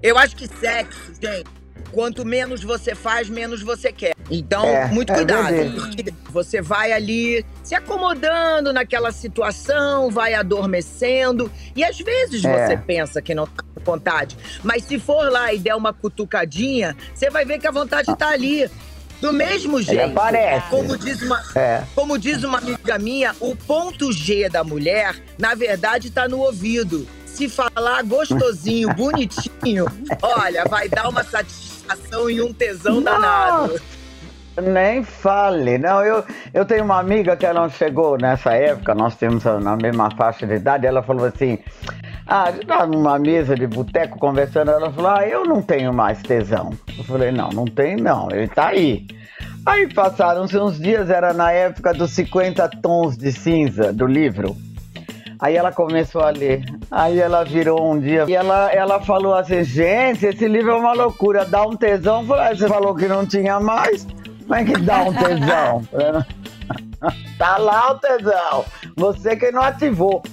Eu 0.02 0.18
acho 0.18 0.36
que 0.36 0.48
sexo, 0.48 1.14
gente, 1.22 1.50
quanto 1.92 2.26
menos 2.26 2.64
você 2.64 2.96
faz, 2.96 3.30
menos 3.30 3.62
você 3.62 3.92
quer. 3.92 4.14
Então, 4.32 4.66
É, 4.66 4.88
muito 4.88 5.12
é 5.12 5.16
cuidado, 5.16 5.56
porque 5.76 6.14
você 6.32 6.62
vai 6.62 6.92
ali 6.92 7.46
se 7.64 7.76
acomodando 7.76 8.72
naquela 8.74 9.12
situação, 9.12 10.10
vai 10.10 10.34
adormecendo, 10.34 11.52
e 11.76 11.84
às 11.84 11.98
vezes 12.00 12.44
É. 12.44 12.68
você 12.68 12.78
pensa 12.78 13.22
que 13.22 13.36
não 13.36 13.46
tá 13.46 13.64
com 13.76 13.84
vontade, 13.84 14.38
mas 14.64 14.84
se 14.86 14.98
for 15.00 15.32
lá 15.32 15.54
e 15.54 15.60
der 15.60 15.76
uma 15.76 15.94
cutucadinha, 15.94 16.96
você 17.14 17.30
vai 17.30 17.46
ver 17.46 17.60
que 17.60 17.68
a 17.68 17.72
vontade 17.72 18.16
tá 18.18 18.30
ali. 18.30 18.70
Do 19.22 19.32
mesmo 19.32 19.82
jeito. 19.82 20.20
aparece. 20.20 20.68
Como 20.70 20.98
diz 20.98 21.22
uma, 21.22 21.42
É. 21.56 21.84
como 21.96 22.18
diz 22.18 22.44
uma 22.44 22.58
amiga 22.58 23.00
minha, 23.00 23.34
o 23.40 23.56
ponto 23.56 24.12
G 24.12 24.50
da 24.50 24.66
mulher, 24.66 25.16
na 25.40 25.56
verdade, 25.56 26.10
tá 26.10 26.28
no 26.28 26.40
ouvido. 26.40 27.08
Se 27.34 27.50
falar 27.50 28.04
gostosinho, 28.04 28.90
bonitinho, 28.96 29.86
olha, 30.22 30.66
vai 30.66 30.88
dar 30.88 31.10
uma 31.10 31.24
satisfação 31.24 32.30
e 32.30 32.42
um 32.42 32.54
tesão 32.54 33.02
danado. 33.02 33.80
Nem 34.62 35.04
fale. 35.04 35.80
Não, 35.80 36.04
eu, 36.04 36.24
eu 36.54 36.64
tenho 36.64 36.84
uma 36.84 37.00
amiga 37.00 37.36
que 37.36 37.44
ela 37.46 37.68
chegou 37.70 38.18
nessa 38.20 38.54
época, 38.54 38.94
nós 38.94 39.16
temos 39.16 39.48
a- 39.48 39.60
na 39.60 39.76
mesma 39.76 40.12
faixa 40.16 40.46
de 40.46 40.54
idade, 40.54 40.86
ela 40.86 41.02
falou 41.02 41.26
assim. 41.26 41.58
Ah, 42.28 42.44
a 42.44 42.52
gente 42.52 42.68
tava 42.68 42.86
numa 42.86 43.18
mesa 43.18 43.56
de 43.56 43.66
boteco 43.68 44.18
conversando, 44.20 44.70
ela 44.72 44.92
falou: 44.94 45.10
Ah, 45.12 45.28
eu 45.28 45.44
não 45.44 45.62
tenho 45.62 45.92
mais 45.92 46.22
tesão. 46.22 46.70
Eu 46.98 47.04
falei: 47.04 47.32
Não, 47.32 47.50
não 47.50 47.66
tem 47.66 47.96
não, 47.98 48.30
ele 48.32 48.48
tá 48.48 48.68
aí. 48.68 49.06
Aí 49.66 49.92
passaram-se 49.94 50.58
uns 50.58 50.78
dias, 50.80 51.10
era 51.10 51.34
na 51.34 51.52
época 51.52 51.94
dos 51.94 52.12
50 52.12 52.70
tons 52.82 53.18
de 53.18 53.32
cinza 53.32 53.92
do 53.92 54.06
livro. 54.06 54.56
Aí 55.44 55.58
ela 55.58 55.74
começou 55.74 56.22
a 56.22 56.30
ler. 56.30 56.64
Aí 56.90 57.20
ela 57.20 57.44
virou 57.44 57.92
um 57.92 58.00
dia 58.00 58.24
e 58.30 58.34
ela, 58.34 58.72
ela 58.72 59.02
falou 59.02 59.34
assim: 59.34 59.62
Gente, 59.62 60.26
esse 60.26 60.48
livro 60.48 60.72
é 60.72 60.76
uma 60.76 60.94
loucura, 60.94 61.44
dá 61.44 61.68
um 61.68 61.76
tesão. 61.76 62.26
Falei, 62.26 62.46
"Ah, 62.46 62.56
você 62.56 62.66
falou 62.66 62.96
que 62.96 63.10
não 63.10 63.26
tinha 63.26 63.60
mais? 63.60 64.08
Como 64.44 64.56
é 64.56 64.64
que 64.64 64.80
dá 64.80 65.04
um 65.04 65.14
tesão? 65.14 65.84
tá 67.38 67.58
lá 67.58 67.92
o 67.92 68.00
tesão. 68.00 68.66
Você 68.96 69.36
que 69.36 69.52
não 69.52 69.62
ativou. 69.62 70.24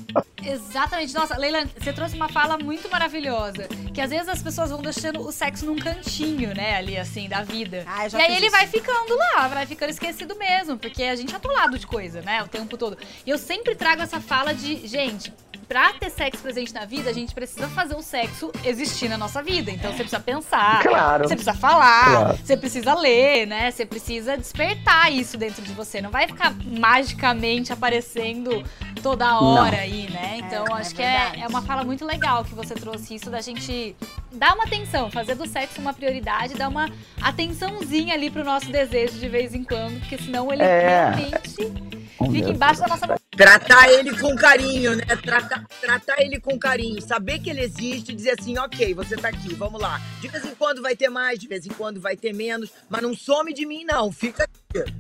Exatamente. 0.43 1.15
Nossa, 1.15 1.37
Leila, 1.37 1.67
você 1.79 1.93
trouxe 1.93 2.17
uma 2.17 2.29
fala 2.29 2.57
muito 2.59 2.89
maravilhosa. 2.91 3.69
Que 3.93 4.01
às 4.01 4.11
vezes 4.11 4.29
as 4.29 4.43
pessoas 4.43 4.71
vão 4.71 4.81
deixando 4.81 5.21
o 5.21 5.33
sexo 5.33 5.67
num 5.67 5.77
cantinho, 5.77 6.55
né, 6.55 6.77
ali, 6.77 6.97
assim, 6.97 7.29
da 7.29 7.43
vida. 7.43 7.85
Ah, 7.87 8.07
e 8.07 8.17
aí 8.17 8.37
ele 8.37 8.47
isso. 8.47 8.57
vai 8.57 8.67
ficando 8.67 9.17
lá, 9.17 9.49
vai 9.49 9.67
ficando 9.67 9.91
esquecido 9.91 10.37
mesmo, 10.37 10.79
porque 10.79 11.03
a 11.03 11.15
gente 11.15 11.33
é 11.33 11.37
atolado 11.37 11.79
de 11.79 11.87
coisa, 11.87 12.23
né, 12.23 12.43
o 12.43 12.49
tempo 12.49 12.77
todo. 12.77 12.97
E 13.27 13.31
eu 13.31 13.39
sempre 13.39 13.75
trago 13.75 14.03
essa 14.03 14.21
fala 14.21 14.55
de, 14.55 14.87
gente, 14.87 15.33
pra 15.71 15.93
ter 15.93 16.11
sexo 16.11 16.43
presente 16.43 16.75
na 16.75 16.85
vida, 16.85 17.09
a 17.09 17.13
gente 17.13 17.33
precisa 17.33 17.69
fazer 17.69 17.95
o 17.95 18.03
sexo 18.03 18.51
existir 18.65 19.09
na 19.09 19.17
nossa 19.17 19.41
vida. 19.41 19.71
Então 19.71 19.93
você 19.93 19.99
precisa 19.99 20.19
pensar, 20.19 20.83
Claro. 20.83 21.23
você 21.29 21.37
precisa 21.37 21.55
falar, 21.55 22.05
Claro. 22.11 22.39
você 22.45 22.57
precisa 22.57 22.93
ler, 22.95 23.47
né? 23.47 23.71
Você 23.71 23.87
precisa 23.87 24.37
despertar 24.37 25.13
isso 25.13 25.37
dentro 25.37 25.63
de 25.63 25.73
você. 25.73 26.01
Não 26.01 26.11
vai 26.11 26.27
ficar 26.27 26.53
magicamente 26.67 27.73
aparecendo 27.73 28.65
toda 29.01 29.39
hora 29.41 29.77
aí, 29.77 30.11
né? 30.11 30.39
Então 30.39 30.67
É, 30.77 30.81
acho 30.81 30.91
é 30.91 30.95
que 30.97 31.03
é, 31.03 31.33
é 31.45 31.47
uma 31.47 31.63
fala 31.63 31.85
muito 31.85 32.05
legal 32.05 32.45
que 32.45 32.53
você 32.53 32.75
trouxe 32.75 33.15
isso 33.15 33.31
da 33.31 33.41
gente 33.41 33.95
dar 34.33 34.55
uma 34.57 34.65
atenção, 34.65 35.09
fazer 35.09 35.37
do 35.37 35.47
sexo 35.47 35.81
uma 35.81 35.95
prioridade, 35.95 36.55
dar 36.55 36.69
uma 36.69 36.91
atençãozinha 37.23 38.13
ali 38.15 38.29
pro 38.29 38.43
nosso 38.45 38.67
desejo 38.73 39.21
de 39.21 39.29
vez 39.29 39.55
em 39.55 39.63
quando, 39.63 40.01
porque 40.01 40.19
senão 40.19 40.53
ele 40.53 40.63
É. 40.63 40.89
realmente 41.15 42.00
fica 42.31 42.51
embaixo 42.51 42.81
da 42.81 42.89
nossa 42.89 43.07
Tratar 43.31 43.89
ele 43.89 44.17
com 44.19 44.37
carinho, 44.37 44.97
né? 44.97 45.05
Tratar, 45.23 45.65
tratar 45.81 46.21
ele 46.21 46.39
com 46.39 46.59
carinho. 46.59 47.01
Saber 47.01 47.39
que 47.39 47.49
ele 47.49 47.63
existe 47.63 48.13
e 48.13 48.15
dizer 48.15 48.37
assim, 48.39 48.59
ok, 48.59 48.93
você 48.93 49.17
tá 49.17 49.29
aqui, 49.29 49.55
vamos 49.55 49.81
lá. 49.81 50.01
De 50.21 50.29
vez 50.29 50.45
em 50.45 50.55
quando 50.55 50.83
vai 50.83 50.95
ter 50.95 51.09
mais, 51.09 51.39
de 51.39 51.49
vez 51.49 51.65
em 51.65 51.71
quando 51.71 52.01
vai 52.01 52.17
ter 52.17 52.35
menos, 52.35 52.71
mas 52.89 53.03
não 53.03 53.15
some 53.15 53.55
de 53.55 53.65
mim, 53.65 53.85
não. 53.85 54.13
Fica 54.13 54.45
aqui. 54.45 54.93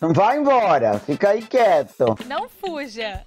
Não 0.00 0.12
vai 0.12 0.38
embora, 0.38 1.00
fica 1.00 1.30
aí 1.30 1.42
quieto. 1.42 2.16
Não 2.26 2.48
fuja. 2.48 3.22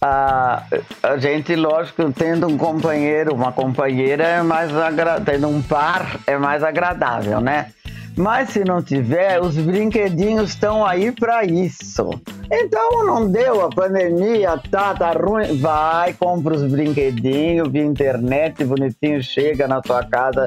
A, 0.00 0.62
a 1.02 1.18
gente, 1.18 1.54
lógico, 1.54 2.10
tendo 2.12 2.46
um 2.46 2.56
companheiro, 2.56 3.34
uma 3.34 3.52
companheira 3.52 4.24
é 4.24 4.42
mais 4.42 4.74
agradável, 4.74 5.24
tendo 5.24 5.48
um 5.48 5.60
par 5.60 6.18
é 6.26 6.38
mais 6.38 6.62
agradável, 6.62 7.40
né? 7.40 7.72
Mas 8.16 8.48
se 8.50 8.64
não 8.64 8.82
tiver, 8.82 9.38
os 9.42 9.56
brinquedinhos 9.56 10.50
estão 10.50 10.84
aí 10.86 11.12
para 11.12 11.44
isso. 11.44 12.08
Então 12.50 13.04
não 13.04 13.30
deu 13.30 13.62
a 13.62 13.68
pandemia, 13.68 14.58
tá, 14.70 14.94
tá 14.94 15.12
ruim. 15.12 15.58
Vai, 15.58 16.14
compra 16.14 16.54
os 16.54 16.62
brinquedinhos 16.62 17.68
via 17.68 17.84
internet, 17.84 18.64
bonitinho, 18.64 19.22
chega 19.22 19.68
na 19.68 19.82
sua 19.84 20.02
casa, 20.02 20.46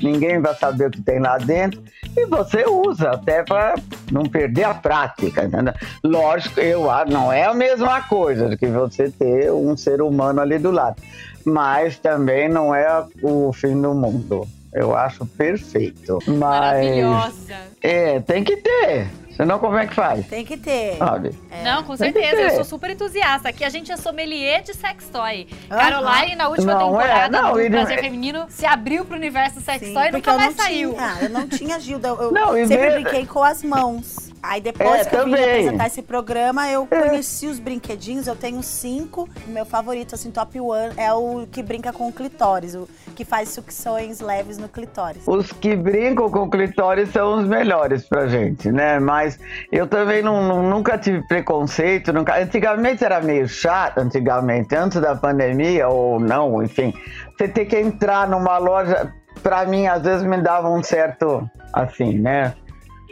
ninguém 0.00 0.40
vai 0.40 0.54
saber 0.54 0.86
o 0.86 0.90
que 0.92 1.02
tem 1.02 1.18
lá 1.18 1.38
dentro. 1.38 1.82
E 2.16 2.24
você 2.26 2.64
usa 2.64 3.10
até 3.10 3.42
para 3.42 3.74
não 4.12 4.22
perder 4.22 4.64
a 4.64 4.74
prática, 4.74 5.44
entendeu? 5.44 5.74
Lógico, 6.04 6.60
eu 6.60 6.88
acho, 6.88 7.12
não 7.12 7.32
é 7.32 7.46
a 7.46 7.54
mesma 7.54 8.00
coisa 8.02 8.56
que 8.56 8.66
você 8.66 9.10
ter 9.10 9.50
um 9.50 9.76
ser 9.76 10.00
humano 10.00 10.40
ali 10.40 10.56
do 10.58 10.70
lado. 10.70 11.02
Mas 11.44 11.98
também 11.98 12.48
não 12.48 12.72
é 12.72 13.04
o 13.22 13.52
fim 13.52 13.80
do 13.80 13.92
mundo. 13.92 14.46
Eu 14.72 14.94
acho 14.94 15.24
perfeito. 15.26 16.18
Mas. 16.26 16.36
Maravilhosa. 16.36 17.56
É, 17.82 18.20
tem 18.20 18.44
que 18.44 18.56
ter. 18.56 19.08
Senão, 19.36 19.58
como 19.60 19.76
é 19.76 19.86
que 19.86 19.94
faz? 19.94 20.26
Tem 20.26 20.44
que 20.44 20.56
ter. 20.56 20.96
Sabe? 20.96 21.30
Não, 21.62 21.84
com 21.84 21.96
certeza. 21.96 22.36
Eu 22.40 22.50
sou 22.56 22.64
super 22.64 22.90
entusiasta. 22.90 23.48
Aqui 23.50 23.64
a 23.64 23.68
gente 23.68 23.90
é 23.92 23.96
sommelier 23.96 24.62
de 24.62 24.74
sex 24.74 25.08
toy. 25.12 25.46
Aham. 25.70 25.78
Caroline, 25.78 26.34
na 26.34 26.48
última 26.48 26.74
Não, 26.74 26.86
temporada 26.86 27.36
é, 27.38 27.40
não, 27.40 27.52
do 27.52 27.60
e 27.60 27.68
não- 27.68 27.78
Prazer 27.78 28.00
Feminino, 28.00 28.46
se 28.48 28.66
abriu 28.66 29.04
pro 29.04 29.14
universo 29.16 29.60
sex 29.60 29.86
Sim, 29.86 29.94
toy 29.94 30.08
e 30.08 30.10
porque 30.10 30.28
nunca 30.30 30.42
mais 30.42 30.56
saiu. 30.56 30.90
Tinha, 30.92 31.16
eu 31.22 31.28
não 31.30 31.46
tinha 31.48 31.78
Gilda. 31.78 32.08
Eu 32.08 32.32
Não, 32.32 32.52
sempre 32.66 32.90
brinquei 32.90 33.26
com 33.26 33.42
as 33.44 33.62
mãos. 33.62 34.27
Aí 34.42 34.60
depois 34.60 35.00
É, 35.00 35.04
que 35.04 35.16
eu 35.16 35.24
vim 35.24 35.30
também. 35.32 35.44
apresentar 35.50 35.86
esse 35.86 36.02
programa, 36.02 36.68
eu 36.70 36.86
conheci 36.86 37.46
os 37.46 37.58
brinquedinhos. 37.58 38.26
Eu 38.26 38.36
tenho 38.36 38.62
cinco. 38.62 39.28
O 39.46 39.50
meu 39.50 39.64
favorito, 39.66 40.14
assim, 40.14 40.30
top 40.30 40.60
one, 40.60 40.92
é 40.96 41.12
o 41.12 41.46
que 41.50 41.62
brinca 41.62 41.92
com 41.92 42.08
o 42.08 42.12
clitóris. 42.12 42.74
O 42.74 42.88
que 43.16 43.24
faz 43.24 43.48
sucções 43.50 44.20
leves 44.20 44.58
no 44.58 44.68
clitóris. 44.68 45.22
Os 45.26 45.52
que 45.52 45.74
brincam 45.74 46.30
com 46.30 46.48
clitóris 46.48 47.10
são 47.10 47.38
os 47.40 47.48
melhores 47.48 48.08
pra 48.08 48.26
gente, 48.28 48.70
né? 48.70 48.98
Mas 49.00 49.38
eu 49.72 49.86
também 49.86 50.22
não- 50.22 50.62
nunca 50.62 50.96
tive 50.96 51.26
preconceito. 51.26 52.12
Nunca... 52.12 52.36
Antigamente 52.40 53.04
era 53.04 53.20
meio 53.20 53.48
chato, 53.48 53.98
antigamente, 53.98 54.74
antes 54.74 55.00
da 55.00 55.16
pandemia, 55.16 55.88
ou 55.88 56.20
não, 56.20 56.62
enfim. 56.62 56.94
Você 57.36 57.48
ter 57.48 57.64
que 57.66 57.76
entrar 57.78 58.28
numa 58.28 58.58
loja, 58.58 59.12
pra 59.42 59.64
mim, 59.64 59.86
às 59.86 60.02
vezes 60.02 60.24
me 60.26 60.36
dava 60.40 60.68
um 60.70 60.82
certo, 60.82 61.48
assim, 61.72 62.18
né? 62.18 62.54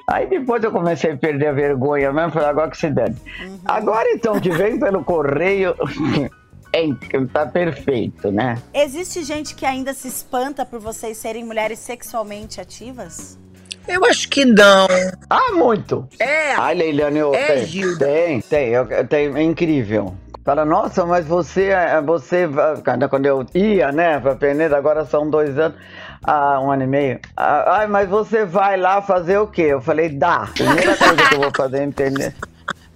Aí 0.08 0.26
depois 0.28 0.62
eu 0.62 0.70
comecei 0.70 1.10
a 1.12 1.16
perder 1.16 1.48
a 1.48 1.52
vergonha 1.52 2.12
mesmo, 2.12 2.30
falei, 2.30 2.48
agora 2.48 2.70
que 2.70 2.76
se 2.76 2.88
dane. 2.90 3.16
Agora 3.64 4.08
então, 4.12 4.40
que 4.40 4.50
vem 4.50 4.78
pelo 4.78 5.02
correio, 5.02 5.74
é, 6.72 6.86
tá 7.32 7.44
perfeito, 7.44 8.30
né? 8.30 8.56
Existe 8.72 9.24
gente 9.24 9.56
que 9.56 9.66
ainda 9.66 9.92
se 9.92 10.06
espanta 10.06 10.64
por 10.64 10.78
vocês 10.78 11.16
serem 11.16 11.44
mulheres 11.44 11.80
sexualmente 11.80 12.60
ativas? 12.60 13.36
Eu 13.88 14.04
acho 14.04 14.28
que 14.28 14.44
não. 14.44 14.86
Ah, 15.28 15.52
muito! 15.52 16.08
É, 16.20 16.54
Ai, 16.54 16.74
Leiliane, 16.74 17.18
eu 17.18 17.34
É, 17.34 17.46
tem, 17.56 17.66
Gilda. 17.66 18.06
tem, 18.06 18.40
tem, 18.42 18.68
eu, 18.68 19.06
tenho, 19.08 19.36
é 19.36 19.42
incrível. 19.42 20.14
Fala, 20.44 20.64
nossa, 20.64 21.04
mas 21.04 21.26
você, 21.26 21.70
é, 21.70 22.00
você, 22.00 22.48
quando 23.10 23.26
eu 23.26 23.44
ia, 23.52 23.90
né, 23.90 24.20
pra 24.20 24.36
Peneira, 24.36 24.76
agora 24.78 25.04
são 25.04 25.28
dois 25.28 25.58
anos, 25.58 25.76
ah, 26.26 26.60
um 26.60 26.70
ano 26.70 26.82
e 26.82 26.86
meio. 26.86 27.20
Ah, 27.36 27.78
Ai, 27.78 27.86
mas 27.86 28.08
você 28.08 28.44
vai 28.44 28.76
lá 28.76 29.00
fazer 29.00 29.38
o 29.38 29.46
quê? 29.46 29.62
Eu 29.62 29.80
falei, 29.80 30.08
dá. 30.08 30.48
Primeira 30.54 30.96
coisa 30.96 31.16
que 31.16 31.34
eu 31.34 31.40
vou 31.40 31.52
fazer 31.54 31.82
em 31.82 31.92
Peneira 31.92 32.34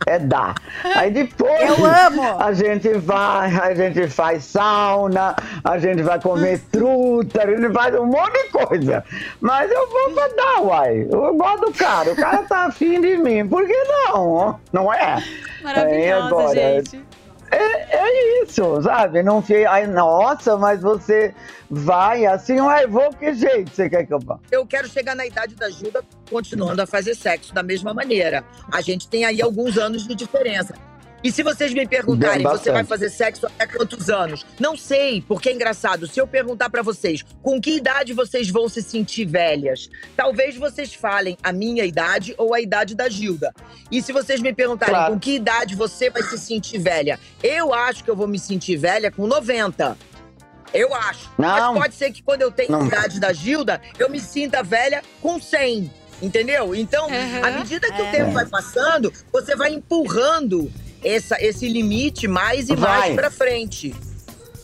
é 0.07 0.19
dar. 0.19 0.55
Aí 0.97 1.11
depois 1.11 1.79
Eu 1.79 1.85
amo! 1.85 2.43
a 2.43 2.53
gente 2.53 2.93
vai, 2.95 3.55
a 3.55 3.75
gente 3.75 4.09
faz 4.09 4.45
sauna, 4.45 5.37
a 5.63 5.79
gente 5.79 6.03
vai 6.03 6.21
comer 6.21 6.61
truta, 6.73 7.43
a 7.43 7.47
gente 7.47 7.73
faz 7.73 7.95
um 7.95 8.07
monte 8.07 8.33
de 8.33 8.49
coisa. 8.51 9.05
Mas 9.41 9.71
eu 9.71 9.89
vou 9.89 10.11
pra 10.13 10.29
dar, 10.29 10.63
uai. 10.63 11.07
Eu 11.11 11.35
gosto 11.37 11.67
do 11.67 11.73
cara, 11.73 12.13
o 12.13 12.17
cara 12.17 12.43
tá 12.45 12.65
afim 12.67 13.01
de 13.01 13.17
mim. 13.19 13.47
Por 13.47 13.67
que 13.67 13.85
não? 13.85 14.59
Não 14.73 14.93
é? 14.93 15.15
Aí 15.15 15.63
Maravilhosa, 15.63 16.27
agora, 16.27 16.55
gente. 16.55 17.05
É, 17.51 17.97
é 17.97 18.43
isso, 18.43 18.83
sabe? 18.83 19.23
Não 19.23 19.43
fica. 19.43 19.71
Ai, 19.71 19.87
nossa, 19.87 20.57
mas 20.57 20.81
você 20.81 21.35
vai 21.69 22.27
assim, 22.27 22.61
uai, 22.61 22.87
vou 22.87 23.11
que 23.11 23.33
jeito 23.35 23.71
você 23.71 23.89
quer 23.89 24.05
que 24.05 24.13
eu 24.13 24.19
vá? 24.19 24.39
eu 24.51 24.67
quero 24.67 24.89
chegar 24.89 25.15
na 25.15 25.25
idade 25.25 25.55
da 25.55 25.71
Gilda 25.71 26.03
continuando 26.29 26.83
a 26.83 26.87
fazer 26.87 27.15
sexo 27.15 27.55
da 27.55 27.63
mesma 27.63 27.95
maneira. 27.95 28.45
A 28.73 28.81
gente 28.81 29.09
tem 29.09 29.25
aí 29.25 29.41
alguns 29.43 29.79
anos 29.79 30.07
de 30.07 30.15
diferença. 30.15 30.75
E 31.23 31.31
se 31.31 31.43
vocês 31.43 31.73
me 31.75 31.87
perguntarem, 31.87 32.43
Bem, 32.43 32.53
você 32.53 32.73
vai 32.73 32.83
fazer 32.83 33.11
sexo 33.11 33.47
até 33.47 33.67
quantos 33.67 34.09
anos? 34.09 34.47
Não 34.59 34.75
sei, 34.77 35.21
porque 35.21 35.51
é 35.51 35.53
engraçado. 35.53 36.07
Se 36.07 36.19
eu 36.19 36.27
perguntar 36.27 36.71
pra 36.71 36.81
vocês, 36.83 37.23
com 37.43 37.61
que 37.61 37.77
idade 37.77 38.15
vocês 38.15 38.49
vão 38.49 38.69
se 38.71 38.81
sentir 38.83 39.27
velhas? 39.27 39.91
Talvez 40.17 40.57
vocês 40.57 40.95
falem 40.95 41.37
a 41.43 41.53
minha 41.53 41.85
idade 41.85 42.35
ou 42.39 42.55
a 42.55 42.61
idade 42.61 42.95
da 42.95 43.09
Gilda. 43.09 43.53
E 43.91 44.01
se 44.01 44.13
vocês 44.13 44.41
me 44.41 44.55
perguntarem 44.55 44.95
Claro. 44.95 45.13
com 45.13 45.21
que 45.21 45.35
idade 45.35 45.75
você 45.75 46.09
vai 46.09 46.23
se 46.23 46.39
sentir 46.39 46.79
velha? 46.79 47.21
Eu 47.43 47.75
acho 47.75 48.03
que 48.03 48.11
eu 48.11 48.17
vou 48.17 48.27
me 48.27 48.39
sentir 48.39 48.77
velha 48.79 49.11
com 49.11 49.27
90. 49.27 49.99
Eu 50.73 50.95
acho. 50.95 51.31
Não. 51.37 51.75
Mas 51.75 51.83
pode 51.83 51.95
ser 51.97 52.13
que 52.13 52.23
quando 52.23 52.43
eu 52.43 52.51
tenho 52.51 52.71
Não. 52.71 52.83
a 52.83 52.87
idade 52.87 53.21
da 53.21 53.33
Gilda, 53.33 53.81
eu 53.99 54.09
me 54.09 54.21
sinta 54.21 54.63
velha 54.63 55.03
com 55.21 55.39
100. 55.41 55.91
Entendeu? 56.23 56.75
Então, 56.75 57.09
Uhum. 57.09 57.45
à 57.45 57.51
medida 57.51 57.91
que 57.93 58.01
É. 58.01 58.09
o 58.09 58.11
tempo 58.13 58.31
vai 58.33 58.47
passando, 58.47 59.13
você 59.33 59.57
vai 59.57 59.73
empurrando 59.73 60.71
essa, 61.05 61.37
esse 61.43 61.69
limite 61.69 62.27
mais 62.29 62.69
e 62.69 62.77
Vai. 62.77 62.99
mais 63.01 63.15
pra 63.15 63.31
frente. 63.31 63.95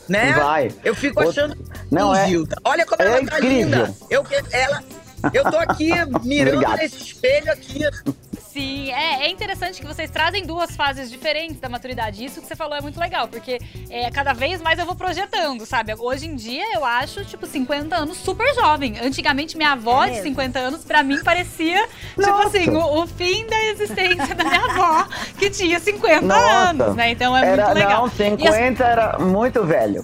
Né? 0.08 0.32
Vai. 0.32 0.70
Eu 0.84 0.94
fico 0.94 1.20
achando 1.20 1.56
Não, 1.90 2.14
é-. 2.14 2.28
Olha 2.64 2.86
como 2.86 3.02
é 3.02 3.06
ela 3.06 3.16
tá 3.16 3.38
incrível. 3.38 3.48
linda. 3.48 3.94
Eu, 4.08 4.24
ela, 4.52 4.84
eu 5.32 5.50
tô 5.50 5.56
aqui 5.56 5.90
mirando 6.22 6.68
nesse 6.76 7.02
espelho 7.02 7.52
aqui. 7.52 7.80
Sim, 8.56 8.90
é, 8.90 9.26
é 9.26 9.30
interessante 9.30 9.82
que 9.82 9.86
vocês 9.86 10.10
trazem 10.10 10.46
duas 10.46 10.74
fases 10.74 11.10
diferentes 11.10 11.60
da 11.60 11.68
maturidade. 11.68 12.24
Isso 12.24 12.40
que 12.40 12.46
você 12.48 12.56
falou 12.56 12.74
é 12.74 12.80
muito 12.80 12.98
legal, 12.98 13.28
porque 13.28 13.60
é, 13.90 14.10
cada 14.10 14.32
vez 14.32 14.62
mais 14.62 14.78
eu 14.78 14.86
vou 14.86 14.94
projetando, 14.96 15.66
sabe? 15.66 15.94
Hoje 15.94 16.26
em 16.26 16.34
dia 16.34 16.64
eu 16.74 16.82
acho, 16.82 17.22
tipo, 17.26 17.46
50 17.46 17.94
anos 17.94 18.16
super 18.16 18.54
jovem. 18.54 18.98
Antigamente, 18.98 19.58
minha 19.58 19.72
avó 19.72 20.04
É 20.04 20.06
de 20.06 20.12
mesmo? 20.12 20.28
50 20.30 20.58
anos, 20.58 20.84
pra 20.84 21.02
mim, 21.02 21.22
parecia, 21.22 21.86
tipo 22.14 22.22
Nossa. 22.30 22.46
assim, 22.48 22.70
o, 22.70 23.02
o 23.02 23.06
fim 23.06 23.46
da 23.46 23.62
existência 23.64 24.34
da 24.34 24.44
minha 24.44 24.64
avó, 24.64 25.06
que 25.38 25.50
tinha 25.50 25.78
50 25.78 26.22
Nossa. 26.22 26.40
anos, 26.40 26.96
né? 26.96 27.10
Então 27.10 27.36
é 27.36 27.46
era, 27.46 27.64
muito 27.66 27.78
legal. 27.78 28.02
não, 28.04 28.08
50 28.08 28.84
era 28.84 29.18
muito 29.18 29.62
velho. 29.64 30.02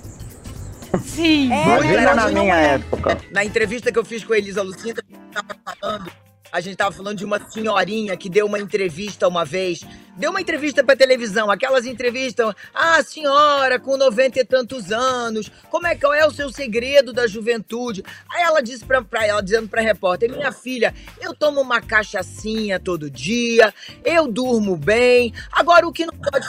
Sim. 1.01 1.51
É, 1.51 1.65
Muito 1.65 2.15
na 2.15 2.29
minha 2.29 2.55
é. 2.55 2.75
época. 2.75 3.17
Na 3.31 3.43
entrevista 3.43 3.91
que 3.91 3.99
eu 3.99 4.05
fiz 4.05 4.23
com 4.25 4.35
a 4.35 4.37
Elisa 4.37 4.63
Lucinda, 4.63 5.03
gente 5.09 5.21
tava 5.33 5.57
falando, 5.81 6.13
a 6.53 6.61
gente 6.61 6.77
tava 6.77 6.93
falando 6.93 7.17
de 7.17 7.25
uma 7.25 7.41
senhorinha 7.49 8.15
que 8.15 8.29
deu 8.29 8.45
uma 8.45 8.61
entrevista 8.61 9.27
uma 9.27 9.43
vez. 9.43 9.81
Deu 10.15 10.31
uma 10.31 10.43
entrevista 10.43 10.85
pra 10.85 10.95
televisão, 10.95 11.51
aquelas 11.51 11.87
entrevistas. 11.87 12.55
Ah, 12.75 13.03
senhora, 13.03 13.81
com 13.81 13.97
90 13.97 14.39
e 14.39 14.45
tantos 14.45 14.93
anos, 14.93 15.51
como 15.71 15.87
é 15.87 15.97
qual 15.97 16.13
é 16.13 16.27
o 16.27 16.31
seu 16.31 16.53
segredo 16.53 17.15
da 17.15 17.27
juventude? 17.27 18.05
Aí 18.31 18.43
ela 18.43 18.61
disse 18.61 18.85
pra, 18.85 19.01
pra 19.01 19.27
ela, 19.27 19.43
dizendo 19.43 19.69
pra 19.69 19.81
repórter: 19.81 20.31
Minha 20.31 20.53
filha, 20.53 20.93
eu 21.19 21.35
tomo 21.35 21.63
uma 21.63 21.81
cachaçinha 21.81 22.79
todo 22.79 23.11
dia, 23.11 23.73
eu 24.05 24.29
durmo 24.29 24.77
bem. 24.77 25.33
Agora, 25.51 25.89
o 25.89 25.93
que 25.93 26.05
não 26.05 26.13
pode 26.13 26.47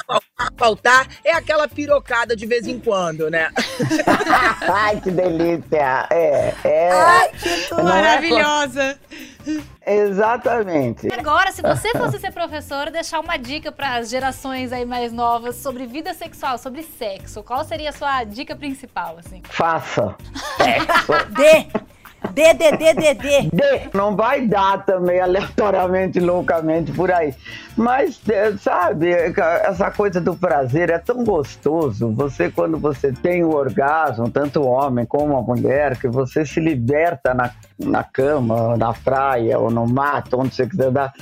faltar, 0.58 1.08
é 1.24 1.32
aquela 1.32 1.66
pirocada 1.66 2.36
de 2.36 2.46
vez 2.46 2.68
em 2.68 2.78
quando, 2.78 3.30
né? 3.30 3.50
Ai, 4.68 5.00
que 5.00 5.10
delícia! 5.10 6.08
É, 6.12 6.54
é. 6.66 6.92
Ai, 6.92 7.32
que 7.32 7.74
é 7.74 7.82
Maravilhosa. 7.82 9.00
Exatamente. 9.86 11.08
Agora, 11.14 11.52
se 11.52 11.62
você 11.62 11.92
fosse 11.92 12.20
ser 12.20 12.32
professora, 12.32 12.90
deixar 12.90 13.20
uma 13.20 13.38
dica 13.38 13.72
para 13.72 13.96
as 13.96 14.10
gerações 14.10 14.72
aí 14.72 14.86
mais 14.86 15.12
novas 15.12 15.58
sobre 15.58 15.86
vida 15.86 16.14
sexual, 16.14 16.58
sobre 16.58 16.84
sexo, 16.84 17.44
qual 17.44 17.64
seria 17.64 17.90
a 17.90 17.94
sua 17.94 18.24
dica 18.24 18.56
principal, 18.56 19.18
assim? 19.18 19.42
Faça. 19.50 20.16
Sexo. 20.58 21.14
D! 21.32 21.93
D, 22.32 22.54
D, 22.54 22.72
D, 22.78 22.94
D, 22.94 23.14
D. 23.14 23.42
De- 23.52 23.90
Não 23.94 24.16
vai 24.16 24.48
dar 24.48 24.86
também 24.86 25.20
aleatoriamente, 25.20 26.20
loucamente 26.20 26.92
por 26.92 27.12
aí. 27.12 27.34
Mas, 27.76 28.20
eh, 28.30 28.54
sabe, 28.60 29.12
essa 29.12 29.92
coisa 29.92 30.22
do 30.22 30.36
prazer 30.36 30.90
é 30.90 30.98
tão 31.00 31.24
gostoso. 31.24 32.12
Você, 32.14 32.50
quando 32.50 32.78
você 32.78 33.12
tem 33.12 33.44
o 33.44 33.54
orgasmo, 33.56 34.30
tanto 34.30 34.62
o 34.62 34.68
homem 34.68 35.06
como 35.06 35.36
a 35.38 35.42
mulher, 35.42 35.98
que 35.98 36.08
você 36.08 36.46
se 36.46 36.60
liberta 36.60 37.34
na, 37.34 37.52
na 37.80 38.04
cama, 38.04 38.78
na 38.78 38.94
praia 38.94 39.60
ou 39.60 39.70
no 39.70 39.86
mato, 39.88 40.40
onde 40.40 40.56
você 40.56 40.68
quiser 40.68 40.92
dar. 40.92 41.14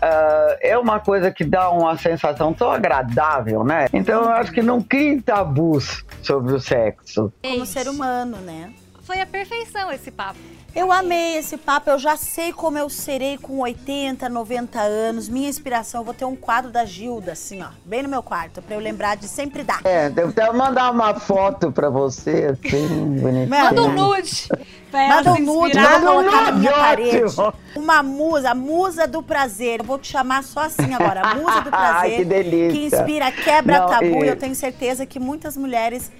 Ah, 0.00 0.56
é 0.60 0.78
uma 0.78 1.00
coisa 1.00 1.30
que 1.30 1.44
dá 1.44 1.68
uma 1.70 1.96
sensação 1.98 2.52
tão 2.54 2.70
agradável, 2.70 3.64
né? 3.64 3.86
Então 3.92 4.22
eu 4.22 4.28
acho 4.30 4.52
que 4.52 4.62
não 4.62 4.80
criem 4.80 5.20
tabus 5.20 6.04
sobre 6.22 6.52
o 6.54 6.60
sexo. 6.60 7.32
Como 7.42 7.66
ser 7.66 7.88
humano, 7.88 8.36
né? 8.38 8.70
Foi 9.10 9.20
a 9.20 9.26
perfeição 9.26 9.90
esse 9.90 10.08
papo. 10.12 10.38
Eu 10.72 10.92
amei 10.92 11.36
esse 11.36 11.56
papo, 11.56 11.90
eu 11.90 11.98
já 11.98 12.16
sei 12.16 12.52
como 12.52 12.78
eu 12.78 12.88
serei 12.88 13.36
com 13.36 13.58
80, 13.58 14.28
90 14.28 14.80
anos. 14.80 15.28
Minha 15.28 15.48
inspiração, 15.48 16.02
eu 16.02 16.04
vou 16.04 16.14
ter 16.14 16.24
um 16.24 16.36
quadro 16.36 16.70
da 16.70 16.84
Gilda, 16.84 17.32
assim, 17.32 17.60
ó, 17.60 17.70
bem 17.84 18.04
no 18.04 18.08
meu 18.08 18.22
quarto, 18.22 18.62
pra 18.62 18.76
eu 18.76 18.80
lembrar 18.80 19.16
de 19.16 19.26
sempre 19.26 19.64
dar. 19.64 19.80
É, 19.82 20.08
devo 20.08 20.30
até 20.30 20.52
mandar 20.52 20.92
uma 20.92 21.18
foto 21.18 21.72
pra 21.72 21.90
você, 21.90 22.54
assim, 22.56 22.86
bonitinha. 23.20 23.48
Manda 23.48 23.82
um 23.82 23.92
nude. 23.92 24.48
pra 24.92 25.02
ela 25.02 25.14
Manda 25.16 25.32
um 25.32 25.38
nude, 25.44 25.76
eu 25.76 26.00
vou 26.00 26.00
colocar 26.22 26.42
na 26.42 26.52
minha 26.52 26.70
Ótimo. 26.70 26.84
parede. 26.84 27.58
Uma 27.74 28.00
musa, 28.04 28.50
a 28.50 28.54
musa 28.54 29.08
do 29.08 29.24
prazer. 29.24 29.80
Eu 29.80 29.84
vou 29.86 29.98
te 29.98 30.06
chamar 30.06 30.44
só 30.44 30.60
assim 30.60 30.94
agora, 30.94 31.20
a 31.22 31.34
musa 31.34 31.62
do 31.62 31.70
prazer. 31.70 32.10
Ai, 32.12 32.16
que 32.18 32.24
delícia. 32.24 32.70
Que 32.70 32.84
inspira, 32.84 33.32
quebra 33.32 33.80
Não, 33.80 33.88
tabu. 33.88 34.24
e- 34.24 34.28
eu 34.28 34.36
tenho 34.36 34.54
certeza 34.54 35.04
que 35.04 35.18
muitas 35.18 35.56
mulheres 35.56 36.12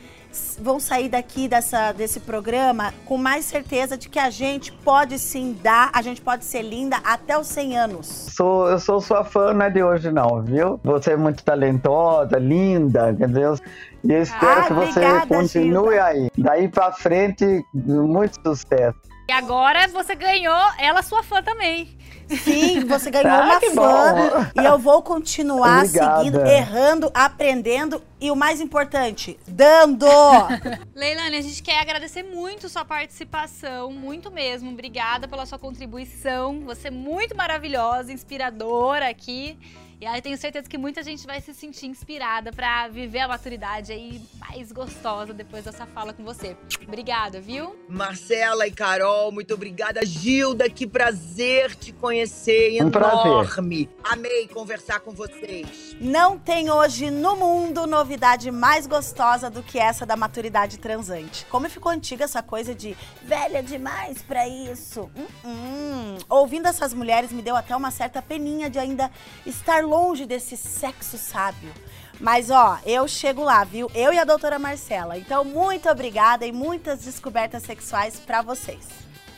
vão 0.60 0.78
sair 0.78 1.08
daqui 1.08 1.48
dessa, 1.48 1.92
desse 1.92 2.20
programa 2.20 2.92
com 3.06 3.16
mais 3.16 3.44
certeza 3.44 3.96
de 3.96 4.08
que 4.08 4.18
a 4.18 4.30
gente 4.30 4.70
pode 4.72 5.18
sim 5.18 5.58
dar, 5.62 5.90
a 5.92 6.02
gente 6.02 6.20
pode 6.20 6.44
ser 6.44 6.62
linda 6.62 6.98
até 7.04 7.38
os 7.38 7.46
100 7.48 7.78
anos. 7.78 8.06
Sou, 8.06 8.68
eu 8.68 8.78
sou 8.78 9.00
sua 9.00 9.24
fã, 9.24 9.52
não 9.52 9.66
é 9.66 9.70
de 9.70 9.82
hoje 9.82 10.10
não, 10.10 10.42
viu? 10.42 10.78
Você 10.84 11.12
é 11.12 11.16
muito 11.16 11.42
talentosa, 11.44 12.38
linda, 12.38 13.10
entendeu? 13.10 13.56
E 14.04 14.12
eu 14.12 14.22
espero 14.22 14.60
Ah, 14.60 14.64
que 14.64 14.72
você 14.72 15.00
obrigada, 15.00 15.26
continue 15.26 15.90
Gilda. 15.90 16.04
aí. 16.04 16.30
Daí 16.38 16.68
pra 16.68 16.92
frente, 16.92 17.62
muito 17.74 18.38
sucesso. 18.46 18.98
E 19.28 19.32
agora 19.32 19.86
você 19.88 20.14
ganhou 20.14 20.58
ela 20.78 21.02
sua 21.02 21.22
fã 21.22 21.42
também. 21.42 21.96
Sim, 22.44 22.84
você 22.84 23.10
ganhou 23.12 23.30
Ah, 23.30 23.44
uma 23.44 23.60
fã 23.60 23.70
bom. 23.74 24.62
e 24.62 24.64
eu 24.64 24.78
vou 24.78 25.02
continuar 25.02 25.84
Obrigada. 25.84 26.18
seguindo, 26.18 26.40
errando, 26.46 27.10
aprendendo 27.12 28.02
e 28.20 28.30
o 28.30 28.36
mais 28.36 28.60
importante, 28.60 29.38
dando. 29.46 30.06
Leilane, 30.94 31.36
a 31.36 31.40
gente 31.42 31.62
quer 31.62 31.80
agradecer 31.80 32.22
muito 32.22 32.68
sua 32.68 32.84
participação, 32.84 33.92
muito 33.92 34.30
mesmo. 34.30 34.70
Obrigada 34.70 35.26
pela 35.26 35.44
sua 35.46 35.58
contribuição. 35.58 36.60
Você 36.66 36.88
é 36.88 36.90
muito 36.90 37.36
maravilhosa, 37.36 38.12
inspiradora 38.12 39.08
aqui. 39.08 39.58
E 40.00 40.06
aí 40.06 40.22
tenho 40.22 40.38
certeza 40.38 40.66
que 40.66 40.78
muita 40.78 41.02
gente 41.02 41.26
vai 41.26 41.42
se 41.42 41.52
sentir 41.52 41.84
inspirada 41.84 42.50
pra 42.50 42.88
viver 42.88 43.18
a 43.18 43.28
maturidade 43.28 43.92
aí 43.92 44.18
mais 44.38 44.72
gostosa 44.72 45.34
depois 45.34 45.64
dessa 45.64 45.84
fala 45.84 46.14
com 46.14 46.24
você. 46.24 46.56
Obrigada, 46.88 47.38
viu? 47.38 47.76
Marcela 47.86 48.66
e 48.66 48.70
Carol, 48.70 49.30
muito 49.30 49.52
obrigada. 49.52 50.00
Gilda, 50.06 50.70
que 50.70 50.86
prazer 50.86 51.76
te 51.76 51.92
conhecer. 51.92 52.82
Um 52.82 52.90
prazer. 52.90 53.26
Enorme. 53.26 53.90
Amei 54.02 54.48
conversar 54.48 55.00
com 55.00 55.10
vocês. 55.10 55.94
Não 56.00 56.38
tem 56.38 56.70
hoje 56.70 57.10
no 57.10 57.36
mundo 57.36 57.86
novidade 57.86 58.50
mais 58.50 58.86
gostosa 58.86 59.50
do 59.50 59.62
que 59.62 59.78
essa 59.78 60.06
da 60.06 60.16
maturidade 60.16 60.78
transante. 60.78 61.44
Como 61.50 61.68
ficou 61.68 61.92
antiga 61.92 62.24
essa 62.24 62.42
coisa 62.42 62.74
de 62.74 62.96
velha 63.22 63.62
demais 63.62 64.22
pra 64.22 64.48
isso. 64.48 65.10
Hum, 65.14 65.26
hum. 65.44 66.18
Ouvindo 66.26 66.68
essas 66.68 66.94
mulheres 66.94 67.30
me 67.30 67.42
deu 67.42 67.54
até 67.54 67.76
uma 67.76 67.90
certa 67.90 68.22
peninha 68.22 68.70
de 68.70 68.78
ainda 68.78 69.10
estar 69.44 69.89
longe 69.90 70.24
desse 70.24 70.56
sexo 70.56 71.18
sábio. 71.18 71.74
Mas 72.20 72.50
ó, 72.50 72.78
eu 72.86 73.08
chego 73.08 73.42
lá, 73.42 73.64
viu? 73.64 73.90
Eu 73.94 74.12
e 74.12 74.18
a 74.18 74.24
doutora 74.24 74.58
Marcela. 74.58 75.18
Então, 75.18 75.44
muito 75.44 75.88
obrigada 75.88 76.46
e 76.46 76.52
muitas 76.52 77.00
descobertas 77.00 77.64
sexuais 77.64 78.20
pra 78.20 78.40
vocês. 78.40 78.86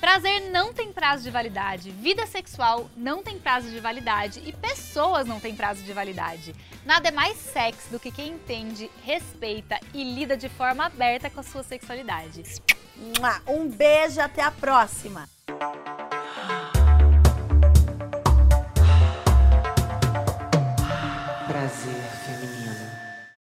Prazer 0.00 0.50
não 0.50 0.72
tem 0.72 0.92
prazo 0.92 1.22
de 1.22 1.30
validade, 1.30 1.92
vida 1.92 2.26
sexual 2.26 2.90
não 2.96 3.22
tem 3.22 3.38
prazo 3.38 3.70
de 3.70 3.78
validade 3.78 4.42
e 4.44 4.52
pessoas 4.52 5.28
não 5.28 5.38
têm 5.38 5.54
prazo 5.54 5.84
de 5.84 5.92
validade. 5.92 6.52
Nada 6.84 7.08
é 7.08 7.12
mais 7.12 7.36
sexy 7.38 7.88
do 7.88 8.00
que 8.00 8.10
quem 8.10 8.32
entende, 8.32 8.90
respeita 9.04 9.78
e 9.94 10.02
lida 10.02 10.36
de 10.36 10.48
forma 10.48 10.86
aberta 10.86 11.30
com 11.30 11.38
a 11.38 11.44
sua 11.44 11.62
sexualidade. 11.62 12.42
Um 13.46 13.68
beijo, 13.68 14.20
até 14.20 14.42
a 14.42 14.50
próxima. 14.50 15.28
Prazer 21.62 21.94
feminino. 21.94 22.21